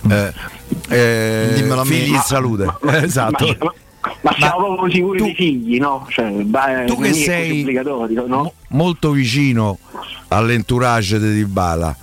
[0.09, 0.32] Eh,
[0.89, 1.90] eh, Dimmelo a me.
[1.90, 2.74] figli in Ma- salute.
[2.89, 3.56] Eh, esatto.
[3.60, 3.72] Ma,
[4.24, 6.06] ma siamo proprio sicuri dei figli, no?
[6.09, 7.62] Cioè, beh, tu non che sei
[8.26, 8.52] no?
[8.68, 9.78] molto vicino
[10.28, 11.94] all'entourage di Dybala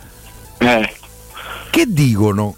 [0.59, 0.93] Eh.
[1.71, 2.55] che dicono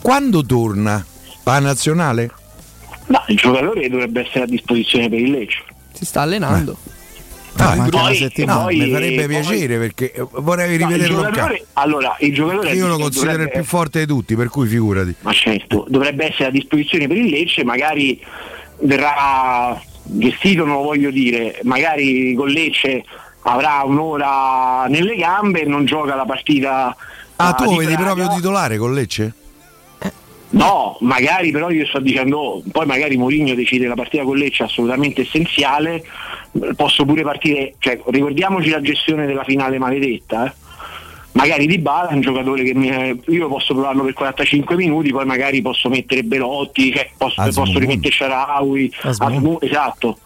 [0.00, 1.04] quando torna
[1.42, 2.30] la nazionale?
[3.06, 5.62] No, il giocatore dovrebbe essere a disposizione per il Lecce.
[5.92, 6.76] Si sta allenando.
[7.60, 8.58] Ah, manca poi- una settimana.
[8.60, 11.34] no, poi- mi farebbe poi- piacere perché vorrei No, il rivederlo campo.
[11.34, 14.68] giocatore, allora, il giocatore Io lo considero il dovrebbe- più forte di tutti, per cui
[14.68, 15.14] figurati.
[15.22, 18.20] Ma certo, dovrebbe essere a disposizione per il Lecce, magari
[18.80, 23.04] verrà gestito, non lo voglio dire, magari con Lecce
[23.42, 26.96] avrà un'ora nelle gambe e non gioca la partita.
[27.36, 28.14] Ah, ah, tu vedi Praga.
[28.14, 29.32] proprio titolare con Lecce?
[30.50, 34.62] No, magari però io sto dicendo, oh, poi magari Mourinho decide la partita con Lecce
[34.62, 36.02] assolutamente essenziale,
[36.74, 40.52] posso pure partire, cioè ricordiamoci la gestione della finale maledetta, eh.
[41.38, 45.10] Magari Di Bala è un giocatore che mi- eh, io posso provarlo per 45 minuti,
[45.10, 48.92] poi magari posso mettere Belotti, cioè posso, posso rimettere Sharawi,
[49.60, 50.18] esatto.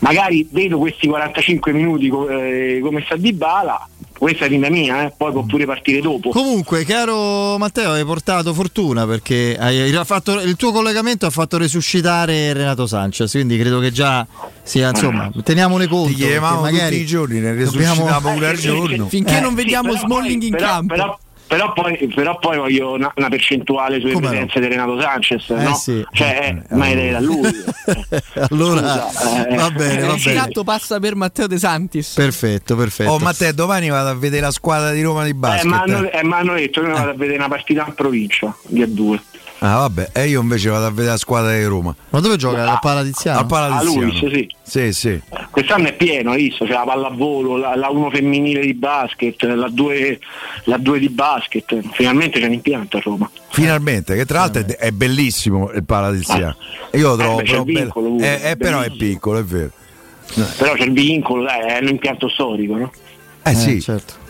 [0.00, 3.88] Magari vedo questi 45 minuti co- eh, come sta Di Bala,
[4.18, 6.28] questa è linea mia, eh, poi può pure partire dopo.
[6.30, 12.52] Comunque, caro Matteo, hai portato fortuna perché hai, fatto- il tuo collegamento ha fatto resuscitare
[12.52, 14.26] Renato Sanchez, quindi credo che già
[14.62, 16.08] sia, insomma, teniamone conto.
[16.08, 19.08] Ti chiamavamo tutti i giorni, ne dobbiamo- resuscitavo pure al giorno.
[19.08, 20.94] Finché Eh, non sì, vediamo però Smalling in però- campo.
[20.94, 24.30] Però, però poi, però poi voglio una, una percentuale sulle Come no?
[24.30, 25.74] presenze di Renato Sanchez, Eh, no?
[25.74, 26.04] sì.
[26.12, 27.40] Cioè, eh, ma è da lui.
[28.50, 29.54] allora, Scusa, eh.
[29.56, 30.38] va bene, va Il bene.
[30.38, 32.14] scatto passa per Matteo De Santis.
[32.14, 33.10] Perfetto, perfetto.
[33.10, 35.64] Oh, Matteo, domani vado a vedere la squadra di Roma di Eh, basket.
[35.64, 38.54] ma hanno, eh, ma hanno detto che noi vado a vedere una partita in provincia
[38.66, 39.18] di A2.
[39.64, 41.94] Ah, vabbè, e io invece vado a vedere la squadra di Roma.
[42.10, 42.70] Ma dove gioca?
[42.70, 43.38] Al Palatiziano?
[43.38, 44.06] Al Palatiziano.
[44.06, 44.48] A Luis, sì.
[44.62, 45.20] Sì, sì.
[45.50, 46.66] Quest'anno è pieno, hai visto?
[46.66, 50.20] C'è la pallavolo, la, la 1 femminile di basket, la 2,
[50.64, 51.80] la 2 di basket.
[51.92, 53.30] Finalmente c'è un impianto a Roma.
[53.48, 56.56] Finalmente, che tra l'altro è, è bellissimo il Palatiziano.
[56.92, 59.70] Io lo trovo Eh, beh, vincolo Eh, eh, però è piccolo, è vero.
[60.58, 62.92] Però c'è il vincolo, dai, è un impianto storico, no?
[63.42, 63.80] Eh, sì.
[63.80, 64.23] certo.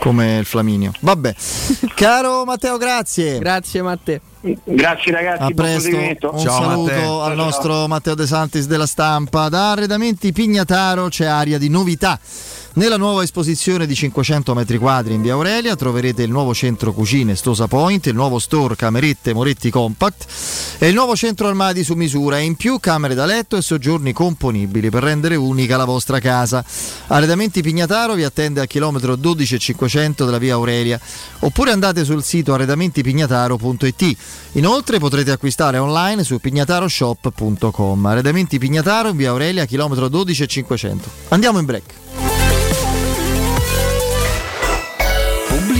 [0.00, 0.92] Come il Flaminio.
[1.00, 1.34] Vabbè.
[1.94, 3.38] Caro Matteo, grazie.
[3.38, 4.20] Grazie Matteo.
[4.64, 9.50] Grazie ragazzi, A buon presto, un saluto al nostro Matteo De Santis della stampa.
[9.50, 12.18] Da Arredamenti Pignataro c'è aria di novità.
[12.72, 17.34] Nella nuova esposizione di 500 metri quadri in via Aurelia troverete il nuovo centro cucine
[17.34, 20.26] Stosa Point, il nuovo store Camerette Moretti Compact
[20.78, 24.12] e il nuovo centro armadi su misura e in più camere da letto e soggiorni
[24.12, 26.64] componibili per rendere unica la vostra casa.
[27.08, 31.00] Arredamenti Pignataro vi attende al chilometro 12500 della via Aurelia
[31.40, 34.16] oppure andate sul sito arredamentipignataro.it.
[34.52, 38.06] Inoltre potrete acquistare online su pignataroshop.com.
[38.06, 41.10] Arredamenti Pignataro in via Aurelia chilometro 12500.
[41.30, 42.29] Andiamo in break.
[45.70, 45.79] oublié.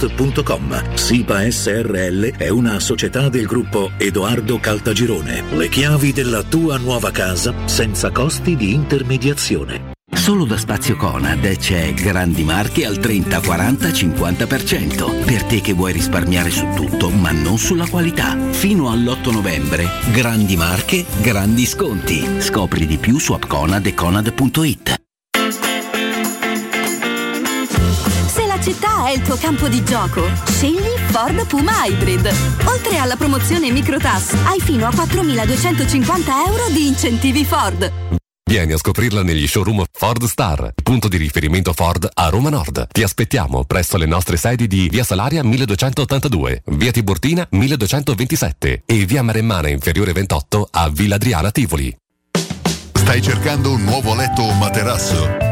[0.00, 0.94] www.kcalt.com.
[0.94, 5.44] SIPA SRL è una società del gruppo Edoardo Caltagirone.
[5.50, 9.92] Le chiavi della tua nuova casa senza costi di intermediazione.
[10.12, 15.24] Solo da Spazio Conad c'è grandi marche al 30, 40, 50%.
[15.24, 18.36] Per te che vuoi risparmiare su tutto, ma non sulla qualità.
[18.50, 22.40] Fino all'8 novembre, grandi marche, grandi sconti.
[22.40, 25.00] Scopri di più su appconad e conad.it.
[28.60, 32.30] città è il tuo campo di gioco, scegli Ford Puma Hybrid.
[32.64, 37.90] Oltre alla promozione Microtas, hai fino a 4.250 euro di incentivi Ford.
[38.50, 42.88] Vieni a scoprirla negli showroom Ford Star, punto di riferimento Ford a Roma Nord.
[42.90, 49.22] Ti aspettiamo presso le nostre sedi di Via Salaria 1282, Via Tiburtina 1227 e Via
[49.22, 51.96] Maremmana Inferiore 28 a Villa Adriana Tivoli.
[52.92, 55.49] Stai cercando un nuovo letto o materasso?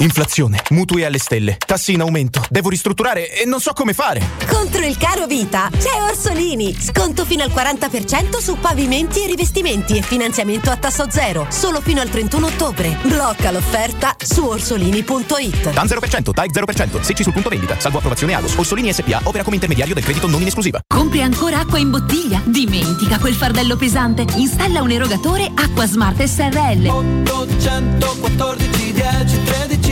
[0.00, 4.20] Inflazione, mutui alle stelle, tassi in aumento, devo ristrutturare e non so come fare.
[4.46, 6.76] Contro il caro vita c'è Orsolini.
[6.78, 11.46] Sconto fino al 40% su pavimenti e rivestimenti e finanziamento a tasso zero.
[11.50, 12.96] Solo fino al 31 ottobre.
[13.02, 15.70] Blocca l'offerta su orsolini.it.
[15.70, 18.54] TAN 0%, TAIC 0%, secci sul punto vendita, salvo approvazione Agos.
[18.54, 20.80] Orsolini SPA opera come intermediario del credito non in esclusiva.
[20.86, 22.40] Compri ancora acqua in bottiglia?
[22.44, 24.24] Dimentica quel fardello pesante.
[24.36, 26.86] Installa un erogatore Acqua Smart SRL.
[26.86, 29.87] 814 10 13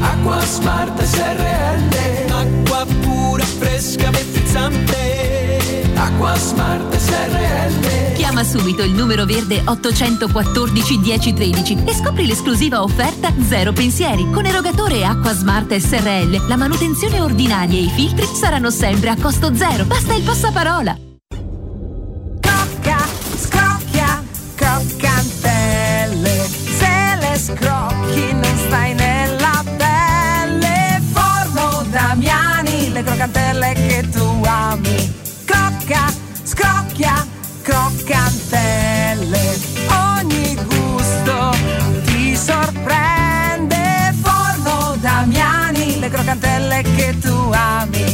[0.00, 9.62] Acqua Smart SRL Acqua pura, fresca, frizzante Acqua Smart SRL Chiama subito il numero verde
[9.64, 14.28] 814 1013 e scopri l'esclusiva offerta Zero Pensieri.
[14.30, 19.54] Con erogatore Acqua Smart SRL la manutenzione ordinaria e i filtri saranno sempre a costo
[19.54, 19.84] zero.
[19.84, 20.96] Basta il passaparola.
[22.40, 23.06] Crocca,
[23.36, 24.22] scrocchia,
[24.54, 26.48] croccantelle.
[26.78, 29.03] Se le scrocchi non stai nella
[32.94, 35.12] le croccantelle che tu ami.
[35.44, 36.12] Crocca,
[36.44, 37.26] scrocchia,
[37.62, 39.58] croccantelle.
[39.88, 41.50] Ogni gusto
[42.04, 44.14] ti sorprende.
[44.22, 48.13] Forno Damiani, le croccantelle che tu ami.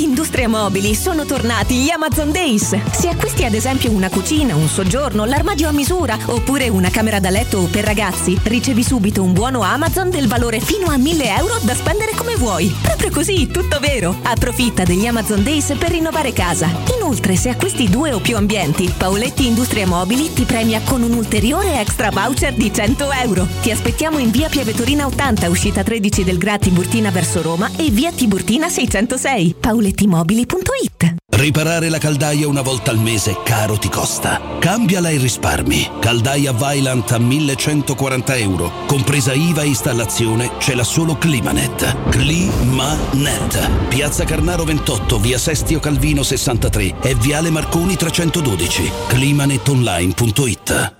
[0.00, 2.74] Industria Mobili sono tornati gli Amazon Days.
[2.90, 7.28] Se acquisti ad esempio una cucina, un soggiorno, l'armadio a misura oppure una camera da
[7.28, 11.74] letto per ragazzi, ricevi subito un buono Amazon del valore fino a 1000 euro da
[11.74, 12.74] spendere come vuoi.
[12.80, 14.16] Proprio così, tutto vero.
[14.22, 16.70] Approfitta degli Amazon Days per rinnovare casa.
[16.96, 21.78] Inoltre, se acquisti due o più ambienti, Pauletti Industria Mobili ti premia con un ulteriore
[21.78, 23.46] extra voucher di 100 euro.
[23.60, 28.12] Ti aspettiamo in via Piavetorina 80, uscita 13 del Gra Tiburtina verso Roma e via
[28.12, 29.56] Tiburtina 606.
[29.90, 34.40] paulettimobili.it Riparare la caldaia una volta al mese caro ti costa.
[34.58, 35.90] Cambiala e risparmi.
[35.98, 38.72] Caldaia Vylant a 1140 euro.
[38.86, 42.10] Compresa IVA e installazione, c'è la solo Climanet.
[42.10, 43.88] Climanet.
[43.88, 48.90] Piazza Carnaro 28, via Sestio Calvino 63 e viale Marconi 312.
[49.08, 50.99] Climanetonline.it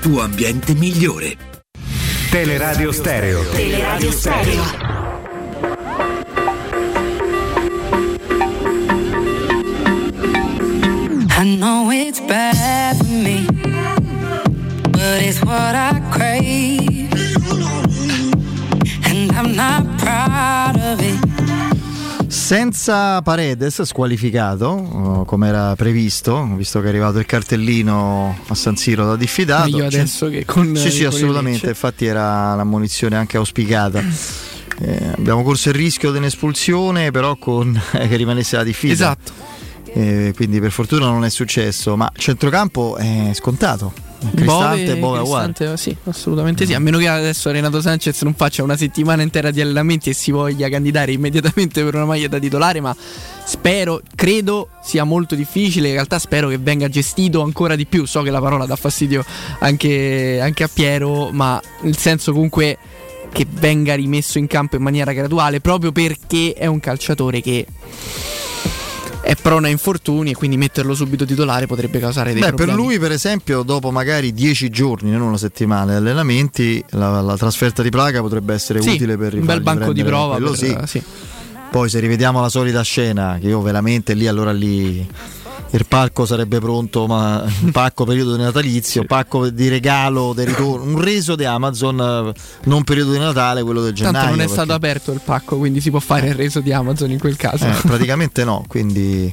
[0.00, 1.36] tuo ambiente migliore.
[2.30, 3.42] Teleradio Stereo.
[3.52, 4.62] Teleradio Stereo.
[11.36, 13.46] I know it's bad for me,
[14.90, 17.12] but it's what I crave.
[19.06, 21.33] And I'm not proud of it.
[22.34, 28.76] Senza Paredes squalificato, uh, come era previsto, visto che è arrivato il cartellino a San
[28.76, 29.70] Siro da diffidato.
[29.70, 34.02] Meglio adesso che con Sì, sì, assolutamente, infatti era l'ammonizione anche auspicata.
[34.80, 38.92] Eh, abbiamo corso il rischio di un'espulsione, però con che rimanesse la diffida.
[38.92, 39.32] Esatto.
[39.94, 43.92] Eh, quindi per fortuna non è successo, ma centrocampo è scontato.
[44.34, 45.52] Cristante, Bove, uguale.
[45.52, 46.74] Cristante, sì, assolutamente sì.
[46.74, 50.30] A meno che adesso Renato Sanchez non faccia una settimana intera di allenamenti e si
[50.30, 52.94] voglia candidare immediatamente per una maglia da titolare, ma
[53.44, 55.88] spero, credo sia molto difficile.
[55.88, 58.06] In realtà spero che venga gestito ancora di più.
[58.06, 59.24] So che la parola dà fastidio
[59.60, 62.78] anche, anche a Piero, ma nel senso comunque
[63.32, 67.66] che venga rimesso in campo in maniera graduale, proprio perché è un calciatore che
[69.24, 72.72] è prona a infortuni e quindi metterlo subito titolare potrebbe causare dei Beh, problemi.
[72.72, 77.36] per lui, per esempio, dopo magari dieci giorni, non una settimana di allenamenti, la, la
[77.36, 80.76] trasferta di Praga potrebbe essere Sì, utile per un bel banco di prova per- sì.
[80.84, 81.02] sì.
[81.70, 85.04] Poi se rivediamo la solita scena, che io veramente lì allora lì
[85.76, 90.84] il pacco sarebbe pronto, ma un pacco periodo di natalizio, pacco di regalo, di ritorno,
[90.84, 94.14] un reso di Amazon, eh, non periodo di Natale, quello del gennaio.
[94.14, 96.72] Tanto non è perché- stato aperto il pacco, quindi si può fare il reso di
[96.72, 97.66] Amazon in quel caso.
[97.66, 99.32] Eh, praticamente no, quindi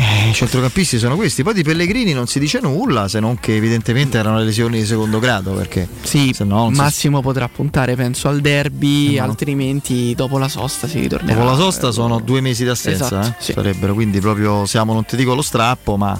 [0.00, 1.42] eh, i centrocampisti sono questi.
[1.42, 4.86] Poi di Pellegrini non si dice nulla, se non che evidentemente erano le lesioni di
[4.86, 10.14] secondo grado, perché Sì, no non si- Massimo potrà puntare, penso, al derby, Eh, altrimenti
[10.14, 11.34] dopo la sosta si ritornerà.
[11.38, 13.52] dopo la sosta sono due mesi d'assenza, Esatto, eh, sì.
[13.52, 16.10] sarebbero quindi proprio siamo, non ti dico lo strappo, ma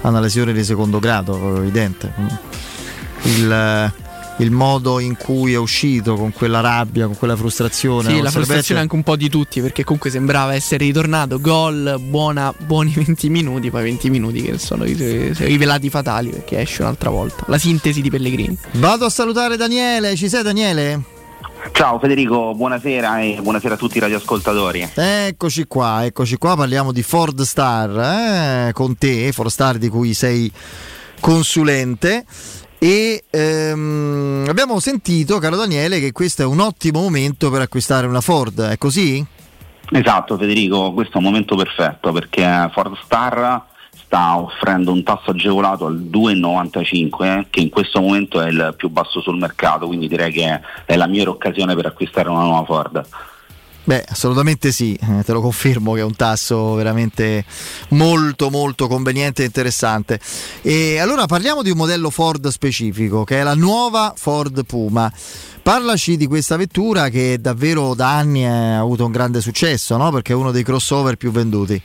[0.00, 2.12] ha una lesione di secondo grado, evidente.
[3.24, 3.92] Il,
[4.38, 8.08] il modo in cui è uscito con quella rabbia, con quella frustrazione.
[8.14, 11.38] Sì, la frustrazione anche un po' di tutti, perché comunque sembrava essere ritornato.
[11.40, 16.82] Gol, buona, buoni 20 minuti, poi 20 minuti che sono i- rivelati fatali perché esce
[16.82, 17.44] un'altra volta.
[17.46, 18.56] La sintesi di Pellegrini.
[18.72, 21.02] Vado a salutare Daniele, ci sei Daniele?
[21.70, 24.90] Ciao Federico, buonasera e buonasera a tutti i radioascoltatori.
[24.94, 30.12] Eccoci qua, eccoci qua, parliamo di Ford Star eh, con te, Ford Star di cui
[30.12, 30.50] sei
[31.20, 32.24] consulente.
[32.82, 38.20] E ehm, abbiamo sentito, caro Daniele, che questo è un ottimo momento per acquistare una
[38.20, 39.24] Ford, è così?
[39.88, 43.66] Esatto Federico, questo è un momento perfetto perché Ford Star
[44.04, 48.88] sta offrendo un tasso agevolato al 2,95 eh, che in questo momento è il più
[48.88, 53.06] basso sul mercato, quindi direi che è la migliore occasione per acquistare una nuova Ford.
[53.84, 57.44] Beh, assolutamente sì, eh, te lo confermo che è un tasso veramente
[57.88, 60.20] molto molto conveniente e interessante.
[60.62, 65.12] E allora parliamo di un modello Ford specifico, che è la nuova Ford Puma.
[65.62, 70.12] Parlaci di questa vettura che davvero da anni ha avuto un grande successo, no?
[70.12, 71.82] Perché è uno dei crossover più venduti.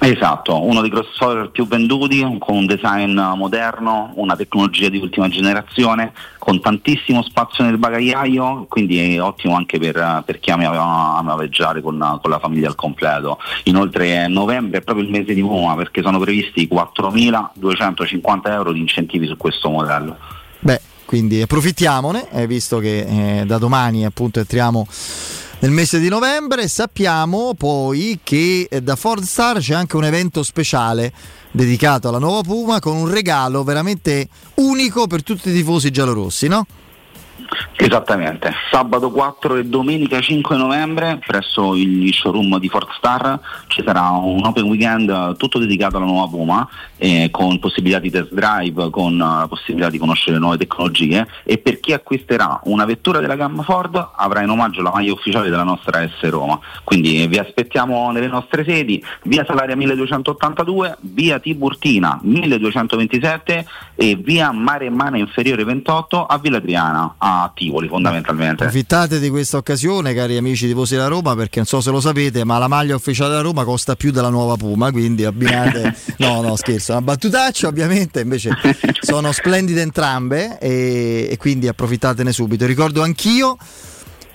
[0.00, 6.12] Esatto, uno dei crossover più venduti, con un design moderno, una tecnologia di ultima generazione,
[6.38, 12.18] con tantissimo spazio nel bagagliaio, quindi è ottimo anche per, per chi ama, viaggiare con,
[12.20, 13.38] con la famiglia al completo.
[13.64, 19.26] Inoltre novembre è proprio il mese di Puma perché sono previsti 4.250 euro di incentivi
[19.26, 20.18] su questo modello.
[20.58, 24.86] Beh, quindi approfittiamone, eh, visto che eh, da domani appunto entriamo
[25.60, 26.68] nel mese di novembre.
[26.68, 31.12] Sappiamo poi che eh, da Ford Star c'è anche un evento speciale
[31.50, 36.66] dedicato alla nuova Puma con un regalo veramente unico per tutti i tifosi giallorossi, no?
[37.76, 44.10] Esattamente, sabato 4 e domenica 5 novembre presso gli showroom di Ford Star ci sarà
[44.10, 49.18] un open weekend tutto dedicato alla nuova Puma eh, con possibilità di test drive, con
[49.18, 51.26] uh, possibilità di conoscere nuove tecnologie.
[51.44, 55.50] E per chi acquisterà una vettura della gamma Ford avrà in omaggio la maglia ufficiale
[55.50, 56.58] della nostra S Roma.
[56.84, 63.66] Quindi vi aspettiamo nelle nostre sedi, via Salaria 1282, via Tiburtina 1227
[63.96, 68.64] e via Mare Mana Inferiore 28 a Villa Triana, a Tivoli fondamentalmente.
[68.64, 72.44] Approfittate di questa occasione, cari amici tifosi della Roma, perché non so se lo sapete,
[72.44, 75.96] ma la maglia ufficiale della Roma costa più della nuova Puma, quindi abbinate.
[76.18, 78.50] no, no, scherzo, una battutaccia, ovviamente, invece
[79.00, 82.66] sono splendide entrambe e, e quindi approfittatene subito.
[82.66, 83.56] Ricordo anch'io.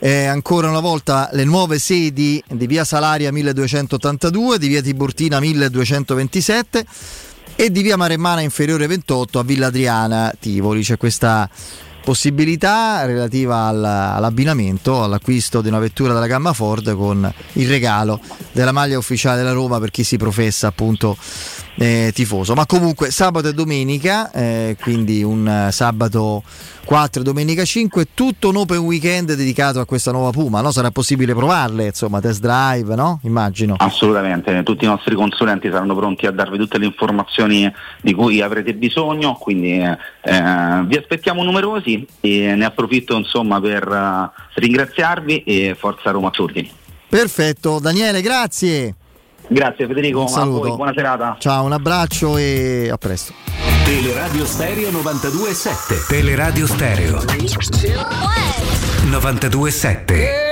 [0.01, 6.85] Eh, ancora una volta le nuove sedi di via Salaria 1282, di via Tiburtina 1227
[7.53, 10.83] e di via Maremmana inferiore 28 a Villa Adriana Tivoli.
[10.83, 11.49] C'è questa
[12.09, 18.19] possibilità relativa al- all'abbinamento, all'acquisto di una vettura della gamma Ford con il regalo
[18.51, 21.15] della maglia ufficiale della Roma per chi si professa appunto
[21.79, 22.53] eh, tifoso.
[22.53, 26.43] Ma comunque sabato e domenica, eh, quindi un eh, sabato
[26.83, 30.71] 4 e domenica 5, tutto un open weekend dedicato a questa nuova Puma, no?
[30.71, 33.19] Sarà possibile provarle, insomma, test drive, no?
[33.23, 33.75] Immagino.
[33.77, 38.73] Assolutamente, tutti i nostri consulenti saranno pronti a darvi tutte le informazioni di cui avrete
[38.73, 45.75] bisogno, quindi eh, eh, vi aspettiamo numerosi e ne approfitto insomma per eh, ringraziarvi e
[45.79, 46.69] forza Roma a tutti.
[47.07, 48.95] Perfetto, Daniele, grazie.
[49.51, 50.67] Grazie Federico, Un a saluto.
[50.67, 51.35] voi, buona serata.
[51.39, 53.33] Ciao, un abbraccio e a presto.
[53.83, 57.17] Teleradio Stereo 92.7 Teleradio Stereo
[59.09, 60.47] 92.7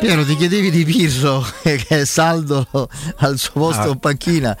[0.00, 2.66] Piero, ti chiedevi di Pirro che è saldo
[3.18, 3.88] al suo posto Ah.
[3.88, 4.56] in panchina.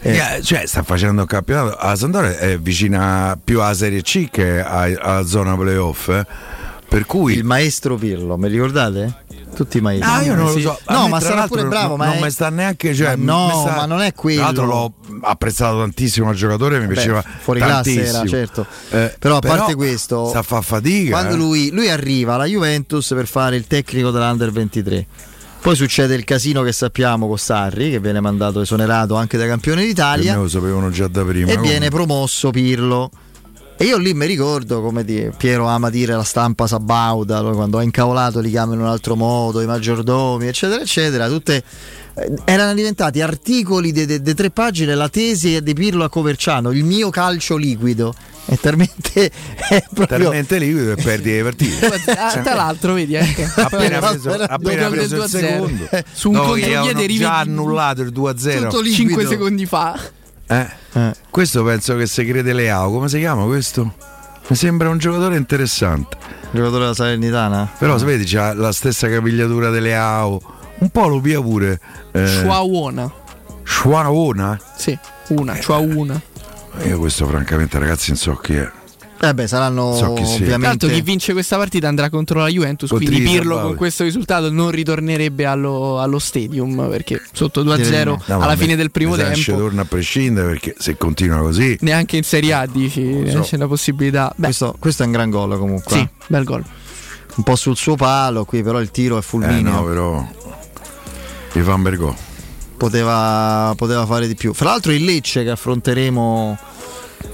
[0.00, 1.76] Eh, cioè, sta facendo un campionato.
[1.82, 6.08] La Sampdoria è vicina più alla Serie C che a- alla zona playoff.
[6.10, 6.26] eh.
[6.86, 7.32] Per cui.
[7.32, 9.23] Il maestro Pirlo, mi ricordate?
[9.54, 10.10] Tutti i maestri.
[10.10, 10.62] Ah, io non Sì.
[10.62, 10.92] lo so.
[10.92, 11.88] No, ma sarà pure bravo.
[11.96, 12.94] non- ma non è- mi sta neanche.
[12.94, 14.36] Cioè, Ma no, sta- ma non è quello.
[14.40, 18.66] Tra l'altro l'ho apprezzato tantissimo al giocatore, mi Beh, piaceva fuori classe era, certo.
[18.90, 21.10] Eh, però a parte questo, sta a fa fatica.
[21.12, 21.38] quando eh.
[21.38, 25.06] lui, lui arriva alla Juventus per fare il tecnico dell'Under 23.
[25.60, 29.82] Poi succede il casino che sappiamo con Sarri, che viene mandato esonerato anche da campione
[29.84, 30.34] d'Italia.
[30.34, 31.50] me lo sapevano già da prima.
[31.50, 33.10] e come- viene promosso Pirlo.
[33.76, 37.82] E io lì mi ricordo, come di- Piero ama dire la stampa sabauda, quando ha
[37.82, 41.26] incavolato li chiamano in un altro modo, i maggiordomi, eccetera, eccetera.
[41.26, 41.62] Tutte
[42.14, 47.10] eh, erano diventati articoli di tre pagine, la tesi di Pirlo a Coverciano, il mio
[47.10, 48.14] calcio liquido.
[48.46, 49.30] È talmente,
[49.68, 50.18] è proprio...
[50.18, 52.02] talmente liquido e perdi le partite.
[52.16, 53.50] Ah, tra l'altro, vedi anche.
[53.56, 55.26] appena preso, appena preso il del 2-0.
[55.26, 59.98] secondo Su un no, contropiede già annullato il 2-0 Tutto 5 secondi fa.
[60.60, 62.90] Eh, Questo penso che se crede Leao.
[62.90, 63.94] Come si chiama questo?
[64.46, 66.16] mi sembra un giocatore interessante.
[66.50, 67.70] Giocatore della Salernitana?
[67.78, 70.40] Però vedi c'ha la stessa capigliatura di Leao.
[70.78, 71.80] Un po' lo pia pure
[72.12, 73.10] eh, Shuaona.
[73.64, 74.60] Shuaona?
[74.76, 74.96] Sì,
[75.28, 76.20] una, Shuaona.
[76.84, 78.70] io questo francamente ragazzi non so chi è
[79.20, 83.16] Eh beh, saranno So chi ovviamente chi vince questa partita andrà contro la Juventus, quindi
[83.16, 88.56] Potrei Pirlo con questo risultato non ritornerebbe allo, allo stadium perché sotto 2-0 No, alla
[88.56, 92.52] fine del primo tempo ci torna a prescindere perché se continua così neanche in Serie
[92.52, 93.40] A dici So.
[93.40, 94.34] c'è la possibilità.
[94.36, 96.08] Questo, questo è un gran gol comunque sì, eh.
[96.26, 96.64] bel gol.
[97.36, 100.28] un po' sul suo palo qui però il tiro è eh fulmineo no però
[101.54, 102.32] i Van Bergo
[102.76, 104.52] poteva, poteva fare di più.
[104.52, 106.58] Fra l'altro il Lecce che affronteremo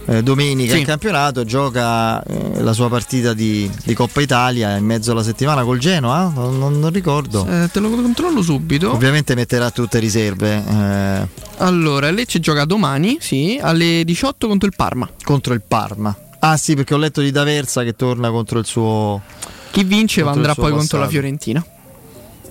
[0.06, 0.80] eh, domenica Sì.
[0.80, 5.62] in campionato gioca eh, la sua partita di, di Coppa Italia in mezzo alla settimana
[5.64, 7.46] col Genoa, non, non- non ricordo.
[7.46, 8.90] Eh, te lo controllo subito.
[8.92, 15.08] Ovviamente metterà tutte riserve eh, Allora, Lecce gioca domani, sì, alle 18 contro il Parma.
[15.22, 16.16] contro il Parma.
[16.40, 19.20] Ah sì, perché ho letto di D'Aversa che torna contro il suo...
[19.70, 21.08] Chi vince andrà poi contro la passato.
[21.10, 21.64] Fiorentina.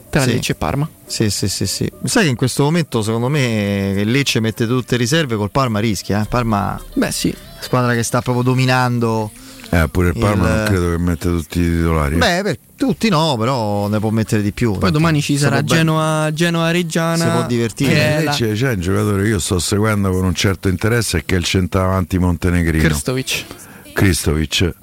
[0.10, 0.32] Tra Sì.
[0.32, 0.90] Lecce e Parma.
[1.06, 1.92] Sì, sì, sì, sì.
[2.04, 6.22] Sai che in questo momento secondo me il Lecce mette tutte riserve col Parma rischia.
[6.24, 6.26] Eh?
[6.26, 7.34] Parma, Beh sì.
[7.60, 9.30] squadra che sta proprio dominando.
[9.72, 13.08] eh pure il Parma Il- non credo che mette tutti i titolari Beh, per tutti
[13.10, 14.80] no, però ne può mettere di più.
[14.80, 17.24] Poi domani ci sarà Genoa, Genoa Reggiana.
[17.26, 18.18] Si può divertire.
[18.18, 21.36] Eh, la- c'è, c'è un giocatore che io sto seguendo con un certo interesse che
[21.36, 23.46] è il centravanti montenegrino Krstovic.
[23.94, 24.74] Kristovic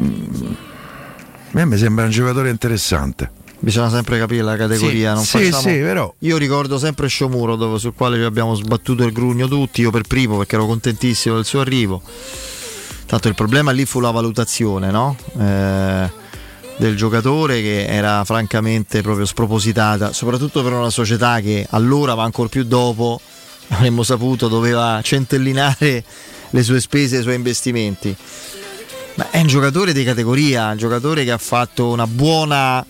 [0.00, 0.44] Mm.
[0.44, 0.54] a
[1.50, 3.28] me mi sembra un giocatore interessante
[3.60, 5.10] Bisogna sempre capire la categoria.
[5.10, 9.04] Sì, non sì, facciamo- sì, però- Io ricordo sempre Sciomuro dove- sul quale abbiamo sbattuto
[9.04, 12.00] il grugno tutti, io per primo perché ero contentissimo del suo arrivo.
[13.06, 15.16] Tanto il problema lì fu la valutazione, no?
[15.38, 16.10] Eh,
[16.76, 22.48] del giocatore che era francamente proprio spropositata, soprattutto per una società che allora, ma ancora
[22.48, 23.20] più dopo,
[23.70, 26.04] avremmo saputo, doveva centellinare
[26.50, 28.14] le sue spese e i suoi investimenti.
[29.14, 32.84] Ma è un giocatore di categoria, un giocatore che ha fatto una buona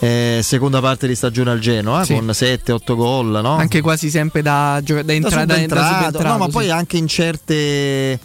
[0.00, 2.14] eh, seconda parte di stagione al Genoa Sì.
[2.14, 3.56] con 7-8 gol, no?
[3.56, 6.50] Anche quasi sempre da, da, entra- da- da no, ma sì.
[6.50, 8.18] poi anche in certe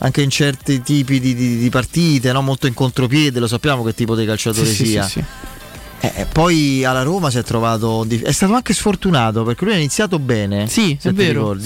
[0.00, 2.40] anche in certi tipi di, di- di partite, no?
[2.40, 5.02] molto in contropiede, lo sappiamo che tipo di calciatore Sì, sia.
[5.02, 5.24] sì, sì.
[6.00, 8.06] Eh, poi alla Roma si è trovato.
[8.08, 10.68] È stato anche sfortunato perché lui ha iniziato bene.
[10.68, 11.56] Sì, se è vero.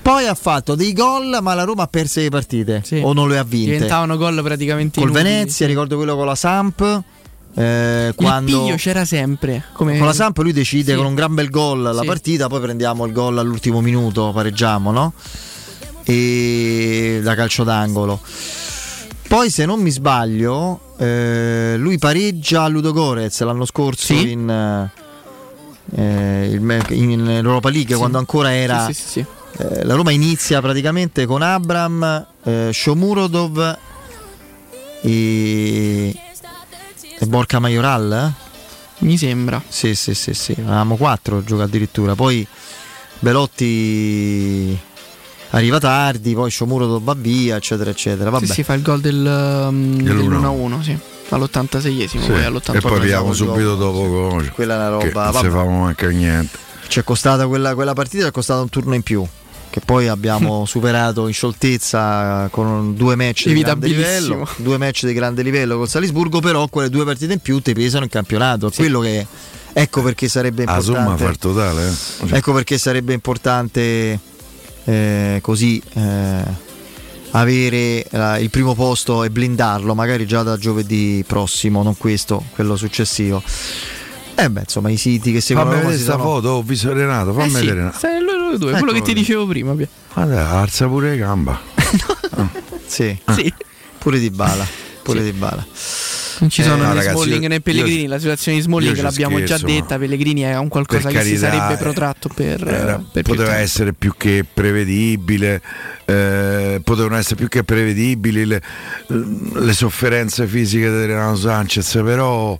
[0.00, 3.36] Poi ha fatto dei gol, ma la Roma ha perso le partite o non le
[3.36, 3.72] ha vinte.
[3.72, 7.02] Diventavano gol praticamente Col inutili, Venezia, ricordo quello con la Samp.
[7.54, 9.64] Eh, Il quando piglio c'era sempre.
[9.72, 9.98] Come...
[9.98, 10.96] con la Samp lui decide Sì.
[10.96, 12.06] con un gran bel gol la Sì.
[12.06, 15.12] partita, poi prendiamo il gol all'ultimo minuto, pareggiamo, no?
[16.04, 18.20] E da calcio d'angolo.
[19.28, 24.30] Poi se non mi sbaglio, eh, lui pareggia a Ludogorez l'anno scorso Sì.
[24.32, 24.90] in,
[25.94, 32.26] eh, il- in Europa League quando ancora era eh, la Roma inizia praticamente con Abram,
[32.42, 33.76] eh, Shomurodov
[35.02, 36.14] e
[37.26, 38.12] Borca Majoral.
[38.36, 38.48] eh?
[39.04, 39.62] Mi sembra.
[39.66, 40.52] Sì, sì, sì, sì.
[40.58, 42.14] Avevamo quattro gioca addirittura.
[42.14, 42.46] Poi
[43.18, 44.78] Belotti
[45.50, 48.30] arriva tardi, poi Shomurodov va via, eccetera, eccetera.
[48.30, 48.46] Vabbè.
[48.46, 50.40] Sì, sì, fa il gol del, um, Dell'uno.
[50.40, 50.98] dell'1-1, sì.
[51.30, 52.30] All'86esimo, Sì.
[52.30, 54.50] poi E all'84 poi gol subito dopo Coce.
[54.50, 56.58] Quella è una roba, non si fa manca niente.
[56.88, 59.24] Ci è costata quella, quella partita, ci è costata un turno in più.
[59.70, 64.48] Che poi abbiamo superato in scioltezza con due match di grande livello.
[64.56, 68.02] Due match di grande livello col Salisburgo, però quelle due partite in più ti pesano
[68.04, 68.66] in campionato.
[68.68, 69.24] È Quello che
[69.72, 71.24] ecco perché sarebbe La somma importante.
[71.24, 71.88] fa il totale.
[71.88, 72.36] eh.
[72.36, 74.18] Ecco perché sarebbe importante
[74.84, 76.42] eh, così eh,
[77.32, 82.74] avere eh, il primo posto e blindarlo, magari già da giovedì prossimo, non questo, quello
[82.76, 83.40] successivo.
[84.34, 86.92] Eh beh, insomma, i siti che seguono Fammi vedere si sta sono- foto, ho visto
[86.92, 87.74] Renato, fammi Eh sì, vedere.
[87.78, 87.98] Renato.
[88.52, 89.14] Loro due, quello che ti Eccolo.
[89.20, 89.74] dicevo prima.
[90.14, 91.60] Guarda, alza pure le gamba.
[92.86, 93.16] Sì.
[93.34, 93.52] Sì.
[93.98, 94.66] pure di bala,
[95.02, 95.64] pure di bala.
[96.40, 98.06] Non ci Eh, sono no, né ragazzi, Smalling io- né Pellegrini.
[98.06, 99.98] la situazione di Smalling io l'abbiamo già scherzo, detta.
[99.98, 103.34] Pellegrini è un qualcosa Per che si carità, sarebbe eh, protratto per, Era- per più
[103.34, 103.62] poteva tempo.
[103.62, 105.60] essere più che prevedibile,
[106.06, 108.62] eh, potevano essere più che prevedibili le,
[109.08, 112.56] le sofferenze fisiche di Renato Sanchez, però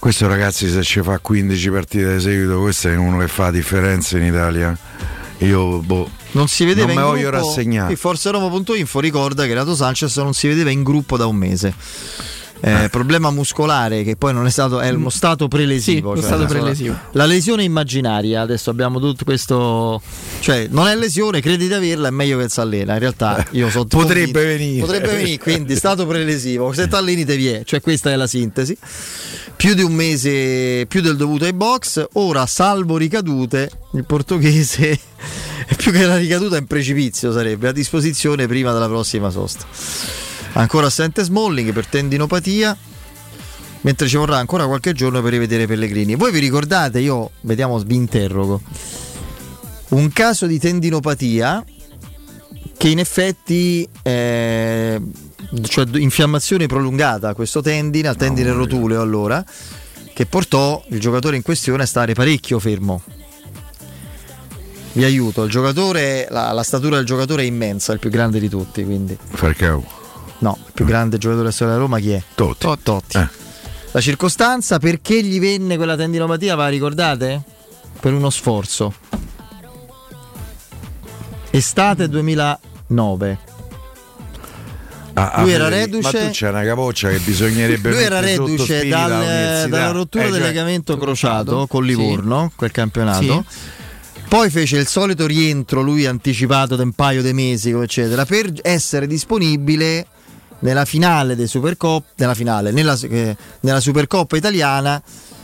[0.00, 4.16] questo ragazzi se ci fa 15 partite di seguito, questo è uno che fa differenza
[4.18, 4.76] in Italia.
[5.38, 7.46] Io boh, Non si vedeva non in me voglio gruppo.
[7.46, 7.86] rassegnare.
[7.86, 11.74] Qui ForzaRoma.info ricorda che Renato Sanchez non si vedeva in gruppo da un mese.
[12.62, 16.14] Eh, Problema muscolare che poi non è stato, è uno stato prelesivo.
[16.14, 16.98] Sì, cioè, stato la- prelesivo.
[17.12, 20.00] La lesione immaginaria, adesso abbiamo tutto questo.
[20.40, 22.92] Cioè, non è lesione, credi di averla, è meglio che si allena.
[22.94, 24.80] In realtà io so Potrebbe convinto- venire.
[24.80, 26.72] Potrebbe venire, quindi stato prelesivo.
[26.72, 28.76] Se ti alleni te vie, cioè questa è la sintesi.
[29.56, 32.04] Più di un mese, più del dovuto ai box.
[32.14, 34.98] Ora, salvo ricadute, il portoghese,
[35.76, 39.66] più che la ricaduta è un precipizio, sarebbe a disposizione prima della prossima sosta.
[40.52, 42.76] Ancora assente Smalling per tendinopatia.
[43.82, 46.14] Mentre ci vorrà ancora qualche giorno per rivedere Pellegrini.
[46.14, 48.60] Voi vi ricordate, io vediamo, vi interrogo.
[49.88, 51.64] Un caso di tendinopatia
[52.76, 55.00] che in effetti eh,
[55.62, 59.44] cioè infiammazione prolungata a questo tendine, al tendine rotuleo allora,
[60.12, 63.02] che portò il giocatore in questione a stare parecchio fermo.
[64.92, 68.40] Vi aiuto, il giocatore, la, la statura del giocatore è immensa, è il più grande
[68.40, 69.99] di tutti, quindi Falcao.
[70.40, 72.22] No, il più grande giocatore della storia della Roma chi è?
[72.34, 72.66] Totti.
[72.82, 73.16] Totti.
[73.18, 73.28] Eh.
[73.92, 77.42] La circostanza perché gli venne quella tendinopatia, va ricordate?
[77.98, 78.94] Per uno sforzo.
[81.50, 83.38] Estate 2009.
[85.14, 88.20] Ah, ah, Lui era Federico, reduce- Ma tu c'è una capoccia che bisognerebbe Lui era
[88.20, 91.88] reduce dal- dalla rottura Eh, del cioè, legamento crociato con Sì.
[91.88, 93.44] Livorno, quel campionato.
[94.28, 99.08] Poi fece il solito rientro, lui anticipato da un paio di mesi, eccetera, per essere
[99.08, 100.06] disponibile
[100.60, 105.02] nella finale dei Supercoppa, nella finale, nella, eh, nella Supercoppa italiana.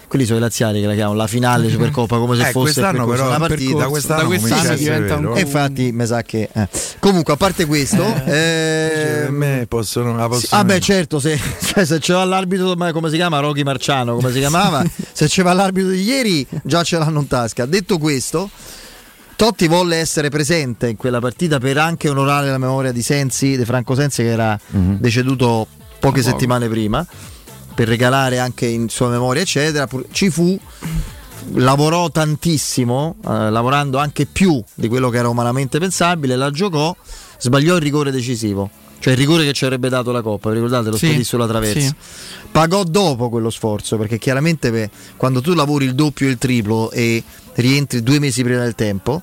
[0.09, 3.06] Quelli sono i laziali che la chiamano la finale Supercoppa come se Eh, fosse quest'anno
[3.09, 3.56] però una partita.
[3.56, 6.68] percorso- da quest'anno Da quest'anno diventa un E infatti mi sa che eh.
[7.01, 11.36] comunque a parte questo eh, Per me possono, la sì, possono ah beh certo se,
[11.60, 15.52] cioè, se c'era l'arbitro ma come si chiama Rocky Marciano come si chiamava se c'era
[15.52, 18.48] l'arbitro di ieri già ce l'hanno in tasca detto questo
[19.37, 23.65] Totti volle essere presente in quella partita per anche onorare la memoria di Sensi di
[23.67, 24.97] Franco Sensi che era Mhm.
[24.99, 25.67] deceduto
[26.01, 26.23] poche poco.
[26.23, 27.07] settimane prima
[27.75, 30.59] per regalare anche in sua memoria eccetera ci fu
[31.55, 36.97] lavorò tantissimo eh, lavorando anche più di quello che era umanamente pensabile la giocò
[37.39, 40.97] sbagliò il rigore decisivo Cioè il rigore che ci avrebbe dato la Coppa, ricordate lo
[40.97, 41.79] Sì, sulla traversa?
[41.81, 41.95] sì.
[42.51, 46.91] Pagò dopo quello sforzo, perché chiaramente beh, quando tu lavori il doppio e il triplo
[46.91, 47.23] e
[47.57, 49.23] rientri due mesi prima del tempo,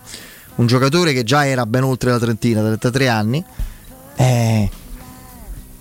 [0.56, 3.44] un giocatore che già era ben oltre la trentina, 33 anni,
[4.16, 4.70] eh,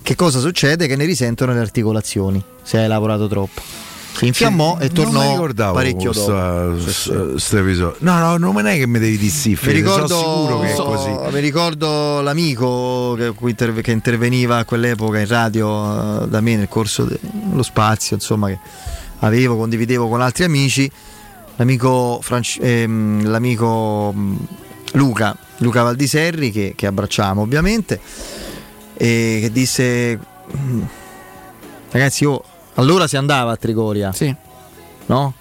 [0.01, 0.87] che cosa succede?
[0.87, 3.61] Che ne risentono le articolazioni, se hai lavorato troppo.
[4.15, 6.87] Si infiammò e Non mi tornò parecchio sta- dopo.
[6.87, 7.95] s- sto episodio.
[7.99, 10.83] No, no, non è che mi devi sì, Mi ricordo, sono sicuro che è so-
[10.83, 11.33] così.
[11.33, 13.33] mi ricordo l'amico che,
[13.81, 18.59] che interveniva a quell'epoca in radio eh, da me nel corso dello spazio, insomma, che
[19.19, 20.91] avevo, condividevo con altri amici.
[21.57, 24.37] L'amico, Franci- ehm, l'amico mh,
[24.93, 27.99] Luca, Luca Valdiserri, che, che abbracciamo ovviamente,
[28.95, 30.19] e che disse:
[30.57, 30.81] "Mm,
[31.91, 32.43] Ragazzi, io
[32.75, 34.11] allora si andava a Trigoria,
[35.07, 35.33] no?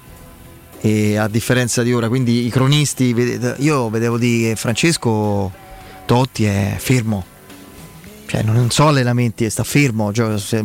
[0.82, 3.14] E a differenza di ora, quindi i cronisti,
[3.58, 5.50] io vedevo di Francesco
[6.04, 7.24] Totti è fermo,
[8.26, 10.62] cioè non so allenamenti, sta fermo, gio- se-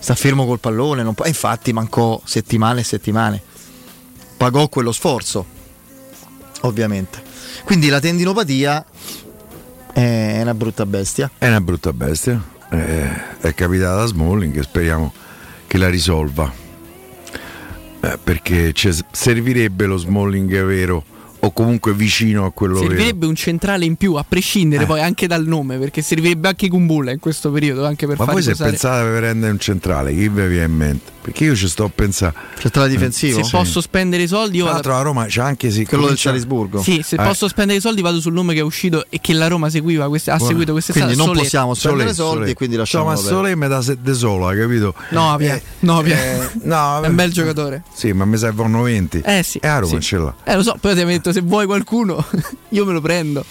[0.00, 3.42] sta fermo col pallone, non può- infatti mancò settimane e settimane,
[4.40, 5.44] pagò quello sforzo,
[6.62, 7.22] ovviamente.
[7.62, 8.82] Quindi la tendinopatia
[9.92, 11.30] è una brutta bestia.
[11.36, 12.42] È una brutta bestia.
[12.70, 15.12] eh, è capitata a Smalling, speriamo
[15.66, 16.50] che la risolva.
[18.00, 18.72] Eh, perché
[19.10, 21.04] servirebbe lo Smalling vero
[21.40, 22.86] o comunque vicino a quello vero.
[22.86, 24.24] Servirebbe un centrale in più, a Eh.
[24.26, 28.24] prescindere poi anche dal nome, perché servirebbe anche Kumbulla in questo periodo, anche per Ma
[28.24, 31.10] voi se posare- pensate per prendere un centrale, chi vi viene in mente?
[31.22, 32.34] Perché io ci sto a pensare.
[32.58, 33.42] Centrale difensivo?
[33.42, 36.04] Se posso spendere i soldi, io Tra vado- l'altro a Roma c'è anche sì, Quello
[36.06, 36.82] del comincia- Salisburgo.
[36.82, 37.22] Sì, se Eh.
[37.22, 40.08] posso spendere i soldi vado sul nome che è uscito e che la Roma seguiva
[40.08, 40.50] queste- ha Buona.
[40.50, 41.38] seguito queste Quindi non Solé.
[41.40, 44.94] possiamo spendere soldi e quindi lasciamo No, ma Solé mi dà sette sola, hai capito?
[45.10, 45.54] No, via.
[45.56, 46.16] Eh, no, via.
[46.16, 47.82] eh, no, è un bel giocatore.
[47.92, 49.20] Sì, ma mi servono 20.
[49.22, 49.58] Eh sì.
[49.58, 50.06] E a Roma sì.
[50.06, 50.34] ce l'ha.
[50.44, 52.24] Eh lo so, poi ti abbiamo detto se vuoi qualcuno
[52.70, 53.44] io me lo prendo.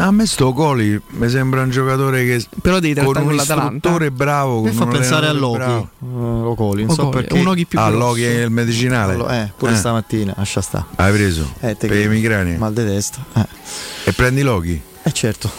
[0.00, 4.62] A me sto Coli mi sembra un giocatore che Però devi con un istruttore bravo.
[4.62, 5.80] Mi con fa pensare a Loki, bravo.
[6.00, 6.06] eh,
[6.42, 7.34] Locoli, non so perché.
[7.36, 7.88] un Loki più Ah.
[7.88, 9.14] Loki è il medicinale.
[9.14, 9.76] Allo- eh, pure Eh.
[9.76, 10.86] stamattina, lascia sta.
[10.94, 11.52] Hai preso?
[11.60, 12.56] Eh, per che- i migrani?
[12.56, 13.24] Mal di testa.
[13.34, 13.46] Eh,
[14.04, 14.80] E prendi Loki?
[15.02, 15.50] Eh, certo,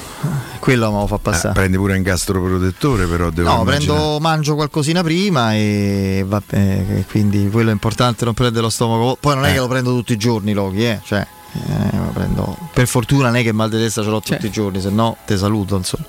[0.60, 1.54] quello me lo fa Eh, passare.
[1.54, 3.86] prendi pure un gastroprotettore, però devo No, immaginare.
[4.00, 9.18] prendo, mangio qualcosina prima e va bene, quindi quello è importante non prendere lo stomaco.
[9.20, 9.54] Poi non è Eh.
[9.54, 11.00] che lo prendo tutti i giorni, Loki, eh.
[11.04, 12.58] Cioè, eh, prendo.
[12.74, 15.18] Per fortuna non è che mal di testa ce l'ho tutti i giorni, se no
[15.26, 16.06] te saluto, insomma.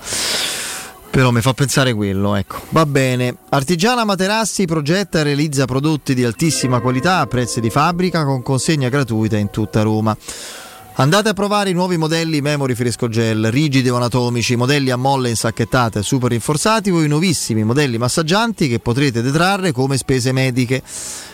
[1.11, 2.61] Però mi fa pensare quello, ecco.
[2.69, 3.35] Va bene.
[3.49, 8.87] Artigiana Materassi progetta e realizza prodotti di altissima qualità a prezzi di fabbrica con consegna
[8.87, 10.15] gratuita in tutta Roma.
[11.01, 15.29] Andate a provare i nuovi modelli Memory Fresco Gel, rigidi o anatomici, modelli a molle
[15.29, 20.83] insacchettate e super rinforzati o i nuovissimi modelli massaggianti che potrete detrarre come spese mediche.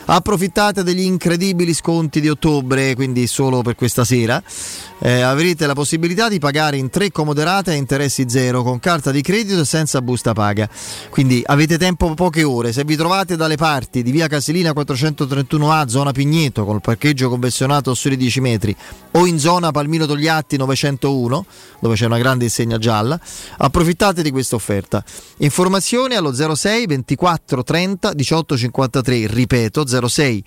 [0.10, 4.42] Approfittate degli incredibili sconti di ottobre, quindi solo per questa sera.
[5.00, 9.22] Eh, avrete la possibilità di pagare in tre comoderate a interessi zero con carta di
[9.22, 10.70] credito e senza busta paga.
[11.10, 12.72] Quindi avete tempo poche ore.
[12.72, 18.16] Se vi trovate dalle parti di via Casilina 431A, zona Pigneto, col parcheggio convenzionato soli
[18.16, 18.74] 10 metri,
[19.12, 21.46] o in zona Palmino Togliatti 901,
[21.80, 23.20] dove c'è una grande insegna gialla,
[23.58, 25.04] approfittate di questa offerta.
[25.38, 30.44] Informazioni allo 06 24 30 18 53, ripeto 06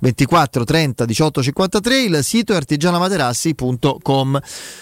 [0.00, 4.40] 24 30 18 53, il sito è artigianamaterassi.com.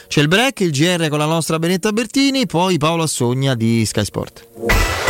[0.09, 4.05] C'è il break, il GR con la nostra Benetta Bertini, poi Paolo Assogna di Sky
[4.05, 5.10] Sport.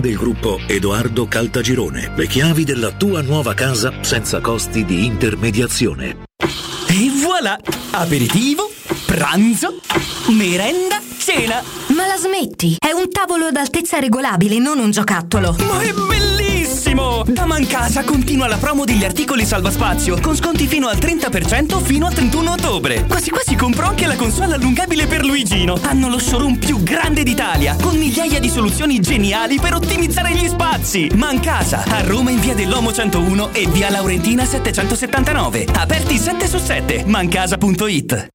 [0.00, 2.12] del gruppo Edoardo Caltagirone.
[2.14, 6.24] Le chiavi della tua nuova casa senza costi di intermediazione.
[6.88, 7.58] E voilà!
[7.92, 8.70] Aperitivo,
[9.06, 9.76] pranzo,
[10.28, 11.62] merenda, cena!
[11.94, 12.76] Ma la smetti?
[12.78, 15.56] È un tavolo ad altezza regolabile, non un giocattolo.
[15.60, 17.22] Ma è bellissimo!
[17.26, 22.14] Da Mancasa continua la promo degli articoli salvaspazio con sconti fino al 30% fino al
[22.14, 23.04] 31 ottobre.
[23.06, 25.78] Quasi quasi compro anche la console allungabile per Luigino.
[25.82, 31.10] Hanno lo showroom più grande d'Italia con migliaia di soluzioni geniali per ottimizzare gli spazi.
[31.14, 35.66] Mancasa a Roma in via dell'Omo 101 e via Laurentina 779.
[35.74, 37.04] Aperti 7 su 7.
[37.06, 38.34] Mancasa.it.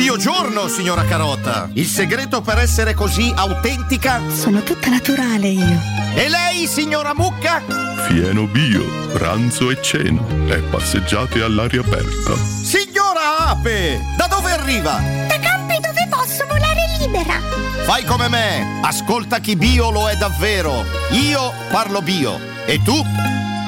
[0.00, 1.68] Biogiorno, signora Carota!
[1.74, 4.20] Il segreto per essere così autentica?
[4.30, 5.78] Sono tutta naturale io.
[6.14, 7.62] E lei, signora Mucca?
[8.08, 12.34] Fieno bio, pranzo e cena e passeggiate all'aria aperta.
[12.34, 14.00] Signora Ape!
[14.16, 15.00] Da dove arriva?
[15.28, 17.38] Da campi dove posso volare libera.
[17.84, 20.84] Fai come me, ascolta chi bio lo è davvero.
[21.10, 22.38] Io parlo bio.
[22.66, 22.94] E tu?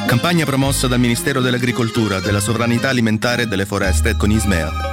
[0.06, 4.92] Campagna promossa dal Ministero dell'Agricoltura, della Sovranità Alimentare e delle Foreste con Ismea.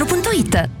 [0.01, 0.80] pentru Puntuită.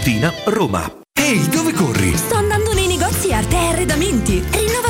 [0.00, 0.90] Tiburtina, Roma.
[1.12, 2.16] Ehi, dove corri?
[2.16, 4.42] Sto andando nei negozi Arte e Arredamenti.
[4.50, 4.89] Rinnovano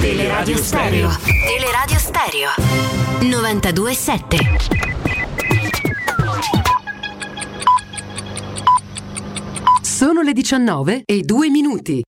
[0.00, 1.10] Teleradio Stereo.
[1.46, 2.50] Teleradio Stereo
[3.20, 4.38] 927.
[9.82, 12.02] Sono le 19 e 2 minuti.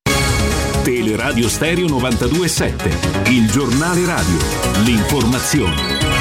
[0.82, 4.36] Teleradio Stereo 927, il giornale radio,
[4.84, 6.13] l'informazione.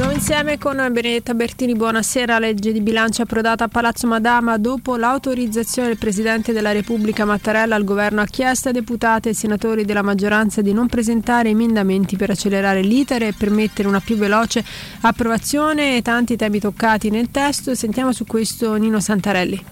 [0.00, 2.38] Nuovo insieme con Benedetta Bertini, buonasera.
[2.38, 7.84] Legge di bilancio approdata a Palazzo Madama dopo l'autorizzazione del Presidente della Repubblica Mattarella al
[7.84, 12.80] governo ha chiesto ai deputati e senatori della maggioranza di non presentare emendamenti per accelerare
[12.80, 14.64] l'iter e permettere una più veloce
[15.02, 17.74] approvazione tanti temi toccati nel testo.
[17.74, 19.62] Sentiamo su questo Nino Santarelli.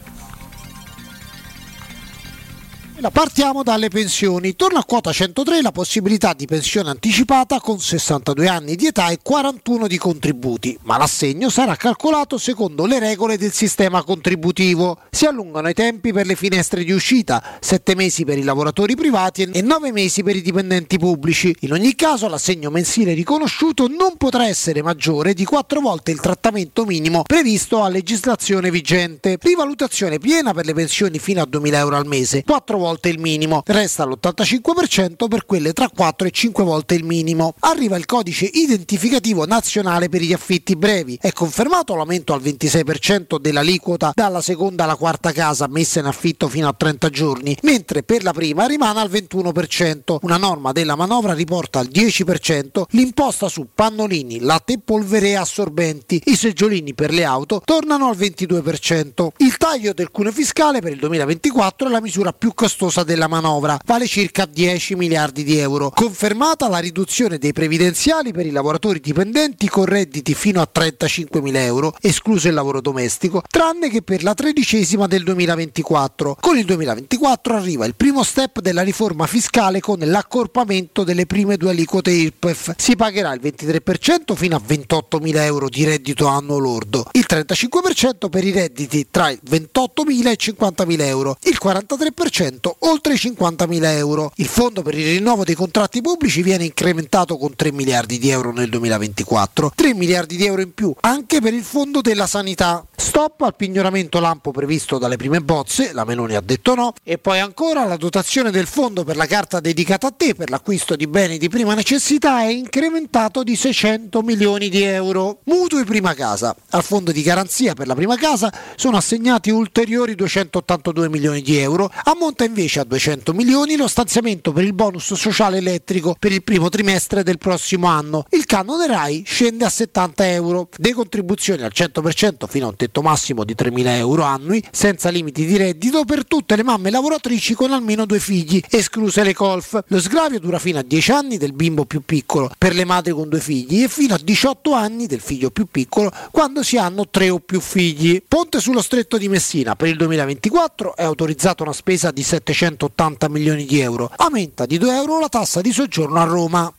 [3.00, 4.56] Partiamo dalle pensioni.
[4.56, 9.20] Torna a quota 103 la possibilità di pensione anticipata con 62 anni di età e
[9.22, 14.98] 41 di contributi, ma l'assegno sarà calcolato secondo le regole del sistema contributivo.
[15.10, 19.42] Si allungano i tempi per le finestre di uscita, 7 mesi per i lavoratori privati
[19.42, 21.54] e 9 mesi per i dipendenti pubblici.
[21.60, 26.84] In ogni caso l'assegno mensile riconosciuto non potrà essere maggiore di 4 volte il trattamento
[26.84, 29.38] minimo previsto a legislazione vigente.
[29.40, 33.18] Rivalutazione piena per le pensioni fino a 2000 euro al mese, 4 volte volte il
[33.18, 37.54] minimo, resta l'85% per quelle tra 4 e 5 volte il minimo.
[37.60, 44.12] Arriva il codice identificativo nazionale per gli affitti brevi, è confermato l'aumento al 26% dell'aliquota
[44.14, 48.32] dalla seconda alla quarta casa messa in affitto fino a 30 giorni, mentre per la
[48.32, 50.18] prima rimane al 21%.
[50.22, 56.22] Una norma della manovra riporta al 10% l'imposta su pannolini, latte in polvere e assorbenti.
[56.26, 59.28] I seggiolini per le auto tornano al 22%.
[59.38, 63.26] Il taglio del cuneo fiscale per il 2024 è la misura più costosa costosa della
[63.26, 65.90] manovra, vale circa 10 miliardi di euro.
[65.90, 71.60] Confermata la riduzione dei previdenziali per i lavoratori dipendenti con redditi fino a 35 mila
[71.60, 76.36] euro, escluso il lavoro domestico, tranne che per la tredicesima del 2024.
[76.40, 81.70] Con il 2024 arriva il primo step della riforma fiscale con l'accorpamento delle prime due
[81.70, 82.74] aliquote IRPEF.
[82.76, 88.28] Si pagherà il 23% fino a 28 mila euro di reddito annuo lordo, il 35%
[88.30, 93.16] per i redditi tra i 28 mila e 50 mila euro, il 43% oltre i
[93.16, 94.32] 50.000 euro.
[94.36, 98.52] Il fondo per il rinnovo dei contratti pubblici viene incrementato con 3 miliardi di euro
[98.52, 102.84] nel 2024, 3 miliardi di euro in più anche per il fondo della sanità.
[102.96, 107.40] Stop al pignoramento lampo previsto dalle prime bozze, la Meloni ha detto no, e poi
[107.40, 111.38] ancora la dotazione del fondo per la carta dedicata a te per l'acquisto di beni
[111.38, 115.38] di prima necessità è incrementato di 600 milioni di euro.
[115.44, 116.54] Mutui prima casa.
[116.70, 121.90] Al fondo di garanzia per la prima casa sono assegnati ulteriori 282 milioni di euro,
[122.04, 126.68] ammonta invece a 200 milioni lo stanziamento per il bonus sociale elettrico per il primo
[126.68, 128.26] trimestre del prossimo anno.
[128.30, 130.68] Il canone RAI scende a 70 euro.
[130.76, 135.56] Decontribuzioni al 100% fino a un tetto massimo di 3.000 euro annui, senza limiti di
[135.56, 139.80] reddito per tutte le mamme lavoratrici con almeno due figli, escluse le colf.
[139.86, 143.28] Lo sgravio dura fino a 10 anni del bimbo più piccolo per le madri con
[143.28, 147.30] due figli e fino a 18 anni del figlio più piccolo quando si hanno tre
[147.30, 148.20] o più figli.
[148.26, 153.64] Ponte sullo stretto di Messina per il 2024 è autorizzata una spesa di 780 milioni
[153.64, 154.10] di euro.
[154.16, 156.72] Aumenta di 2 euro la tassa di soggiorno a Roma.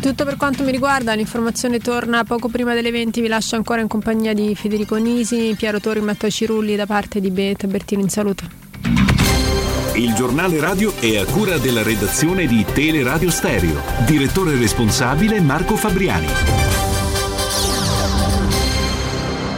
[0.00, 3.86] Tutto per quanto mi riguarda, l'informazione torna poco prima delle 20, vi lascio ancora in
[3.86, 8.48] compagnia di Federico Nisi, Piero Tori, Matteo Cirulli da parte di Benetta Bertino in salute.
[9.94, 13.80] Il giornale radio è a cura della redazione di Teleradio Stereo.
[14.04, 16.26] Direttore responsabile Marco Fabriani.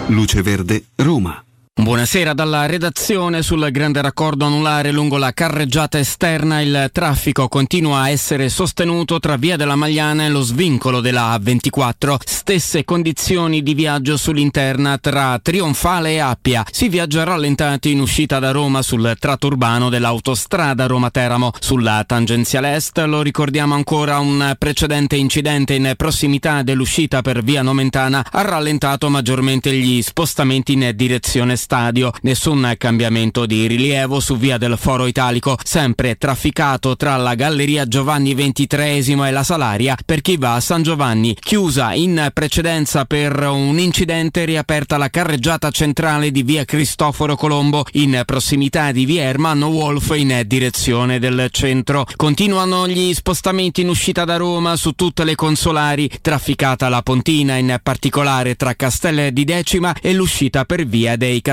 [0.08, 1.42] Luce Verde, Roma.
[1.76, 6.60] Buonasera dalla redazione sul grande raccordo anulare lungo la carreggiata esterna.
[6.60, 12.14] Il traffico continua a essere sostenuto tra via della Magliana e lo svincolo della A24.
[12.24, 16.64] Stesse condizioni di viaggio sull'interna tra Trionfale e Appia.
[16.70, 21.50] Si viaggia rallentati in uscita da Roma sul tratto urbano dell'autostrada Roma-Teramo.
[21.58, 28.24] Sulla tangenziale est lo ricordiamo ancora un precedente incidente in prossimità dell'uscita per via Nomentana
[28.30, 32.12] ha rallentato maggiormente gli spostamenti in direzione stadio.
[32.20, 38.34] Nessun cambiamento di rilievo su via del Foro Italico, sempre trafficato tra la Galleria Giovanni
[38.34, 41.34] XXIII e la Salaria per chi va a San Giovanni.
[41.40, 48.22] Chiusa in precedenza per un incidente riaperta la carreggiata centrale di via Cristoforo Colombo in
[48.26, 52.04] prossimità di via Ermanno Wolf in direzione del centro.
[52.14, 57.78] Continuano gli spostamenti in uscita da Roma su tutte le consolari, trafficata la Pontina in
[57.82, 61.52] particolare tra Castello di Decima e l'uscita per via dei Castelli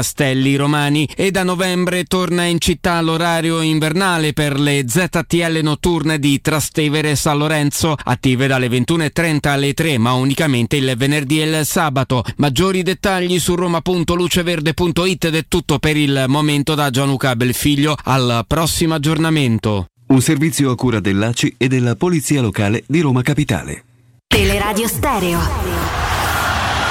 [0.56, 7.12] Romani e da novembre torna in città l'orario invernale per le ZTL notturne di Trastevere
[7.12, 12.24] e San Lorenzo, attive dalle 21.30 alle 3 ma unicamente il venerdì e il sabato.
[12.38, 17.96] Maggiori dettagli su roma.luceverde.it ed è tutto per il momento da Gianluca Belfiglio.
[18.04, 19.86] Al prossimo aggiornamento.
[20.08, 23.84] Un servizio a cura dell'ACI e della Polizia Locale di Roma Capitale.
[24.28, 25.40] Teleradio Stereo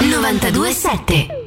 [0.01, 1.41] 927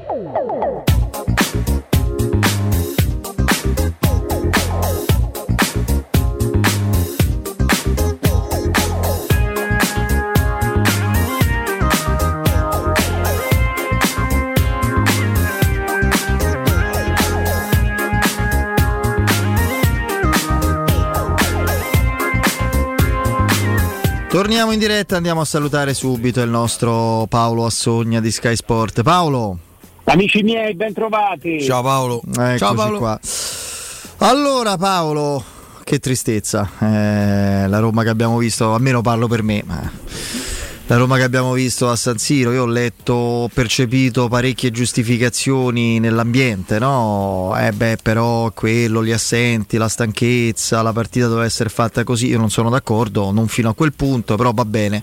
[24.34, 29.03] Torniamo in diretta, andiamo a salutare subito il nostro Paolo Assogna di Sky Sport.
[29.03, 29.60] Paolo.
[30.05, 31.61] Amici miei, bentrovati.
[31.61, 32.19] Ciao Paolo.
[32.27, 32.97] Eccoci Ciao Paolo.
[32.97, 33.19] qua.
[34.18, 35.43] Allora Paolo,
[35.84, 36.68] che tristezza.
[36.80, 39.91] Eh, la Roma che abbiamo visto, almeno parlo per me, ma
[40.88, 45.99] la Roma che abbiamo visto a San Siro, io ho letto, ho percepito parecchie giustificazioni
[45.99, 47.55] nell'ambiente, no?
[47.57, 52.38] Eh beh, però quello, gli assenti, la stanchezza, la partita doveva essere fatta così, io
[52.38, 55.01] non sono d'accordo, non fino a quel punto, però va bene.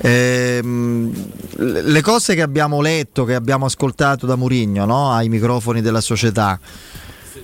[0.00, 1.12] Ehm,
[1.56, 5.12] le cose che abbiamo letto, che abbiamo ascoltato da Murigno no?
[5.12, 6.58] ai microfoni della società,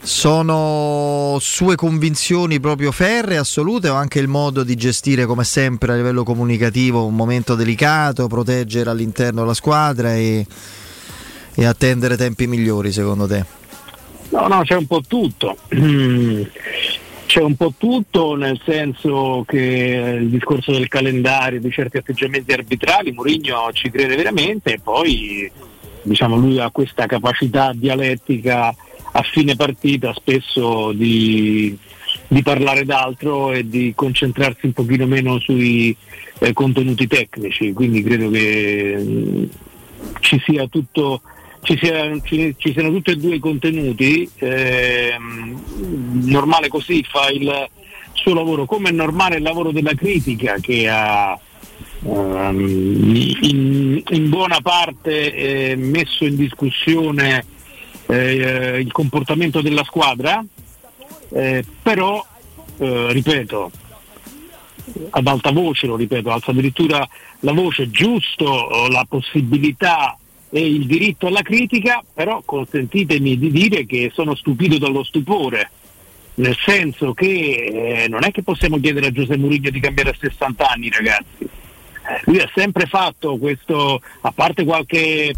[0.04, 5.96] sono sue convinzioni proprio ferre, assolute o anche il modo di gestire come sempre a
[5.96, 10.46] livello comunicativo un momento delicato, proteggere all'interno la squadra e,
[11.54, 13.44] e attendere tempi migliori secondo te?
[14.28, 15.56] No, no, c'è un po' tutto.
[17.26, 23.10] C'è un po' tutto nel senso che il discorso del calendario, di certi atteggiamenti arbitrali,
[23.10, 25.50] Mourinho ci crede veramente e poi
[26.02, 28.72] diciamo, lui ha questa capacità dialettica
[29.16, 31.76] a fine partita spesso di,
[32.26, 35.96] di parlare d'altro e di concentrarsi un pochino meno sui
[36.38, 39.48] eh, contenuti tecnici, quindi credo che mh,
[40.20, 41.22] ci sia tutto
[41.62, 47.68] ci, sia, ci, ci siano tutti e due i contenuti, ehm, normale così fa il
[48.12, 51.38] suo lavoro, come è normale il lavoro della critica che ha
[52.04, 57.44] ehm, in, in, buona parte eh, messo in discussione
[58.06, 60.44] eh, il comportamento della squadra,
[61.30, 62.24] eh, però
[62.78, 63.70] eh, ripeto,
[65.10, 67.06] ad alta voce, lo ripeto, alza addirittura
[67.40, 70.16] la voce, giusto la possibilità
[70.50, 75.70] e il diritto alla critica, però consentitemi di dire che sono stupito dallo stupore,
[76.34, 77.26] nel senso che
[78.04, 81.48] eh, non è che possiamo chiedere a Giuseppe Mourinho di cambiare a 60 anni ragazzi.
[82.26, 85.34] Lui ha sempre fatto questo, a parte qualche,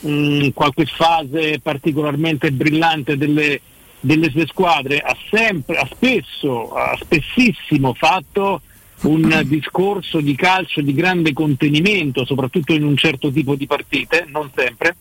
[0.00, 3.60] mh, qualche fase particolarmente brillante delle,
[4.00, 8.62] delle sue squadre, ha sempre, ha spesso, ha spessissimo fatto
[9.02, 14.50] un discorso di calcio di grande contenimento, soprattutto in un certo tipo di partite, non
[14.54, 14.96] sempre.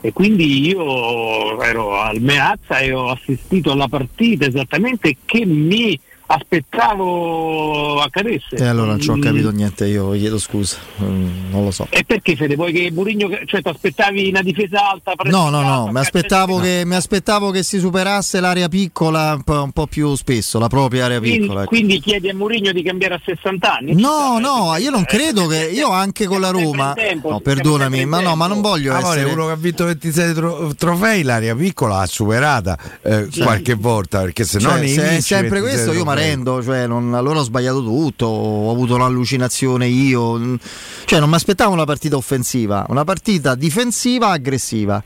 [0.00, 8.00] E quindi io ero al Meazza e ho assistito alla partita esattamente che mi aspettavo
[8.00, 8.56] accadesse.
[8.56, 11.86] E allora non ci ho capito niente, io chiedo scusa, mm, non lo so.
[11.90, 12.54] E perché Fede?
[12.56, 15.12] Vuoi che Murigno, cioè ti aspettavi una difesa alta?
[15.24, 19.62] No, no, no, mi aspettavo, che, mi aspettavo che si superasse l'area piccola un po',
[19.62, 21.60] un po più spesso, la propria area quindi, piccola.
[21.62, 21.68] Ecco.
[21.68, 23.94] Quindi chiedi a Murigno di cambiare a 60 anni?
[23.94, 28.34] No, no, io non credo che, io anche con la Roma, no perdonami, ma no,
[28.34, 29.32] ma non voglio Amore, essere...
[29.32, 33.40] uno che ha vinto 26 tro- trofei, l'area piccola l'ha superata eh, Sì.
[33.40, 36.28] qualche volta, perché se no Cioè, se è sempre 26 questo io mi trofei.
[36.30, 40.58] rendo, cioè non- allora ho sbagliato tutto, ho avuto un'allucinazione io,
[41.04, 45.02] cioè non mi aspettavo una partita offensiva, una partita difensiva aggressiva.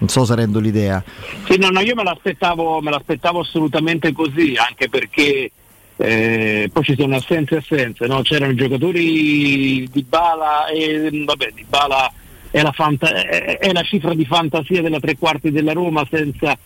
[0.00, 1.02] Non so se rendo l'idea.
[1.48, 5.50] Sì, no, no, io me l'aspettavo, me l'aspettavo assolutamente così, anche perché
[5.96, 8.22] eh, poi ci sono assenze e assenze, no?
[8.22, 12.12] c'erano i giocatori di Bala e vabbè, di Bala
[12.50, 13.12] è la, fanta-
[13.58, 16.56] è la cifra di fantasia della tre quarti della Roma senza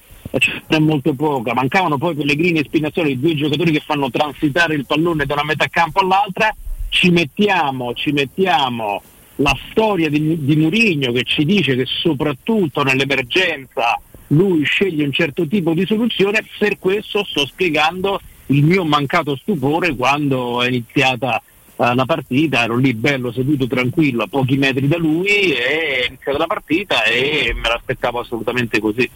[0.67, 4.87] è molto poca, mancavano poi Pellegrini e Spinazzola, i due giocatori che fanno transitare il
[4.87, 6.55] pallone da una metà campo all'altra,
[6.89, 9.03] ci mettiamo, ci mettiamo
[9.37, 15.47] la storia di, di Murigno che ci dice che soprattutto nell'emergenza lui sceglie un certo
[15.47, 21.43] tipo di soluzione, per questo sto spiegando il mio mancato stupore quando è iniziata
[21.77, 26.07] eh, la partita, ero lì bello seduto tranquillo a pochi metri da lui e è
[26.07, 29.09] iniziata la partita e me l'aspettavo assolutamente così.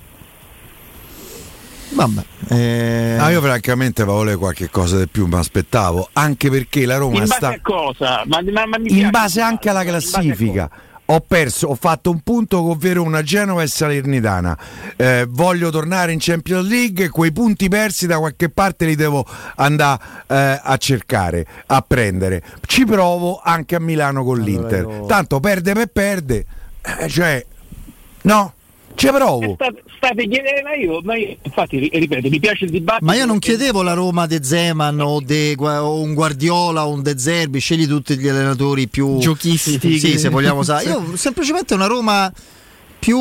[1.90, 2.22] Vabbè.
[2.48, 7.14] eh, Ah, io francamente Paolo qualche cosa di più mi aspettavo, anche perché la Roma
[7.18, 8.22] In base sta a cosa?
[8.26, 10.68] Ma, ma- ma mi in base anche alla classifica.
[11.08, 14.58] Ho perso, ho fatto un punto con Verona, Genova e Salernitana.
[14.96, 17.10] Eh, voglio tornare in Champions League.
[17.10, 22.42] Quei punti persi da qualche parte li devo andare eh, a cercare, a prendere.
[22.66, 24.82] Ci provo anche a Milano con l'Inter.
[24.82, 26.44] io- Tanto perde per perde,
[26.98, 27.46] eh, cioè,
[28.22, 28.52] no,
[28.96, 29.54] ci provo.
[29.54, 33.04] State, state chiedendo, ma io, ma io, infatti, ri- ripeto, mi piace il dibattito.
[33.04, 37.02] Ma io non chiedevo la Roma de Zeman o, de, o un Guardiola o un
[37.02, 39.98] De Zerbi, scegli tutti gli allenatori più Giochisti.
[39.98, 40.84] Sì, se vogliamo usare.
[40.90, 42.32] Io semplicemente una Roma
[42.98, 43.18] più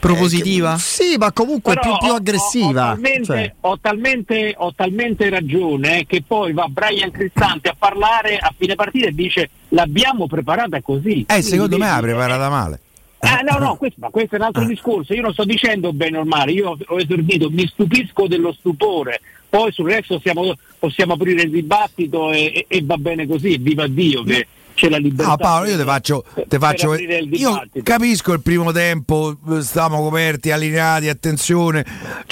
[0.00, 0.72] Propositiva?
[0.72, 2.88] eh, che- sì, ma comunque più, più aggressiva.
[2.88, 7.68] Ho, ho talmente, Cioè, ho talmente- ho talmente ragione eh, che poi va Brian Cristante
[7.68, 11.26] a parlare a fine partita e dice l'abbiamo preparata così.
[11.28, 12.80] Eh, secondo me l'ha preparata male.
[13.22, 15.12] Ah, no, no, questo, ma questo è un altro discorso.
[15.14, 19.20] Io non sto dicendo bene o male, io ho esordito, mi stupisco dello stupore,
[19.50, 23.86] Poi sul resto siamo- possiamo aprire il dibattito e, e- e va bene così, viva
[23.88, 25.30] Dio che c'è la libertà.
[25.30, 30.52] No, Paolo, io ti faccio, te faccio io capisco il primo tempo, eh, stavamo coperti,
[30.52, 31.84] allineati, attenzione,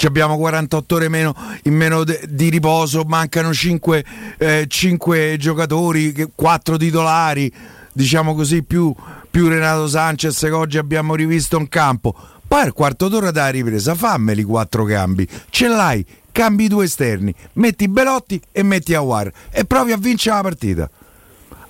[0.07, 4.03] abbiamo 48 ore meno, in meno de- di riposo, mancano 5,
[5.37, 7.51] giocatori, 4 titolari,
[7.91, 8.95] diciamo così, più,
[9.29, 12.15] più Renato Sanchez che oggi abbiamo rivisto in campo.
[12.47, 17.87] Poi al quarto d'ora della ripresa, fammeli quattro cambi, ce l'hai, cambi due esterni, metti
[17.87, 20.89] Belotti e metti Awar e provi a vincere la partita.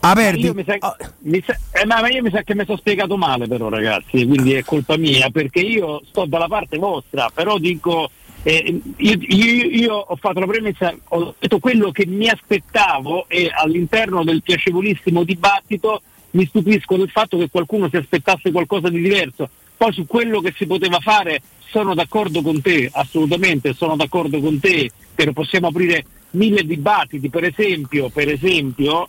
[0.02, 0.40] Ma Aperti.
[0.46, 0.78] io mi sa,
[1.24, 4.26] mi sa- eh, ma ma io mi sa che mi sono spiegato male però ragazzi,
[4.26, 8.10] quindi è colpa mia perché io sto dalla parte vostra, però dico,
[8.44, 13.52] eh, io, io- io ho fatto la premessa, ho detto quello che mi aspettavo e
[13.54, 19.50] all'interno del piacevolissimo dibattito mi stupisco del fatto che qualcuno si aspettasse qualcosa di diverso.
[19.76, 24.60] Poi su quello che si poteva fare sono d'accordo con te, assolutamente sono d'accordo con
[24.60, 29.08] te, però possiamo aprire mille dibattiti, per esempio, per esempio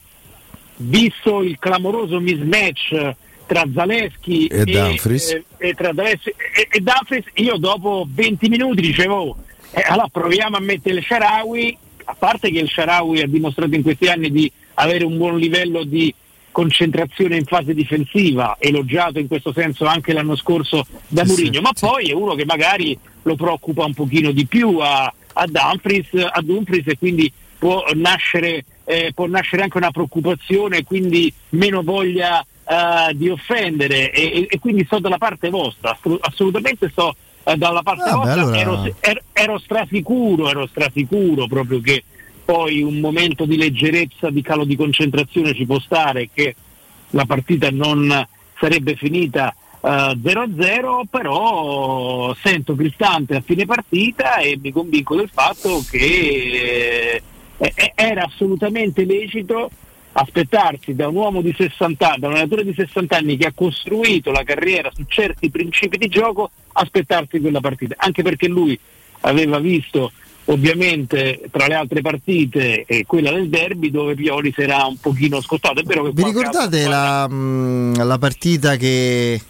[0.77, 3.15] visto il clamoroso mismatch
[3.47, 5.31] tra Zaleschi E Dumfries.
[5.31, 9.37] eh, e tra Zaleschi e, e Dumfries, io dopo 20 minuti dicevo "Oh,
[9.73, 13.83] eh, allora proviamo a mettere il Sharawi a parte che il Sharawi ha dimostrato in
[13.83, 16.13] questi anni di avere un buon livello di
[16.53, 21.61] concentrazione in fase difensiva, elogiato in questo senso anche l'anno scorso da Sì, Mourinho, sì,
[21.61, 26.09] ma poi è uno che magari lo preoccupa un pochino di più a, a Dumfries,
[26.15, 32.41] a Dumfries e quindi può nascere, eh, può nascere anche una preoccupazione quindi meno voglia
[32.41, 34.11] eh, di offendere.
[34.11, 37.15] E, e- quindi sto dalla parte vostra, assolu- assolutamente sto
[37.45, 42.03] eh, dalla parte Vabbè, vostra, allora- ero, ero- ero strasicuro, ero strasicuro proprio che
[42.51, 46.57] poi un momento di leggerezza, di calo di concentrazione ci può stare, che
[47.11, 48.27] la partita non
[48.59, 55.85] sarebbe finita eh, 0-0, però sento Cristante a fine partita e mi convinco del fatto
[55.89, 57.23] che
[57.57, 59.71] eh, eh, era assolutamente lecito
[60.11, 63.53] aspettarsi da un uomo di 60 anni, da un allenatore di 60 anni che ha
[63.55, 68.77] costruito la carriera su certi principi di gioco, aspettarsi quella partita, anche perché lui
[69.21, 70.11] aveva visto
[70.47, 75.81] ovviamente tra le altre partite eh, quella del derby dove Pioli era un pochino scottato.
[75.81, 79.41] È vero che Vi ricordate la, mh, la partita che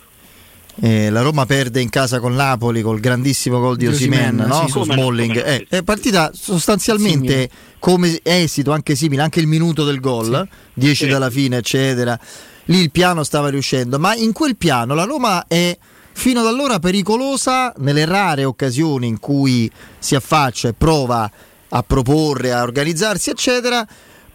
[0.82, 4.64] eh, la Roma perde in casa con Napoli col grandissimo gol di Osimen no?
[4.66, 4.70] sì.
[4.70, 5.34] su Smalling?
[5.34, 11.06] no, Eh, è partita sostanzialmente come esito anche simile, anche il minuto del gol, 10
[11.06, 12.18] dalla fine, eccetera.
[12.66, 15.76] Lì il piano stava riuscendo, ma in quel piano la Roma è
[16.20, 21.30] fino ad allora pericolosa nelle rare occasioni in cui si affaccia e prova
[21.70, 23.86] a proporre, a organizzarsi, eccetera,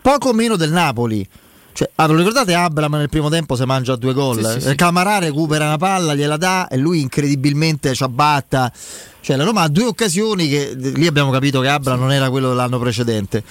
[0.01, 1.29] poco meno del Napoli.
[1.73, 4.43] Cioè, ah, lo ricordate Abram nel primo tempo se mangia due gol?
[4.43, 4.75] Sì, sì, sì.
[4.75, 8.71] Camarà recupera una palla, gliela dà e lui incredibilmente ci abbatta.
[9.21, 12.47] Cioè, la Roma ha due occasioni che lì abbiamo capito che Abram non era quello
[12.47, 13.43] dell'anno precedente.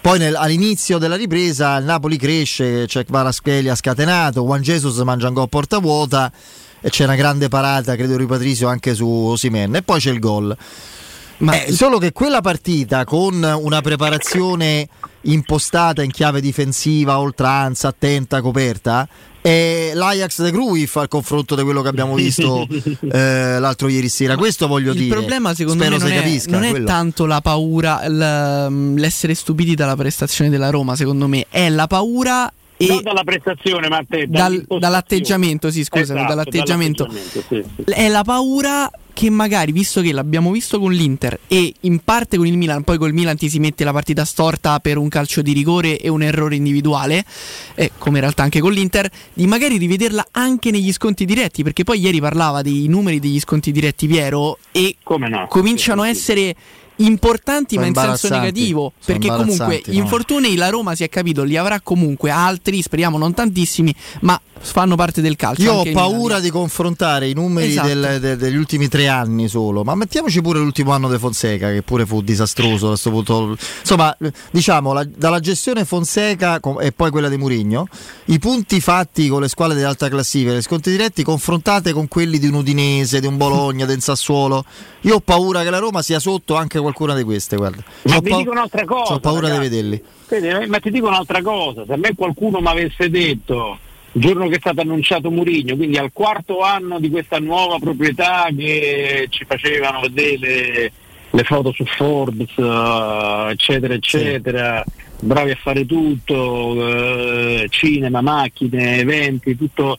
[0.00, 5.34] Poi nel- all'inizio della ripresa il Napoli cresce, c'è Kvaratskhelia scatenato, Juan Jesus mangia un
[5.34, 6.32] gol a porta vuota
[6.80, 10.18] e c'è una grande parata, credo di Patrizio anche su Osimen e poi c'è il
[10.18, 10.56] gol.
[11.38, 14.88] Ma solo che quella partita con una preparazione
[15.22, 19.06] impostata in chiave difensiva, oltranza, attenta, coperta,
[19.40, 22.66] è l'Ajax de Cruyff al confronto di quello che abbiamo visto
[23.12, 24.36] eh, l'altro ieri sera.
[24.36, 25.14] Questo voglio il dire.
[25.14, 26.50] problema secondo Spero me non, si è, capisca.
[26.50, 31.86] non è tanto la paura, l'essere stupiti dalla prestazione della Roma, secondo me, è la
[31.86, 37.04] paura e non dalla prestazione, ma te, dal- dall'atteggiamento, sì, scusami, Esatto, dall'atteggiamento.
[37.04, 37.92] dall'atteggiamento, sì, sì.
[37.92, 42.46] È la paura che magari, visto che l'abbiamo visto con l'Inter e in parte con
[42.46, 45.52] il Milan, poi col Milan ti si mette la partita storta per un calcio di
[45.52, 47.24] rigore e un errore individuale,
[47.74, 51.82] eh, come in realtà anche con l'Inter, di magari rivederla anche negli sconti diretti, perché
[51.82, 54.96] poi ieri parlava dei numeri degli sconti diretti Piero e
[55.48, 56.54] cominciano a essere
[56.98, 59.92] importanti Sono ma in senso negativo perché comunque no.
[59.92, 64.96] infortuni la Roma si è capito li avrà comunque altri speriamo non tantissimi ma fanno
[64.96, 67.86] parte del calcio Io ho paura di confrontare i numeri Esatto.
[67.86, 71.82] del- de- degli ultimi tre anni solo, ma mettiamoci pure l'ultimo anno di Fonseca, che
[71.82, 73.56] pure fu disastroso a questo punto.
[73.80, 74.16] Insomma,
[74.50, 77.86] diciamo, la- dalla gestione Fonseca e poi quella di Murigno,
[78.26, 82.48] i punti fatti con le squadre dell'alta classifica, le sconti diretti, confrontate con quelli di
[82.48, 84.64] un Udinese, di un Bologna, di un Sassuolo,
[85.02, 87.82] io ho paura che la Roma sia sotto anche qualcuna di queste, guarda.
[88.04, 89.14] Ma C'ho vi pau- dico un'altra cosa.
[89.14, 89.60] Ho paura ragazzi.
[89.60, 90.02] di vederli.
[90.28, 93.78] Vedi, ma ti dico un'altra cosa, se a me qualcuno mi avesse detto
[94.12, 98.48] il giorno che è stato annunciato Murigno, quindi al quarto anno di questa nuova proprietà
[98.56, 100.92] che ci facevano vedere le,
[101.30, 104.84] le foto su Forbes, eh, eccetera, eccetera,
[105.20, 109.98] bravi a fare tutto, eh, cinema, macchine, eventi, tutto,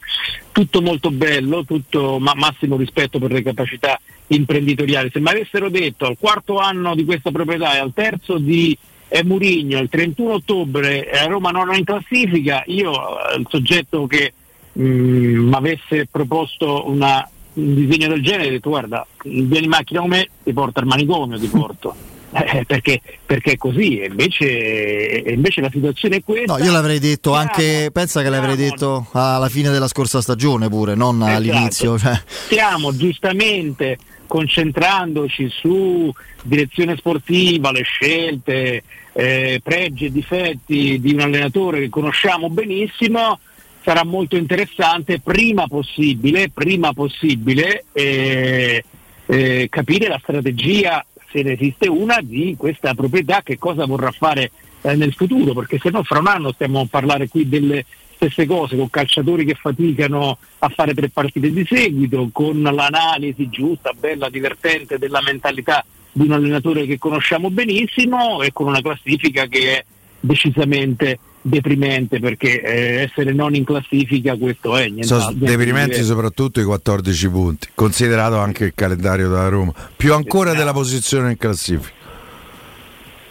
[0.51, 5.09] tutto molto bello, tutto ma- massimo rispetto per le capacità imprenditoriali.
[5.11, 8.77] Se mi avessero detto al quarto anno di questa proprietà e al terzo di
[9.09, 14.33] eh, Murigno, il 31 ottobre a Roma non in classifica, io eh, il soggetto che
[14.73, 20.09] mi avesse proposto una, un disegno del genere, ho detto guarda, vieni in macchina con
[20.09, 22.17] me, ti porto al manicomio, ti porto.
[22.31, 26.57] Eh, perché, perché è così, e invece, invece la situazione è questa.
[26.57, 30.93] No, io l'avrei detto anche, pensa che l'avrei detto alla fine della scorsa stagione pure,
[30.93, 31.35] non Esatto.
[31.35, 31.97] all'inizio.
[31.97, 32.21] Cioè.
[32.25, 33.97] Stiamo giustamente
[34.27, 38.83] concentrandoci su direzione sportiva, le scelte,
[39.13, 43.39] eh, pregi e difetti di un allenatore che conosciamo benissimo.
[43.81, 48.83] Sarà molto interessante prima possibile, prima possibile eh,
[49.25, 54.51] eh, capire la strategia, se ne esiste una, di questa proprietà, che cosa vorrà fare
[54.81, 57.85] eh, nel futuro, perché se no fra un anno stiamo a parlare qui delle
[58.15, 63.93] stesse cose, con calciatori che faticano a fare tre partite di seguito, con l'analisi giusta,
[63.97, 69.77] bella, divertente della mentalità di un allenatore che conosciamo benissimo e con una classifica che
[69.77, 69.85] è
[70.19, 76.63] decisamente deprimente perché eh, essere non in classifica questo è niente Sono deprimenti soprattutto i
[76.63, 81.97] 14 punti, considerato anche il calendario della Roma, più ancora della posizione in classifica.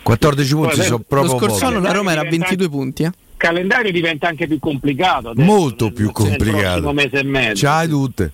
[0.03, 3.03] 14 punti Poi, sono proprio Lo scorso anno la Roma era a 22 punti.
[3.03, 3.07] Eh.
[3.07, 6.93] il calendario diventa anche più complicato adesso, molto più nel prossimo complicato.
[6.93, 8.33] mese e mezzo C'hai tutte.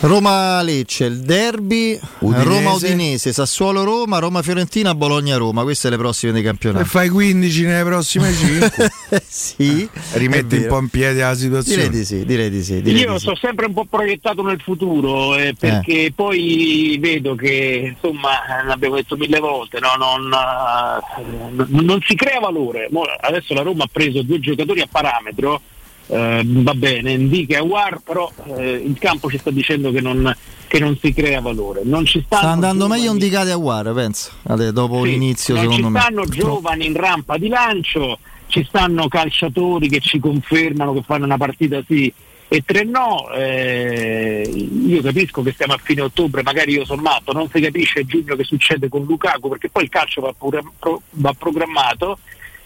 [0.00, 2.44] Roma-Lecce, il derby, Udinese.
[2.48, 5.62] Roma-Udinese, Sassuolo-Roma, Roma-Fiorentina, Bologna-Roma.
[5.62, 6.84] Queste le prossime dei E campionati.
[6.88, 8.90] fai 15 nelle prossime 5.
[9.26, 11.88] sì, Rimetti è un po' in piedi la situazione.
[11.88, 12.82] Direi di sì, direi di sì.
[12.82, 13.24] direi Io di sì.
[13.24, 18.96] sono sempre un po' proiettato nel futuro eh, perché poi vedo che insomma eh, l'abbiamo
[18.96, 19.88] detto mille volte no?
[19.98, 22.88] non, eh, non- si crea valore
[23.20, 25.60] adesso la Roma ha preso due giocatori a parametro
[26.08, 30.34] eh, va bene, Ndica e Awar però eh, il campo ci sta dicendo che non,
[30.66, 34.30] che non si crea valore non ci Sta andando meglio un Dicate a Guara, penso.
[34.44, 36.00] Ade- Dopo sì, l'inizio, non secondo ci me.
[36.00, 38.18] stanno giovani in rampa di lancio,
[38.48, 42.12] ci stanno calciatori che ci confermano che fanno una partita sì
[42.48, 43.28] e tre no.
[43.32, 48.00] eh, io capisco che stiamo a fine ottobre, magari io sono matto, non si capisce
[48.00, 50.62] a giugno che succede con Lukaku perché poi il calcio va, pure-
[51.10, 52.18] va programmato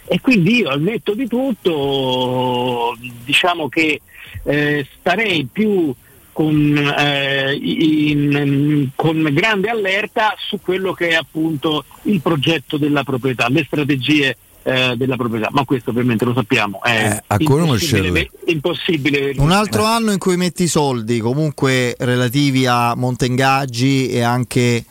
[0.06, 4.00] e quindi io al netto di tutto diciamo che
[4.44, 5.94] eh, starei più
[6.32, 13.48] con, eh, in- con grande allerta su quello che è appunto il progetto della proprietà,
[13.48, 18.08] le strategie eh, della proprietà, ma questo ovviamente lo sappiamo, è a conoscerle.
[18.08, 24.20] impossibile, impossibile Un altro anno in cui metti i soldi comunque relativi a montengaggi e
[24.22, 24.84] anche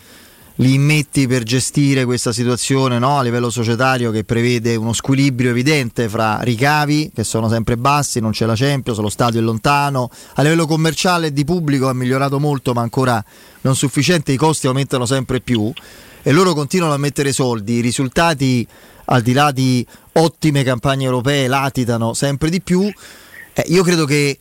[0.59, 3.17] li immetti per gestire questa situazione no?
[3.17, 8.31] a livello societario che prevede uno squilibrio evidente fra ricavi che sono sempre bassi, non
[8.31, 12.39] c'è la Champions, lo stadio è lontano, a livello commerciale e di pubblico è migliorato
[12.39, 13.23] molto ma ancora
[13.61, 15.71] non sufficiente, i costi aumentano sempre più
[16.21, 18.67] e loro continuano a mettere soldi, i risultati
[19.05, 22.83] al di là di ottime campagne europee latitano sempre di più.
[23.53, 24.37] Eh, io credo che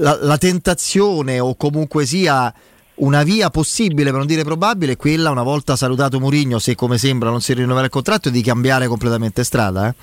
[0.00, 2.52] la, la tentazione o comunque sia
[3.00, 6.98] una via possibile, per non dire probabile, è quella, una volta salutato Mourinho, se come
[6.98, 9.88] sembra non si rinnoverà il contratto, di cambiare completamente strada.
[9.88, 9.94] Eh,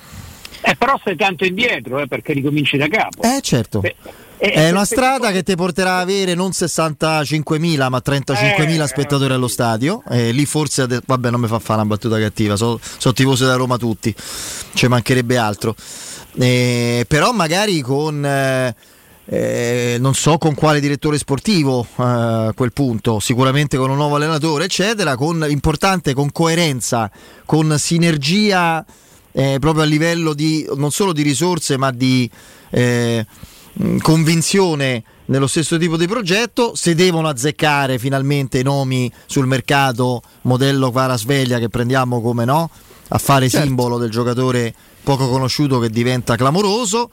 [0.61, 3.21] Eh, però sei tanto indietro eh, perché ricominci da capo.
[3.21, 3.81] Eh, certo.
[3.83, 3.95] Eh,
[4.37, 9.33] È una eh, strada che ti porterà ad avere non 65.000 ma 35.000 Eh, spettatori
[9.33, 10.01] allo stadio.
[10.09, 12.55] Lì forse, ade- vabbè, non mi fa fare una battuta cattiva.
[12.55, 12.79] Sono
[13.13, 14.13] tifosi da Roma tutti,
[14.73, 15.75] ci mancherebbe altro.
[16.35, 18.73] Però magari con.
[19.29, 24.15] Eh, non so con quale direttore sportivo eh, a quel punto, sicuramente con un nuovo
[24.15, 27.11] allenatore, eccetera, con importante con coerenza,
[27.45, 28.85] con sinergia
[29.33, 32.29] eh, proprio a livello di non solo di risorse, ma di
[32.69, 33.25] eh,
[34.01, 36.73] convinzione nello stesso tipo di progetto.
[36.73, 42.69] Se devono azzeccare finalmente i nomi sul mercato, modello Kvarasveglia che prendiamo come no,
[43.09, 43.65] a fare Certo.
[43.65, 44.73] simbolo del giocatore
[45.03, 47.09] poco conosciuto che diventa clamoroso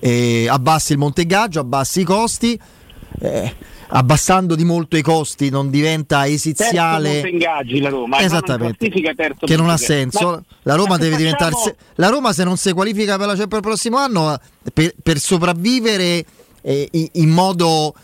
[0.00, 2.58] eh, abbassi il montegaggio, abbassi i costi,
[3.20, 3.54] eh,
[3.88, 7.28] abbassando di molto i costi non diventa esiziale.
[7.28, 8.88] Ingaggi la Roma, Esattamente.
[8.88, 10.30] Che non ha senso.
[10.30, 11.52] Ma- La Roma deve diventare.
[11.52, 14.38] facciamo- La Roma, se non si qualifica per la Champions il prossimo anno,
[14.72, 16.24] per, per sopravvivere
[16.62, 17.94] eh, in, modo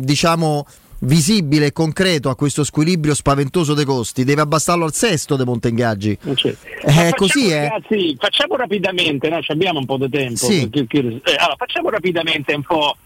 [0.00, 0.66] diciamo
[1.06, 6.18] visibile e concreto a questo squilibrio spaventoso dei costi, deve abbassarlo al sesto dei Montengaggi.
[6.34, 6.48] C'è.
[6.84, 7.68] Eh, Ma così facciamo, è.
[7.68, 9.40] Ragazzi, facciamo rapidamente, no?
[9.40, 10.36] Ci abbiamo un po' di tempo.
[10.46, 10.68] Sì.
[10.68, 10.98] Eh,
[11.38, 12.96] allora, facciamo rapidamente un po'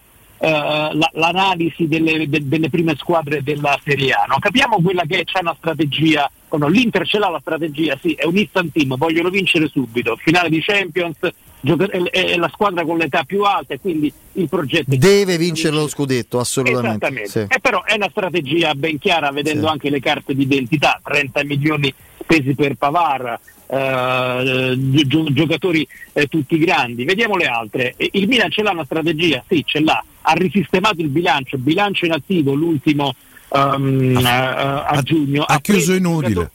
[0.42, 4.24] eh, la- l'analisi delle, de- delle prime squadre della Serie A.
[4.26, 4.38] No?
[4.38, 8.38] Capiamo quella che c'è una strategia, no, l'Inter ce l'ha la strategia, sì, è un
[8.38, 11.18] instant team, vogliono vincere subito, finale di Champions,
[11.62, 16.38] è, la squadra con l'età più alta e quindi il progetto Deve vincere lo scudetto,
[16.38, 17.06] assolutamente.
[17.06, 17.28] Esattamente.
[17.28, 17.38] sì.
[17.40, 21.92] E però è una strategia ben chiara vedendo anche le carte di identità, 30 milioni
[22.18, 24.74] spesi per Pavar, eh,
[25.06, 27.04] gio- giocatori eh, tutti grandi.
[27.04, 27.94] Vediamo le altre.
[27.96, 29.42] Il Milan ce l'ha una strategia?
[29.46, 30.02] Sì, ce l'ha.
[30.22, 33.14] Ha risistemato il bilancio, bilancio in attivo l'ultimo
[33.52, 35.42] ehm, eh, a giugno.
[35.42, 36.50] Ha chiuso preso inutile.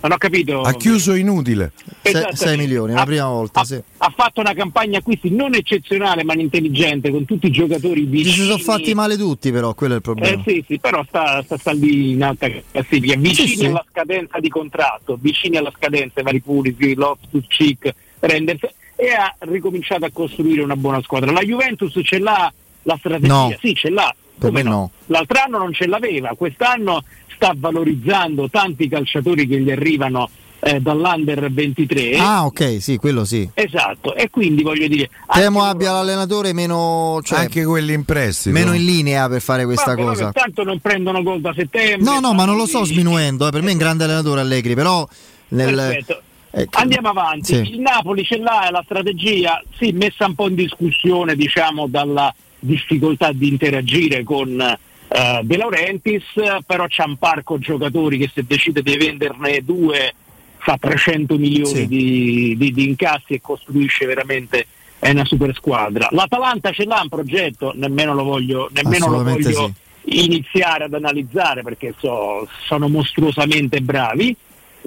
[0.00, 0.60] Non ho capito.
[0.60, 1.72] Ha chiuso inutile.
[2.02, 2.36] Esattamente.
[2.36, 3.82] 6 milioni, la Ha- prima volta, ha, sì.
[3.98, 8.32] ha fatto una campagna acquisti non eccezionale ma intelligente con tutti i giocatori Ci vicini.
[8.34, 10.40] si sono fatti male tutti, però, quello è il problema.
[10.40, 14.38] Eh sì, sì, però sta, sta, sta lì in alta classifica, vicini Sì, alla scadenza
[14.38, 18.60] di contratto, vicini alla scadenza, vari Pulisic, Loftus, Cheek, Renders,
[18.94, 21.32] e ha ricominciato a costruire una buona squadra.
[21.32, 22.52] La Juventus ce l'ha
[22.84, 23.32] la strategia?
[23.32, 23.56] No.
[23.60, 24.14] Sì, ce l'ha.
[24.38, 24.90] Per Come me no.
[25.06, 27.02] L'altro anno non ce l'aveva, quest'anno
[27.38, 30.28] sta valorizzando tanti calciatori che gli arrivano
[30.60, 32.16] eh, dall'Under 23.
[32.18, 33.48] Ah, ok, sì, quello sì.
[33.54, 37.20] Esatto, e quindi voglio dire, Temo abbia l'allenatore meno.
[37.22, 38.58] Cioè, Anche quelli in prestito.
[38.58, 40.32] meno in linea per fare questa vabbè, cosa.
[40.32, 42.02] tanto non prendono gol da settembre.
[42.02, 43.46] No, no, ma non lo sto sminuendo.
[43.46, 45.06] eh, Per me è un grande allenatore Allegri, però.
[45.50, 46.20] Nel, Perfetto.
[46.50, 47.74] eh, Andiamo avanti, Sì.
[47.74, 53.30] il Napoli ce l'ha la strategia, sì, messa un po' in discussione diciamo dalla difficoltà
[53.32, 54.76] di interagire con
[55.08, 56.24] eh, De Laurentiis,
[56.66, 60.14] però c'ha un parco giocatori che se decide di venderne due
[60.58, 61.86] fa 300 milioni Sì.
[61.86, 64.66] di, di- di incassi e costruisce veramente
[64.98, 66.08] è una super squadra.
[66.10, 69.72] L'Atalanta ce l'ha un progetto, nemmeno lo voglio, nemmeno lo voglio
[70.10, 74.34] iniziare ad analizzare perché so- sono mostruosamente bravi.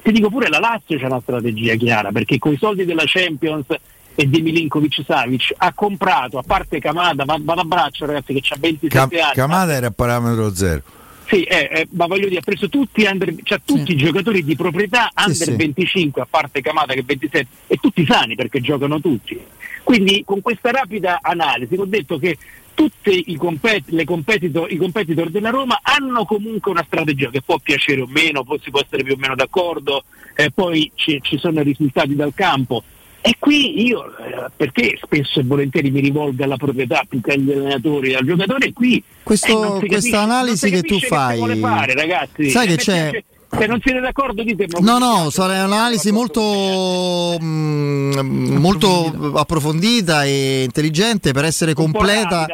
[0.04, 3.66] Ti dico pure la Lazio c'è una strategia chiara perché con i soldi della Champions
[4.16, 8.54] e di Milinkovic Savic ha comprato, a parte Kamada, va, va a braccio ragazzi che
[8.54, 9.34] ha 27 Cam- anni.
[9.34, 10.82] Kamada era a parametro zero.
[11.28, 14.56] Sì, eh, eh, ma voglio dire, ha preso tutti, under, cioè, tutti i giocatori di
[14.58, 15.56] proprietà under sì.
[15.56, 19.40] 25, a parte Kamada che è 27, e tutti sani perché giocano tutti.
[19.84, 22.38] Quindi con questa rapida analisi ho detto che
[22.74, 27.58] tutti i, compet- le competitor, i competitor della Roma hanno comunque una strategia che può
[27.60, 30.04] piacere o meno, poi si può essere più o meno d'accordo,
[30.36, 32.84] eh, poi ci, ci sono i risultati dal campo.
[33.24, 37.52] E qui io, eh, perché spesso e volentieri mi rivolgo alla proprietà più che agli
[37.52, 41.94] allenatori, al giocatore, qui Questo- eh, non si questa analisi che tu fai- vuole fare,
[41.94, 42.50] ragazzi.
[42.50, 48.56] Sai che Eh, c'è- Se non siete d'accordo dite No, no, sarà un'analisi molto, mm,
[48.56, 50.24] molto approfondita.
[50.24, 52.48] e intelligente per essere completa.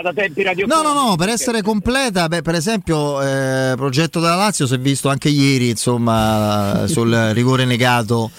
[0.66, 4.80] No, no, no, per essere completa, beh, per esempio, eh, progetto della Lazio si è
[4.80, 8.32] visto anche ieri, insomma, sul rigore negato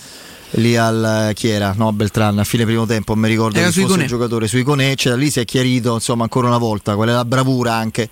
[0.52, 1.74] lì al chi era?
[1.76, 4.02] No, Beltran, a fine primo tempo, mi ricordo Era su fosse Iconè.
[4.02, 7.12] il giocatore, su Iconè, cioè, lì si è chiarito, insomma, ancora una volta qual è
[7.12, 8.08] la bravura anche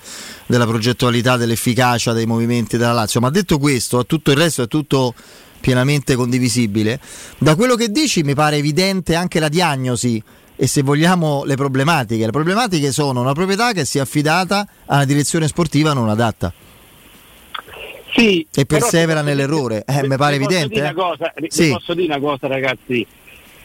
[0.47, 3.20] della progettualità, dell'efficacia dei movimenti della Lazio.
[3.20, 5.15] Ma detto questo, tutto il resto è tutto
[5.60, 7.00] pienamente condivisibile.
[7.39, 10.23] Da quello che dici mi pare evidente anche la diagnosi
[10.55, 12.24] e se vogliamo le problematiche.
[12.24, 16.52] Le problematiche sono una proprietà che si è affidata a una direzione sportiva non adatta.
[18.17, 19.85] Sì, e persevera posso nell'errore.
[19.86, 20.75] Eh, mi pare posso evidente.
[20.75, 20.95] dire eh?
[20.95, 21.70] cosa, Sì.
[21.70, 23.07] posso dire una cosa, ragazzi,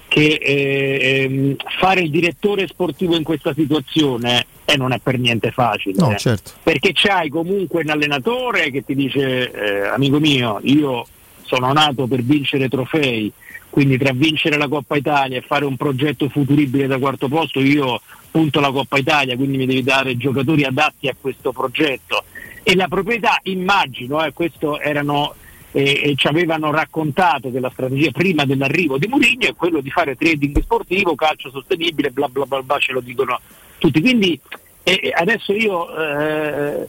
[0.08, 5.52] che eh, ehm, fare il direttore sportivo in questa situazione eh, non è per niente
[5.52, 5.96] facile.
[5.98, 6.18] No, eh.
[6.18, 6.52] certo.
[6.64, 11.06] Perché c'hai comunque un allenatore che ti dice, eh, amico mio, io
[11.44, 13.32] sono nato per vincere trofei,
[13.70, 18.02] quindi tra vincere la Coppa Italia e fare un progetto futuribile da quarto posto, io
[18.30, 22.26] punto la Coppa Italia, quindi mi devi dare giocatori adatti a questo progetto.
[22.64, 25.33] E la proprietà, immagino, eh, questo erano
[25.72, 29.90] eh, e ci avevano raccontato che la strategia prima dell'arrivo di Mourinho è quello di
[29.90, 33.40] fare trading sportivo, calcio sostenibile, bla bla bla, bla ce lo dicono
[33.77, 34.01] tutti.
[34.01, 34.40] Quindi
[34.83, 36.88] eh, adesso io eh,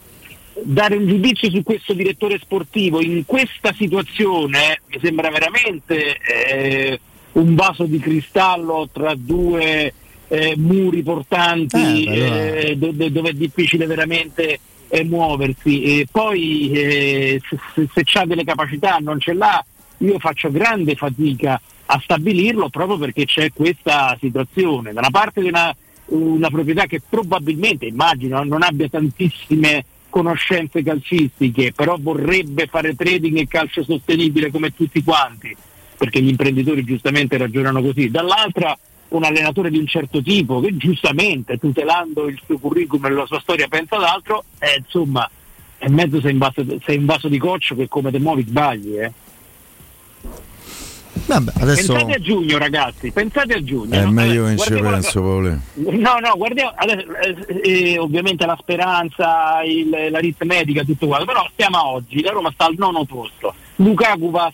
[0.61, 6.99] dare un giudizio su questo direttore sportivo in questa situazione mi sembra veramente eh,
[7.33, 9.93] un vaso di cristallo tra due
[10.27, 14.59] eh, muri portanti Eh, allora- eh, do- do- dove è difficile veramente
[14.93, 15.81] eh, muoversi.
[15.81, 19.63] E poi eh, se, se, se c'ha delle capacità non ce l'ha
[19.97, 24.93] io faccio grande fatica a stabilirlo proprio perché c'è questa situazione.
[24.93, 25.75] Da una parte di una,
[26.07, 33.47] una proprietà che probabilmente immagino non abbia tantissime conoscenze calcistiche però vorrebbe fare trading e
[33.47, 35.55] calcio sostenibile come tutti quanti
[35.97, 38.11] perché gli imprenditori giustamente ragionano così.
[38.11, 38.77] Dall'altra
[39.17, 43.39] un allenatore di un certo tipo che giustamente tutelando il suo curriculum e la sua
[43.39, 45.29] storia pensa ad altro, eh, insomma,
[45.77, 48.97] è mezzo sei in, vaso, sei in vaso di coccio che come te muovi sbagli.
[48.97, 49.11] Eh.
[51.25, 51.93] Vabbè, adesso...
[51.93, 53.93] Pensate a giugno, ragazzi, pensate a giugno.
[53.93, 54.11] È no?
[54.11, 55.57] meglio che ci la- penso, Paolo.
[55.75, 61.77] No, no, guardiamo, adesso, eh, eh, ovviamente la speranza, il- l'aritmetica, tutto quanto, però stiamo
[61.77, 64.51] a oggi, la Roma sta al nono posto, Lukaku va,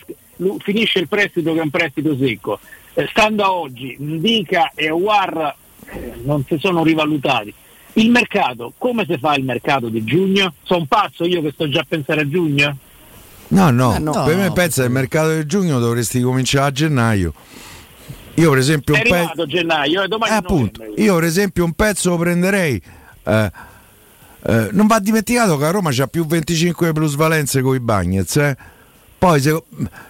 [0.59, 2.78] finisce il prestito che è un prestito secco, Eh,
[3.09, 5.55] stando a oggi, Ndica e War
[5.85, 7.53] eh, non si sono rivalutati.
[7.93, 10.53] Il mercato, come si fa il mercato di giugno?
[10.63, 12.77] Sono pazzo io che sto già a pensare a giugno?
[13.49, 16.67] No, no, Eh, no, per me no, pensa che il mercato di giugno dovresti cominciare
[16.67, 17.33] a gennaio.
[18.35, 19.15] Io per esempio È un pezzo...
[19.15, 22.81] arrivato gennaio, eh, domani Eh, appunto, io per esempio un pezzo lo prenderei.
[23.23, 23.51] eh,
[24.45, 28.35] eh, non va dimenticato che a Roma c'ha più 25 plusvalenze con i Bagnets.
[28.37, 28.55] Eh.
[29.19, 29.63] Poi se,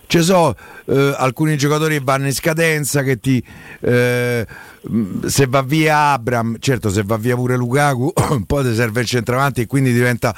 [0.06, 0.56] ci sono
[0.86, 3.44] eh, alcuni giocatori che vanno in scadenza, che ti,
[3.82, 4.46] eh,
[4.82, 8.14] mh, se va via Abram, certo se va via pure Lukaku,
[8.46, 10.36] poi ti serve il centravanti e quindi diventa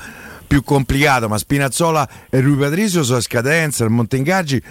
[0.47, 4.61] più complicato, ma Spinazzola e Rui Patricio sono a scadenza, il Montengaggi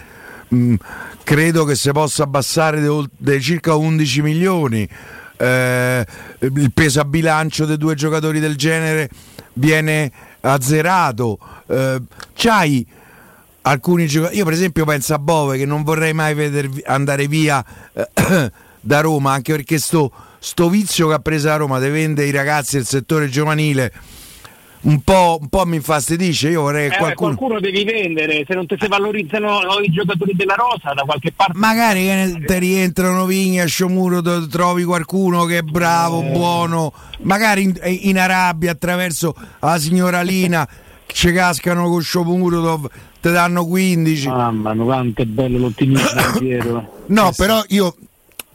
[0.49, 0.75] mh,
[1.23, 2.83] credo che si possa abbassare
[3.17, 4.89] dei circa 11 milioni.
[5.37, 6.07] Eh,
[6.39, 9.09] il peso a bilancio dei due giocatori del genere
[9.55, 11.39] viene azzerato.
[11.67, 12.01] Eh,
[12.35, 12.87] c'hai
[13.63, 14.39] alcuni giocatori.
[14.39, 18.09] Io, per esempio, penso a Bove che non vorrei mai vedere andare via eh,
[18.81, 22.33] da Roma, anche perché sto, sto vizio che ha preso la Roma di vendere i
[22.33, 23.93] ragazzi del settore giovanile.
[24.83, 26.49] Un po', un po' mi infastidisce.
[26.49, 27.35] Io vorrei che Eh, qualcuno.
[27.37, 31.53] qualcuno devi vendere, se non ti si valorizzano i giocatori della rosa da qualche parte.
[31.55, 36.31] Magari che ne- te rientrano Vigna, Sciomuro, trovi qualcuno che è bravo, Eh.
[36.31, 40.67] buono, magari in, in Arabia attraverso la signora Lina
[41.13, 42.91] ci cascano con Sciomuro,
[43.21, 44.29] te danno 15.
[44.29, 47.03] Mamma mia, quanto è bello l'ottimismo, Piero.
[47.07, 47.95] No, però io,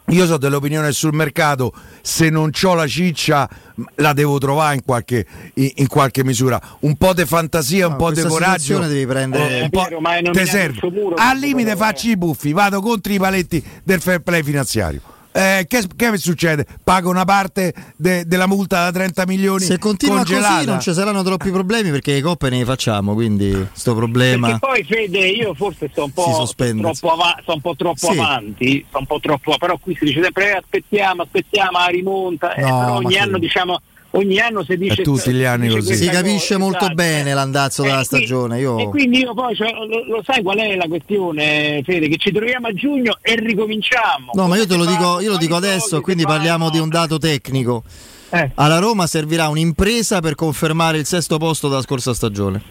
[0.09, 3.50] io so dell'opinione sul mercato, se non ho la ciccia
[3.95, 5.25] la devo trovare in qualche,
[5.56, 6.59] in, in qualche misura.
[6.82, 8.80] Un po' di fantasia, un No, po' di coraggio.
[8.80, 9.88] devi prendere- eh, un po'
[10.32, 10.80] te serve.
[11.16, 15.01] Al limite però, faccio i buffi, vado contro i paletti del fair play finanziario.
[15.38, 16.66] Eh, che, che succede?
[16.82, 20.54] Pago una parte de- della multa da 30 milioni Se continua congelata.
[20.56, 24.48] così non ci saranno troppi problemi perché le coppe ne facciamo, quindi sto problema.
[24.58, 26.82] Perché poi Fede, io forse sto un po' sospende.
[26.84, 28.18] troppo, ava- sto un po' troppo Sì.
[28.18, 32.54] avanti, sto un po' troppo, però qui si dice sempre eh, aspettiamo, aspettiamo la rimonta,
[32.54, 33.82] eh, No, ogni anno diciamo
[34.16, 35.95] ogni anno si dice tutti gli anni così.
[35.95, 36.94] Si capisce cosa, molto esatto.
[36.95, 38.60] bene l'andazzo Eh, della qui- stagione.
[38.60, 38.77] Io...
[38.80, 42.08] E quindi io poi cioè, lo, lo sai qual è la questione, Fede?
[42.08, 44.32] Che ci troviamo a giugno e ricominciamo.
[44.34, 47.18] No, ma io te lo dico, io lo dico adesso, quindi parliamo di un dato
[47.18, 47.84] tecnico.
[48.30, 48.52] Eh.
[48.56, 52.61] Alla Roma servirà un'impresa per confermare il sesto posto della scorsa stagione.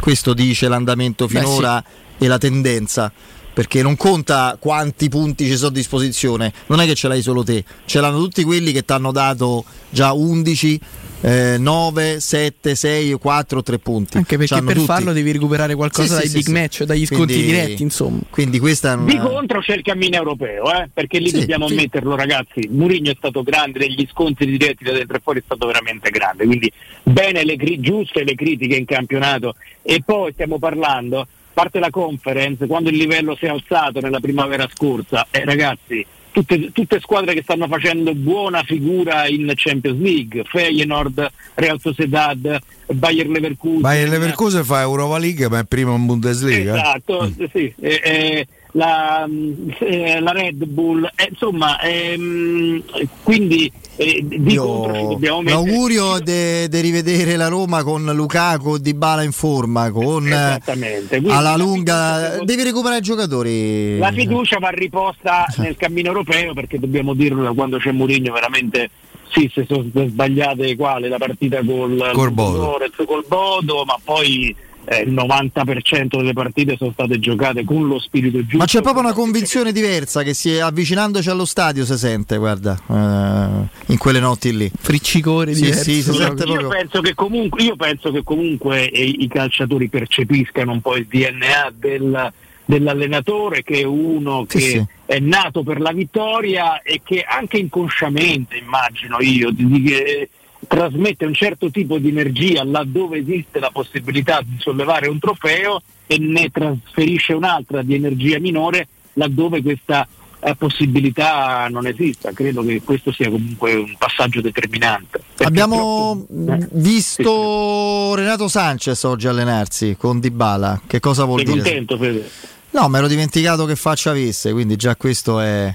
[0.00, 1.84] Questo dice l'andamento Beh, finora
[2.18, 3.12] e la tendenza.
[3.54, 7.42] Perché non conta quanti punti ci sono a disposizione, non è che ce l'hai solo
[7.44, 10.80] te, ce l'hanno tutti quelli che ti hanno dato già 11,
[11.20, 14.16] eh, 9, 7, 6, 4, 3 punti.
[14.16, 14.86] Anche perché C'hanno per tutti.
[14.86, 18.20] farlo devi recuperare qualcosa Sì, dai sì, big sì, match, dagli sconti Quindi- diretti, insomma.
[18.30, 19.04] Quindi questa è una...
[19.12, 21.74] Di contro c'è il cammino europeo, eh, perché lì Sì, dobbiamo sì.
[21.74, 25.66] ammetterlo ragazzi, Mourinho è stato grande, degli scontri diretti da dentro e fuori è stato
[25.66, 26.72] veramente grande, quindi
[27.02, 32.66] bene le cri- giuste le critiche in campionato e poi stiamo parlando, parte la conference,
[32.66, 37.42] quando il livello si è alzato nella primavera scorsa, eh, ragazzi, tutte, tutte squadre che
[37.42, 43.80] stanno facendo buona figura in Champions League, Feyenoord, Real Sociedad, Bayer Leverkusen.
[43.80, 46.74] Bayer Leverkusen fa Europa League, ma è primo in Bundesliga.
[46.74, 47.72] Esatto, sì.
[47.80, 52.82] eh, eh, la, mm, eh, la Red Bull, eh, insomma, ehm,
[53.22, 55.64] quindi eh, di contro ci Io dobbiamo mettere.
[55.64, 61.18] l'augurio di rivedere la Roma con Lukaku Di Bala in forma, con eh, Esattamente.
[61.18, 63.98] Quindi alla la lunga devi recuperare i giocatori.
[63.98, 68.90] La fiducia va riposta nel cammino europeo perché dobbiamo dirlo quando c'è Mourinho veramente
[69.28, 72.78] sì, se sono sbagliate quale la partita col Col Bodo.
[73.06, 78.38] Col Bodo, ma poi eh, il 90% delle partite sono state giocate con lo spirito
[78.40, 78.56] giusto.
[78.58, 83.92] Ma c'è proprio una convinzione diversa che si avvicinandoci allo stadio si sente, guarda, eh,
[83.92, 84.70] in quelle notti lì.
[84.76, 86.26] Friccicore Sì, sì, si proprio.
[86.26, 90.96] sente Io penso che comunque, io penso che comunque eh, i calciatori percepiscano un po'
[90.96, 92.32] il DNA del-
[92.64, 94.84] dell'allenatore che è uno Sì, che sì.
[95.06, 100.28] è nato per la vittoria e che anche inconsciamente, immagino io, di- di- che
[100.66, 106.18] trasmette un certo tipo di energia laddove esiste la possibilità di sollevare un trofeo e
[106.18, 110.06] ne trasferisce un'altra di energia minore laddove questa
[110.44, 112.32] eh, possibilità non esista.
[112.32, 115.22] Credo che questo sia comunque un passaggio determinante.
[115.38, 120.82] Abbiamo troppo- eh, visto Renato Sanchez oggi allenarsi con Dybala.
[120.86, 121.62] Che cosa vuol Sei dire?
[121.62, 122.30] contento, Fede?
[122.70, 125.74] No, mi ero dimenticato che faccia avesse, quindi già questo è.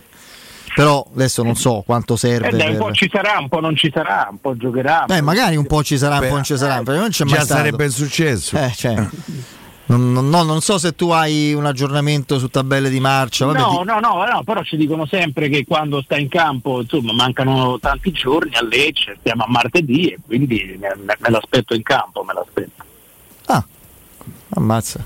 [0.77, 2.49] Però adesso non so quanto serve.
[2.49, 5.05] Eh dai, un per- po' ci sarà, un po' non ci sarà, un po' giocherà.
[5.07, 7.33] Beh, magari un po' ci sarà, un po' non ci sarà, perché non c'è mai
[7.33, 7.59] Già stato.
[7.61, 8.57] sarebbe successo.
[8.57, 8.93] Eh, cioè.
[9.89, 13.45] Non, non- no, non so se tu hai un aggiornamento su tabelle di marcia.
[13.47, 16.81] Vabbè, no, di- no, no, no, però ci dicono sempre che quando sta in campo,
[16.81, 21.73] insomma, mancano tanti giorni a Lecce, stiamo a martedì e quindi me, me- me l'aspetto
[21.73, 22.83] in campo, me l'aspetto.
[24.49, 25.03] Ammazza.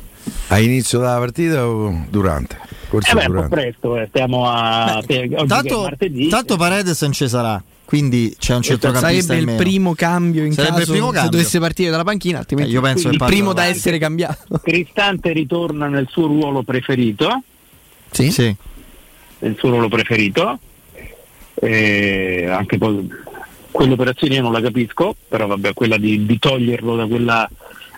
[0.50, 2.58] A inizio della partita o durante?
[2.92, 6.28] Forse Eh beh, un po' presto, eh, stiamo a oggi è Tanto, martedì.
[6.28, 10.74] tanto Paredes non ci sarà, quindi c'è un centrocampista Sarebbe il primo cambio in Sarebbe
[10.74, 11.32] il caso primo se cambio.
[11.32, 14.60] dovesse partire dalla panchina, altrimenti Eh, io penso il primo da essere cambiato.
[14.61, 17.44] Cristante ritorna nel suo ruolo preferito,
[18.11, 18.30] Sì.
[18.30, 18.53] Sì.
[19.40, 20.60] nel suo ruolo preferito,
[21.53, 23.08] e anche poi
[23.72, 27.50] quell'operazione io non la capisco, però vabbè, quella di, di toglierlo da quella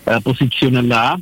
[0.04, 1.18] eh, posizione là.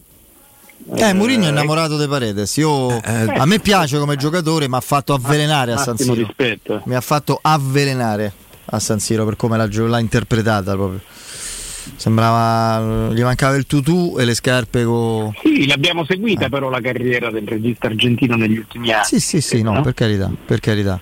[0.96, 2.56] Eh, Mourinho è innamorato di Paredes.
[2.58, 6.14] Io, a me piace come giocatore, ma ha fatto avvelenare a San Siro.
[6.14, 6.82] rispetto.
[6.86, 8.34] Mi ha fatto avvelenare
[8.66, 11.02] a San Siro per come l'ha, l'ha interpretata proprio.
[11.96, 15.32] Sembrava gli mancava il tutù e le scarpe con.
[15.42, 19.06] Sì, l'abbiamo seguita però la carriera del regista argentino negli ultimi anni.
[19.06, 21.00] Sì, sì, sì, no, per carità, per carità.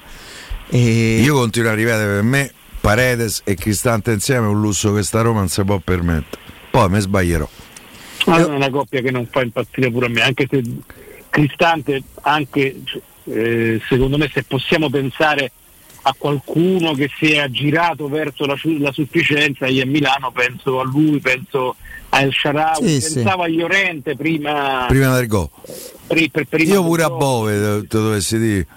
[0.69, 5.21] Io continuo a ripetere per me Paredes e Cristante insieme è un lusso che sta
[5.21, 6.41] Roma non si può permettere.
[6.69, 7.49] Poi mi sbaglierò.
[8.25, 10.61] Ma è una coppia che non fa impazzire pure a me, anche se
[11.29, 12.75] Cristante, anche
[13.25, 15.51] eh, secondo me se possiamo pensare
[16.03, 20.83] a qualcuno che si è aggirato verso la, la sufficienza, io a Milano penso a
[20.85, 21.75] lui, penso
[22.09, 25.49] a El Sharawi, Sì, pensavo a Llorente prima, Prima del gol.
[26.07, 27.09] pri- per- prima Io del pure a.
[27.09, 28.67] Bove te, dovessi dire.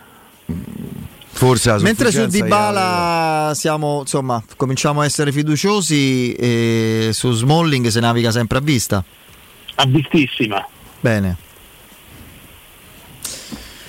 [1.34, 8.00] Forse la Mentre su Dybala siamo, insomma, cominciamo a essere fiduciosi e su Smalling si
[8.00, 9.02] naviga sempre a vista.
[9.76, 10.66] A vistissima.
[11.00, 11.36] Bene.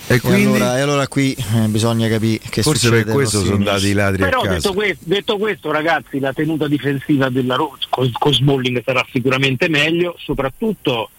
[0.06, 0.44] E quindi?
[0.58, 3.06] allora, e allora qui eh, bisogna capire che Forse succede.
[3.06, 7.30] per questo sono dati i ladri Però detto questo, detto questo, ragazzi, la tenuta difensiva
[7.30, 11.10] della Roma con, con Smalling sarà sicuramente meglio, soprattutto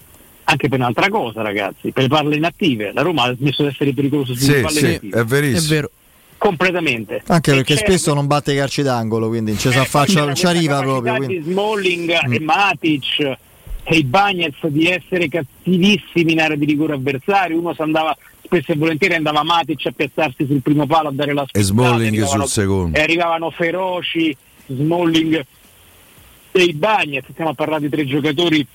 [0.43, 2.91] anche per un'altra cosa, ragazzi, per le palle inattive.
[2.93, 5.19] La Roma ha smesso di essere pericolosa sulle Sì, palle sì, inattive.
[5.19, 5.65] è verissimo.
[5.65, 5.89] È vero.
[6.37, 7.23] Completamente.
[7.27, 10.45] Anche E perché spesso non batte i calci d'angolo, quindi non ci eh, non ci
[10.45, 11.15] arriva proprio.
[11.15, 11.41] Quindi.
[11.41, 12.33] di Smalling Mm.
[12.33, 13.37] e Matic
[13.87, 17.59] e i Bagnets di essere cattivissimi in area di rigore avversario.
[17.59, 21.33] Uno si andava spesso e volentieri andava Matic a piazzarsi sul primo palo a dare
[21.33, 22.97] la E Smalling sul secondo.
[22.97, 25.45] E arrivavano feroci, Smalling
[26.51, 27.29] e i Bagnets.
[27.31, 28.65] Stiamo a parlare di tre giocatori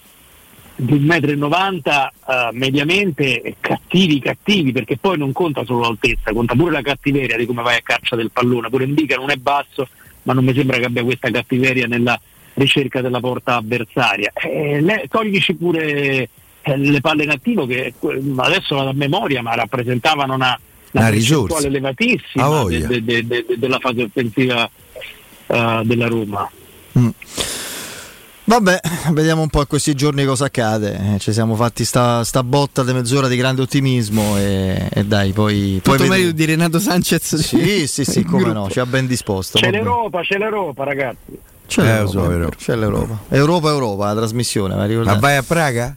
[0.76, 6.70] di 1,90 m eh, mediamente cattivi cattivi perché poi non conta solo l'altezza conta pure
[6.70, 9.88] la cattiveria di come vai a caccia del pallone pure Indica non è basso
[10.22, 12.18] ma non mi sembra che abbia questa cattiveria nella
[12.60, 16.28] ricerca della porta avversaria Eh, le- toglici pure
[16.62, 20.58] eh, le palle in attivo che eh, adesso vado a memoria ma rappresentavano una,
[20.92, 21.66] Una percentuale risorsa.
[21.66, 24.68] elevatissima de- de- de- de- della fase offensiva
[25.46, 26.50] eh, della Roma
[28.42, 28.80] Vabbè,
[29.12, 31.16] vediamo un po' in questi giorni cosa accade.
[31.20, 35.78] Ci siamo fatti sta, sta botta di mezz'ora di grande ottimismo e, e dai, poi...
[35.80, 37.36] poi Tutto vedi- meglio di Renato Sanchez.
[37.36, 38.58] Sì, sì, sì, come gruppo.
[38.58, 39.56] no, ci ha ben disposto.
[39.56, 39.76] c'è vabbè.
[39.76, 41.38] l'Europa c'è l'Europa ragazzi
[41.70, 43.18] C'è, Eh, l'Europa, so, vero, c'è l'Europa.
[43.28, 45.14] Europa, Europa, la trasmissione, ma ricordate?
[45.14, 45.94] Ma vai a Praga?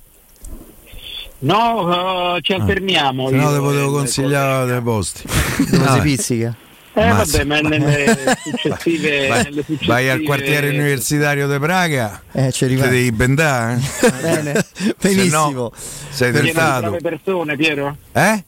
[1.39, 3.29] no eh, ci alterniamo Ah.
[3.29, 5.23] Se no e potevo consigliare dei posti.
[5.71, 6.55] Dove si pizzica?
[6.95, 7.37] Eh Mazza.
[7.39, 12.67] vabbè, ma nelle successive, Vai, nelle successive vai al quartiere universitario di Praga, Eh, ci
[12.67, 12.91] ti rimane.
[12.91, 13.79] devi bendare.
[14.01, 14.11] eh?
[14.21, 15.51] Bene, Se benissimo.
[15.51, 15.71] no,
[16.09, 16.81] sei pieno di tentato.
[16.81, 17.97] brave persone, Piero?
[18.11, 18.43] Eh?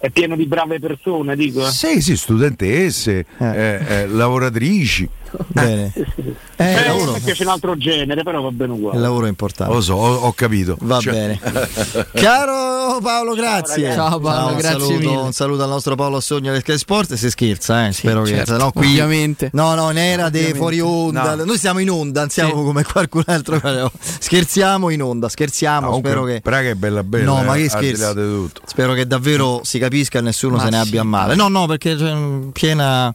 [0.00, 1.64] È pieno di brave persone, dico.
[1.70, 5.08] Sì, sì, studentesse, eh, eh, lavoratrici.
[5.48, 5.92] Bene.
[6.60, 8.96] Eh, Eh, lavoro, mi piace un altro genere, però va bene uguale.
[8.96, 9.72] il lavoro è importante.
[9.72, 10.76] Lo so, ho, ho capito.
[10.80, 11.40] Va Cioè- bene.
[12.14, 13.92] Caro Paolo, grazie.
[13.92, 15.16] Ciao, Paolo, un grazie saluto, mille.
[15.16, 17.14] Un saluto al nostro Paolo Assogna del Sky Sport.
[17.14, 17.92] Si scherza, eh.
[17.92, 18.88] Spero che certo, sennò qui.
[18.88, 19.50] ovviamente.
[19.52, 21.36] No, no, ne era dei fuori onda.
[21.36, 21.44] No.
[21.44, 22.64] Noi siamo in onda, siamo Sì.
[22.64, 23.60] come qualcun altro.
[24.18, 25.86] Scherziamo in onda, scherziamo.
[25.86, 26.40] Comunque, spero che.
[26.40, 27.24] Praga è bella bella.
[27.24, 28.14] No, eh, ma che scherzi.
[28.14, 28.62] di tutto.
[28.66, 30.88] Spero che davvero si capisca e nessuno Ma se ne sì.
[30.88, 31.34] abbia a male.
[31.36, 33.14] No, no, perché c'è un- piena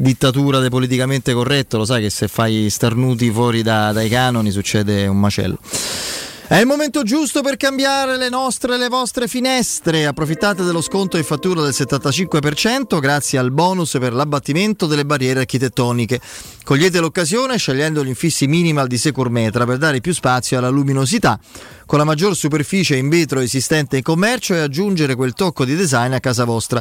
[0.00, 5.06] dittatura del politicamente corretto, lo sai che se fai starnuti fuori da- dai canoni succede
[5.06, 5.58] un macello.
[6.50, 10.06] È il momento giusto per cambiare le nostre e le vostre finestre.
[10.06, 16.20] Approfittate dello sconto in fattura del 75% grazie al bonus per l'abbattimento delle barriere architettoniche.
[16.64, 21.38] Cogliete l'occasione scegliendo gli infissi minimal di Securmetra per dare più spazio alla luminosità,
[21.90, 26.12] con la maggior superficie in vetro esistente in commercio e aggiungere quel tocco di design
[26.12, 26.80] a casa vostra.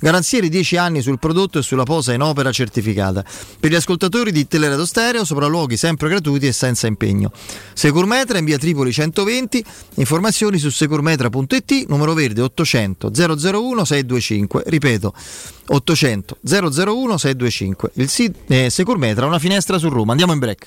[0.00, 3.24] Garanzie di 10 anni sul prodotto e sulla posa in opera certificata.
[3.60, 7.30] Per gli ascoltatori di Teleradio Stereo, sopralluoghi sempre gratuiti e senza impegno.
[7.72, 9.64] Securmetra in via Tripoli 120,
[9.94, 15.14] informazioni su securmetra.it, numero verde 800 001 625, ripeto
[15.68, 17.90] 800 001 625.
[17.92, 20.10] Il sito eh, Securmetra, una finestra su Roma.
[20.10, 20.66] Andiamo in break.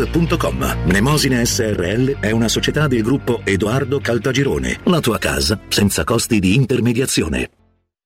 [0.00, 0.84] www.keicalt.com.
[0.86, 4.80] Mnemosine SRL è una società del gruppo Edoardo Caltagirone.
[4.84, 7.50] La tua casa senza costi di intermediazione.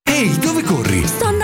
[0.02, 1.06] Ehi, dove corri?
[1.06, 1.43] Sto andando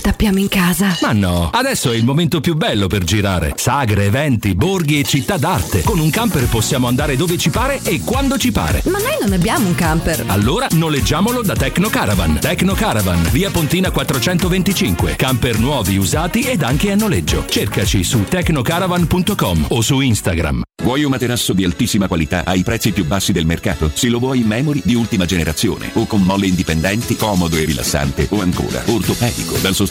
[0.01, 0.97] tappiamo in casa.
[1.01, 3.53] Ma no, adesso è il momento più bello per girare.
[3.55, 5.83] Sagre, eventi, borghi e città d'arte.
[5.83, 8.81] Con un camper possiamo andare dove ci pare e quando ci pare.
[8.85, 10.25] Ma noi non abbiamo un camper.
[10.27, 12.39] Allora noleggiamolo da Tecno Caravan.
[12.39, 15.15] Tecno Caravan, via Pontina 425.
[15.15, 17.45] Camper nuovi, usati ed anche a noleggio.
[17.47, 20.63] Cercaci su tecnocaravan.com o su Instagram.
[20.81, 23.91] Vuoi un materasso di altissima qualità ai prezzi più bassi del mercato?
[23.93, 28.27] Se lo vuoi in memory di ultima generazione o con molle indipendenti, comodo e rilassante
[28.31, 29.90] o ancora ortopedico dal sostegno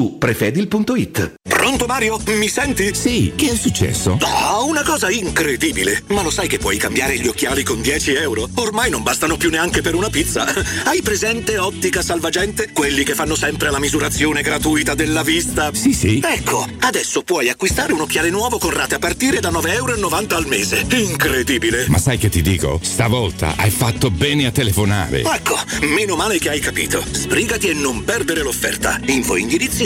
[0.09, 1.33] prefedil.it.
[1.61, 2.19] Pronto Mario?
[2.25, 2.93] Mi senti?
[2.95, 4.17] Sì, che è successo?
[4.21, 6.03] Oh, una cosa incredibile!
[6.07, 8.49] Ma lo sai che puoi cambiare gli occhiali con 10 euro?
[8.55, 10.45] Ormai non bastano più neanche per una pizza.
[10.85, 12.71] Hai presente Ottica Salvagente?
[12.73, 15.71] Quelli che fanno sempre la misurazione gratuita della vista?
[15.73, 16.21] Sì, sì.
[16.23, 20.47] Ecco, adesso puoi acquistare un occhiale nuovo con rate a partire da 9,90 euro al
[20.47, 20.85] mese.
[20.89, 21.85] Incredibile!
[21.89, 22.79] Ma sai che ti dico?
[22.81, 25.21] Stavolta hai fatto bene a telefonare.
[25.21, 27.03] Ecco, meno male che hai capito.
[27.11, 28.99] Sbrigati e non perdere l'offerta.
[29.05, 29.85] Info indirizzi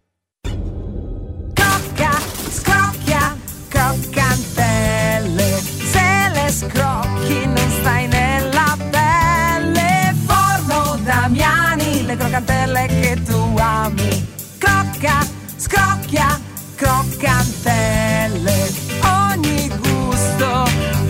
[16.81, 20.67] croccantelle, ogni gusto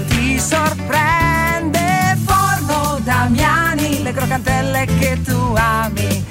[0.10, 2.18] ti sorprende.
[2.26, 6.31] Forno Damiani, le croccantelle che tu ami.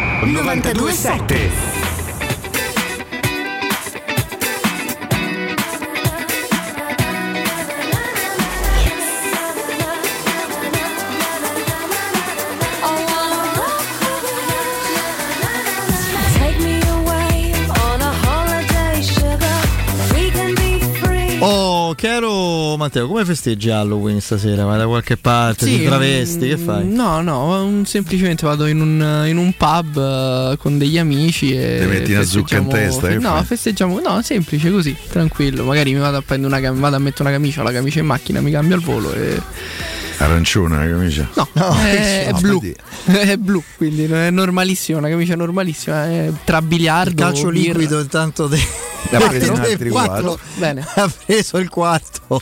[0.21, 1.80] 927
[21.95, 24.63] Chero, Matteo, come festeggi Halloween stasera?
[24.65, 26.87] Vai da qualche parte, ti travesti, che mm, fai?
[26.87, 31.79] No, no, semplicemente vado in un, in un pub eh, con degli amici e.
[31.81, 33.43] Ti metti una zucca in testa, che No, fai?
[33.45, 33.99] festeggiamo.
[33.99, 35.63] No, semplice così, tranquillo.
[35.63, 38.05] Magari mi vado a prendere una cam- vado a mettere una camicia, la camicia in
[38.05, 39.41] macchina, mi cambio al volo e.
[40.21, 41.29] Arancione la camicia.
[41.53, 42.61] No, è, è blu.
[43.05, 46.05] è blu, quindi è normalissima, una camicia normalissima.
[46.05, 47.09] È tra biliardo.
[47.09, 47.79] Il calcio birra.
[47.79, 48.59] liquido intanto de-
[49.11, 50.23] ha preso altri quattro.
[50.23, 50.39] quattro.
[50.55, 50.85] Bene.
[50.95, 52.41] ha preso il quarto.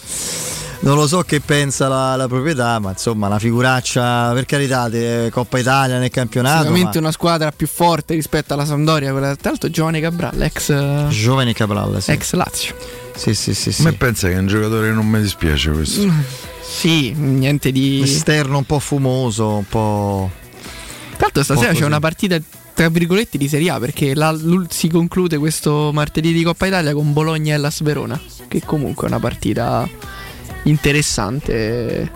[0.82, 5.30] Non lo so che pensa la, la proprietà, ma insomma, una figuraccia per carità, di
[5.30, 6.64] Coppa Italia nel campionato.
[6.64, 11.08] Sicuramente ma- una squadra più forte rispetto alla Sampdoria, quella tra l'altro Giovanni Cabral, ex,
[11.10, 12.12] Giovane Cabral, sì.
[12.12, 12.76] ex Lazio.
[13.14, 13.76] Sì, sì, sì.
[13.82, 16.48] A me pensa che è un giocatore che non mi dispiace questo.
[16.70, 18.02] Sì, niente di.
[18.02, 20.30] Esterno un po' fumoso, un po'.
[21.12, 22.40] Tra l'altro stasera c'è una partita
[22.74, 24.38] tra virgolette di Serie A perché la-
[24.70, 28.18] si conclude questo martedì di Coppa Italia con Bologna e Las Verona,
[28.48, 29.86] che comunque è una partita
[30.64, 32.10] interessante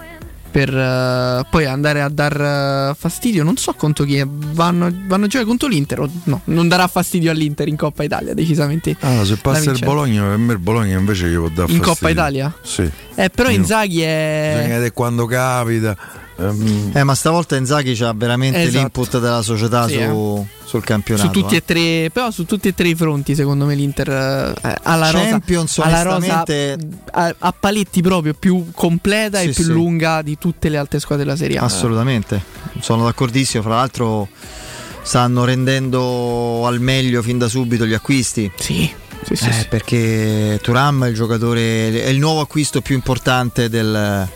[0.53, 5.25] per eh, poi andare a dar eh, fastidio, non so contro chi è, vanno, vanno
[5.25, 8.95] a giocare contro l'Inter, o no, non darà fastidio all'Inter in Coppa Italia, decisamente.
[8.99, 9.79] Ah, se passa il.
[9.79, 11.83] Bologna, per me il Bologna invece gli può dare In fastidio.
[11.91, 12.53] Coppa Italia?
[12.61, 12.87] Sì.
[13.15, 14.53] Eh, però Io- Inzaghi è...
[14.67, 15.97] vedere quando capita.
[16.37, 18.77] Ehm, Eh, ma stavolta Inzaghi c'ha veramente Esatto.
[18.79, 21.27] l'input della società Sì, su- sul campionato.
[21.27, 21.57] Su tutti eh.
[21.57, 25.11] e tre, però su tutti e tre i fronti, secondo me l'Inter eh, ha la
[25.11, 26.43] rosa, Champions, ha la rosa
[27.11, 29.71] a, a paletti proprio più completa Sì, e più sì.
[29.71, 31.63] lunga di tutte le altre squadre della Serie A.
[31.63, 32.41] Assolutamente,
[32.79, 33.61] sono d'accordissimo.
[33.63, 34.27] Fra l'altro,
[35.03, 38.51] stanno rendendo al meglio fin da subito gli acquisti.
[38.55, 38.89] Sì,
[39.23, 39.67] sì, sì, Eh, sì.
[39.67, 44.27] Perché Turam è il giocatore, è il nuovo acquisto più importante del,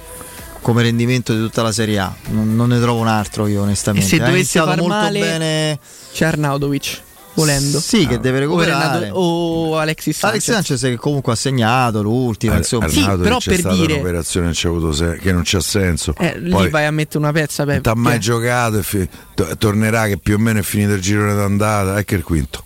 [0.68, 2.14] come rendimento di tutta la Serie A.
[2.32, 4.06] Non, non ne trovo un altro io, E onestamente.
[4.06, 5.80] se ha dovesse far molto male bene.
[6.12, 7.02] c'è Arnaudovic
[7.36, 7.80] volendo.
[7.80, 9.00] Sì, che deve O, recuperare.
[9.00, 10.50] Renato- o Alexis Sanchez.
[10.50, 12.84] Alex Sanchez che comunque ha segnato l'ultima, Ar- insomma.
[12.84, 16.14] Arnautovic però c'è per stata dire- un'operazione che, c'ha avuto se- che non c'ha senso.
[16.18, 19.56] Eh, lì Poi vai a mettere una pezza non t'ha mai giocato e fi- to-
[19.58, 21.98] tornerà che più o meno è finito il girone d'andata.
[21.98, 22.62] Ecco il quinto.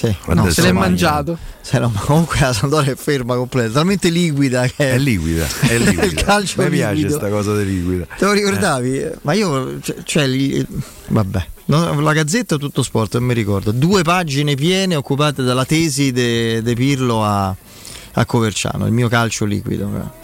[0.00, 1.36] Sì, no, se l'è mangiato.
[1.60, 6.04] Se no, comunque la Sampdoria è ferma completa, talmente liquida che È liquida, è liquida.
[6.04, 8.06] il calcio Mi piace questa cosa di liquida.
[8.16, 9.10] Te lo ricordavi?
[9.22, 10.66] Ma io, cioè, cioè, lì-
[11.08, 13.72] vabbè, No, la Gazzetta tutto sport, non mi ricordo.
[13.72, 17.54] Due pagine piene occupate dalla tesi di Pirlo a,
[18.14, 20.18] a Coverciano, il mio calcio liquido.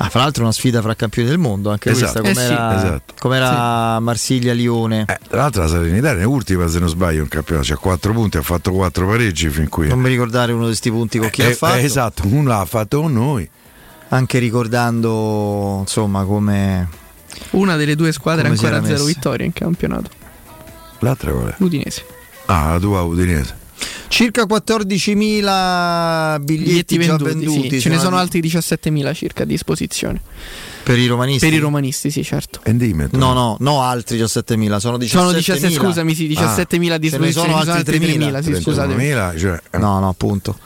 [0.00, 2.20] Ah, fra l'altro una sfida fra campioni del mondo, anche Esatto.
[2.20, 2.86] questa, Eh com'era, sì.
[2.86, 3.14] Esatto.
[3.18, 5.04] com'era Marsiglia-Lione.
[5.08, 8.36] Eh, tra l'altro la Salernitana è ultima se non sbaglio in campionato, c'ha 4 punti,
[8.36, 9.88] ha fatto 4 pareggi fin qui.
[9.88, 11.78] Non mi ricordare uno di questi punti con chi Eh, l'ha fatto.
[11.78, 13.48] eh, esatto, uno l'ha fatto con noi.
[14.10, 16.88] Anche ricordando insomma come
[17.50, 20.10] Una delle due squadre Come ancora zero vittorie in campionato.
[21.00, 21.54] L'altra qual è?
[21.58, 22.04] L'Udinese.
[22.46, 23.56] Ah, la tua Udinese.
[24.08, 27.70] Circa 14.000 biglietti, Biglietti già venduti, venduti.
[27.70, 27.80] sì.
[27.80, 30.20] ce ne sono sono di- altri 17.000 circa a disposizione.
[30.82, 31.46] per i romanisti.
[31.46, 32.60] Per i romanisti, sì, certo.
[33.12, 35.06] No, no, no, altri 17.000, sono 17.000.
[35.06, 38.42] Sono 17, scusami, sì, 17.000 a Ah, ce ne sono disposizione, altri 3.000.
[38.42, 39.38] sì, scusatemi.
[39.38, 40.58] cioè, No, no, appunto.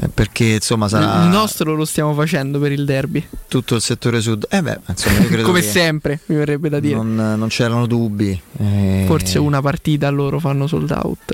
[0.00, 3.26] Eh, perché insomma sarà Il nostro lo stiamo facendo per il derby.
[3.48, 4.46] tutto il settore sud.
[4.48, 6.94] Eh beh, insomma, io credo Come che sempre, mi verrebbe da dire.
[6.94, 8.40] Non, non c'erano dubbi.
[8.58, 11.32] Eh, Forse una partita loro fanno sold out.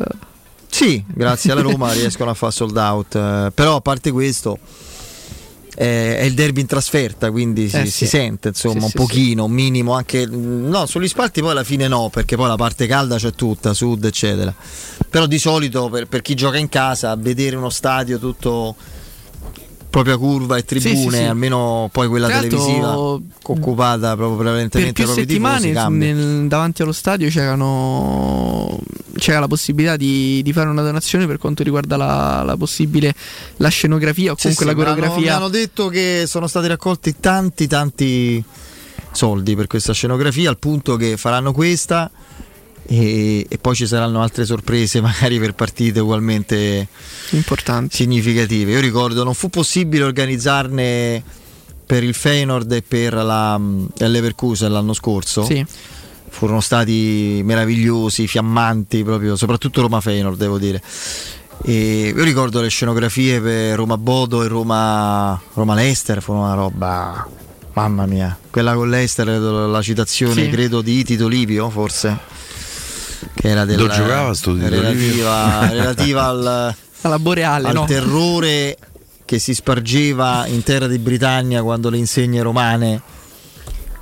[0.74, 3.14] Sì, grazie alla Roma riescono a fare sold out.
[3.14, 4.58] eh, però a parte questo
[5.72, 8.06] è, il derby in trasferta, quindi si, Eh, si sì.
[8.06, 11.86] sente insomma Sì, un sì, pochino, un minimo anche no, sugli spalti poi alla fine
[11.86, 14.52] no, perché poi la parte calda c'è tutta, sud eccetera.
[15.08, 18.74] Però di solito per, per chi gioca in casa vedere uno stadio tutto
[19.94, 21.22] propria curva e tribune, Sì, sì, sì.
[21.22, 26.82] almeno poi quella Tra televisiva occupata proprio Per prevalentemente più propri tifosi, settimane nel- davanti
[26.82, 28.76] allo stadio c'erano,
[29.18, 33.14] c'era la possibilità di, di fare una donazione per quanto riguarda la, la possibile
[33.58, 35.30] la scenografia o comunque la mi hanno- coreografia.
[35.30, 38.42] Mi hanno detto che sono stati raccolti tanti tanti
[39.12, 42.10] soldi per questa scenografia al punto che faranno questa
[42.86, 46.86] e, e poi ci saranno altre sorprese magari per partite ugualmente
[47.30, 51.22] importanti significative io ricordo non fu possibile organizzarne
[51.86, 55.64] per il Feyenoord e per la il Leverkusen l'anno scorso Sì.
[56.28, 60.82] furono stati meravigliosi fiammanti proprio soprattutto Roma Feyenoord devo dire
[61.62, 67.26] e io ricordo le scenografie per Roma Bodo e Roma, Roma Leicester, furono una roba,
[67.74, 68.36] mamma mia.
[68.50, 70.50] Quella con Leicester, la citazione Sì.
[70.50, 72.18] credo di Tito Livio, forse,
[73.32, 74.32] che era del, Lo giocava
[74.68, 77.84] relativa, relativa al, alla Boreale, al no?
[77.84, 78.76] terrore
[79.24, 83.00] che si spargeva in terra di Britannia quando le insegne romane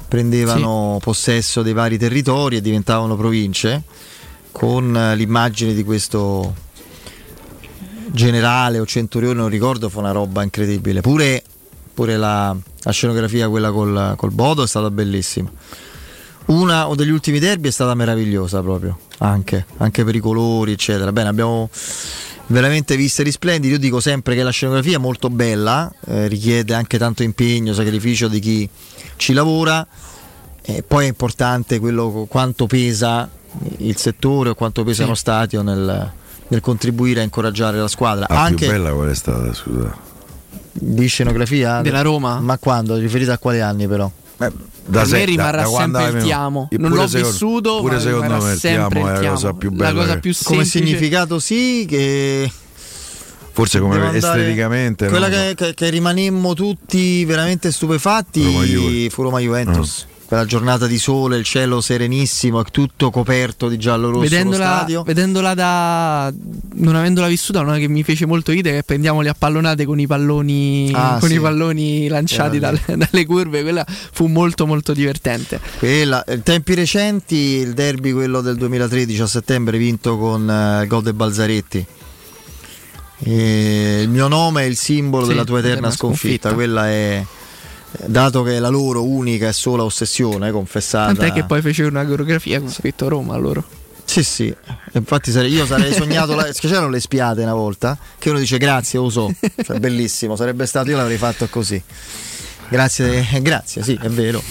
[0.09, 3.83] prendevano possesso dei vari territori e diventavano province
[4.51, 6.55] con eh, l'immagine di questo
[8.09, 11.43] generale o centurione non ricordo fu una roba incredibile pure
[11.93, 15.51] pure la, la scenografia, quella col, col Bodo, è stata bellissima.
[16.47, 21.13] Una o degli ultimi derby è stata meravigliosa proprio, anche, anche per i colori, eccetera.
[21.13, 21.71] Bene, abbiamo
[22.49, 23.73] veramente viste risplendidi.
[23.73, 28.29] Io dico sempre che la scenografia è molto bella, eh, richiede anche tanto impegno, sacrificio
[28.29, 28.69] di chi
[29.17, 29.87] ci lavora.
[30.65, 33.29] E poi è importante quello quanto pesa
[33.79, 35.09] il settore o quanto pesa Sì.
[35.09, 36.13] lo stadio nel,
[36.49, 38.27] nel contribuire a incoraggiare la squadra.
[38.29, 40.11] La anche più bella qual è stata, scusa?
[40.75, 42.41] di scenografia Della Roma?
[42.41, 42.97] Ma quando?
[42.97, 44.11] Riferito a quali anni però?
[44.91, 46.69] Per me rimarrà sempre il ti amo.
[46.73, 49.53] Non l'ho vissuto, pure ma secondo me il ti sempre amo il è la cosa
[49.53, 49.93] più La bella.
[50.01, 52.51] cosa che- più Come significato sì che
[53.55, 55.09] Forse come esteticamente.
[55.09, 55.35] Quella no?
[55.35, 60.07] che, che- che rimanemmo tutti veramente stupefatti fu Roma Juventus.
[60.33, 66.33] Quella giornata di sole, il cielo serenissimo, tutto coperto di giallo rosso Vedendola, vedendola da
[66.77, 70.07] non avendola vissuta, una che mi fece molto ridere che prendiamoli a pallonate con i
[70.07, 71.35] palloni, Ah, con sì.
[71.35, 73.61] i palloni lanciati dalle, dalle curve.
[73.61, 75.61] Quella fu molto, molto divertente.
[75.77, 81.03] Quella, in tempi recenti, il derby, quello del 2013 a settembre, vinto con eh, gol
[81.03, 81.87] de Balzaretti.
[83.19, 86.49] E il mio nome è il simbolo Sì, della tua eterna eterna sconfitta.
[86.49, 86.55] sconfitta.
[86.55, 87.23] Quella è,
[88.07, 91.13] dato che è la loro unica e sola ossessione, confessata.
[91.15, 93.65] Tant'è che poi fece una coreografia con scritto Roma loro.
[94.05, 94.55] Sì, sì.
[94.93, 98.59] Infatti sare- io sarei sognato, la- che c'erano le spiate una volta, che uno dice
[98.59, 99.33] grazie, lo so.
[99.65, 101.83] Cioè, bellissimo, sarebbe stato, io l'avrei fatto così.
[102.69, 104.43] Grazie, eh, grazie, sì, è vero.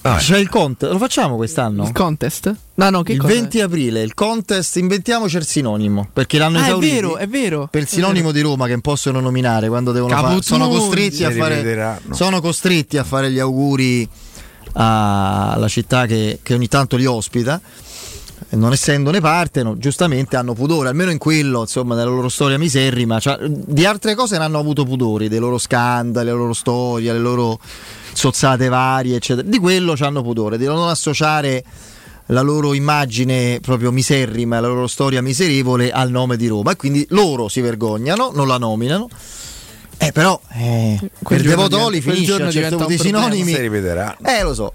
[0.00, 1.84] C'è il contest, lo facciamo quest'anno?
[1.84, 2.54] Il contest?
[2.74, 3.32] No, no, che il cosa?
[3.34, 6.94] 20 aprile, il contest, inventiamoci il sinonimo, perché l'hanno Ah, è esaurito.
[6.94, 7.68] vero, è vero.
[7.70, 11.24] Per il È sinonimo di Roma che non possono nominare quando devono fare sono costretti
[11.24, 14.08] a fare sono costretti a fare gli auguri
[14.74, 17.60] alla città che, che ogni tanto li ospita
[18.50, 23.18] non essendone parte no, giustamente hanno pudore almeno in quello insomma nella loro storia miserrima
[23.18, 27.18] cioè, di altre cose ne hanno avuto pudori dei loro scandali le loro storie le
[27.18, 27.58] loro
[28.18, 31.62] sozzate varie eccetera di quello hanno pudore di non associare
[32.30, 37.06] la loro immagine proprio miserrima, la loro storia miserevole al nome di Roma e quindi
[37.10, 39.08] loro si vergognano, non la nominano.
[39.96, 43.52] Eh, però eh, per Devotoli finisce a certo punto i sinonimi.
[43.52, 44.18] Si ripeterà.
[44.22, 44.74] Eh, lo so.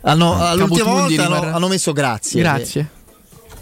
[0.00, 2.40] Hanno, all'ultima Caputundi volta hanno, hanno messo grazie.
[2.40, 2.88] Grazie.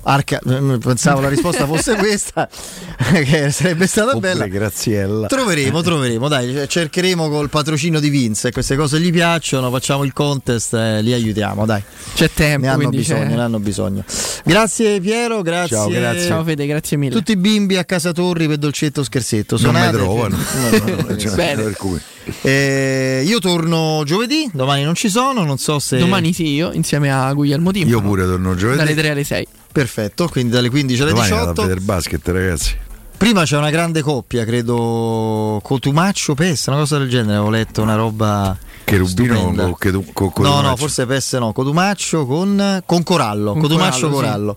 [0.03, 2.49] Arca- eh, pensavo la risposta fosse questa,
[3.13, 4.47] che sarebbe stata Oppure bella.
[4.47, 5.27] Graziella.
[5.27, 10.75] Troveremo, troveremo, dai, cercheremo col patrocinio di Vince, queste cose gli piacciono, facciamo il contest
[10.75, 11.83] e li aiutiamo, dai.
[12.15, 14.05] C'è tempo, Ne hanno bisogno, c'è- ne hanno bisogno.
[14.45, 15.77] Grazie Piero, grazie.
[15.77, 16.27] Ciao, grazie.
[16.27, 17.15] Ciao Fede, grazie mille.
[17.15, 19.59] Tutti i bimbi a casa Torri per dolcetto scherzetto.
[19.61, 20.37] Non mi trovano.
[20.61, 21.63] No, no, no, Cioè, Bene.
[21.63, 22.01] per cui.
[22.43, 25.99] Eh, io torno giovedì, domani non ci sono, non so se...
[25.99, 27.97] Domani sì, io insieme a Guglielmo Timpano.
[27.97, 28.79] Io pure torno giovedì.
[28.79, 29.47] Dalle 3 alle 6.
[29.73, 31.63] Perfetto, quindi dalle 15 alle Domani vado a 18.
[31.63, 32.77] vedere basket, ragazzi.
[33.17, 37.95] Prima c'è una grande coppia, credo Cotumaccio Pessa, una cosa del genere, avevo letto una
[37.95, 39.63] roba Che Rubino stupenda.
[39.65, 44.57] con, con, con no, no, forse Pesse no, Cotumaccio con, con Corallo, Con Cotumaccio Corallo,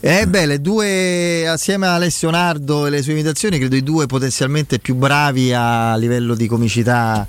[0.00, 4.06] Eh beh, le due assieme a Alessio Nardo e le sue imitazioni, credo i due
[4.06, 7.26] potenzialmente più bravi a livello di comicità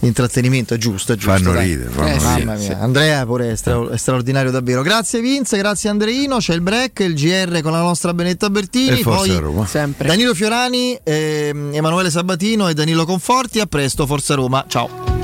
[0.00, 1.32] intrattenimento, è giusto, è giusto.
[1.32, 1.68] Fanno dai.
[1.68, 2.24] ridere, fanno Eh, sì.
[2.24, 2.72] Mamma mia, sì.
[2.72, 4.82] Andrea pure è, stra- è straordinario davvero.
[4.82, 9.02] Grazie Vince, grazie Andreino, c'è il break, il GR con la nostra Benetta Bertini, E
[9.02, 9.66] forza poi Roma.
[9.66, 10.08] Sempre.
[10.08, 13.60] Danilo Fiorani, ehm, Emanuele Sabatino e Danilo Conforti.
[13.60, 14.64] A presto, Forza Roma.
[14.68, 15.15] Ciao.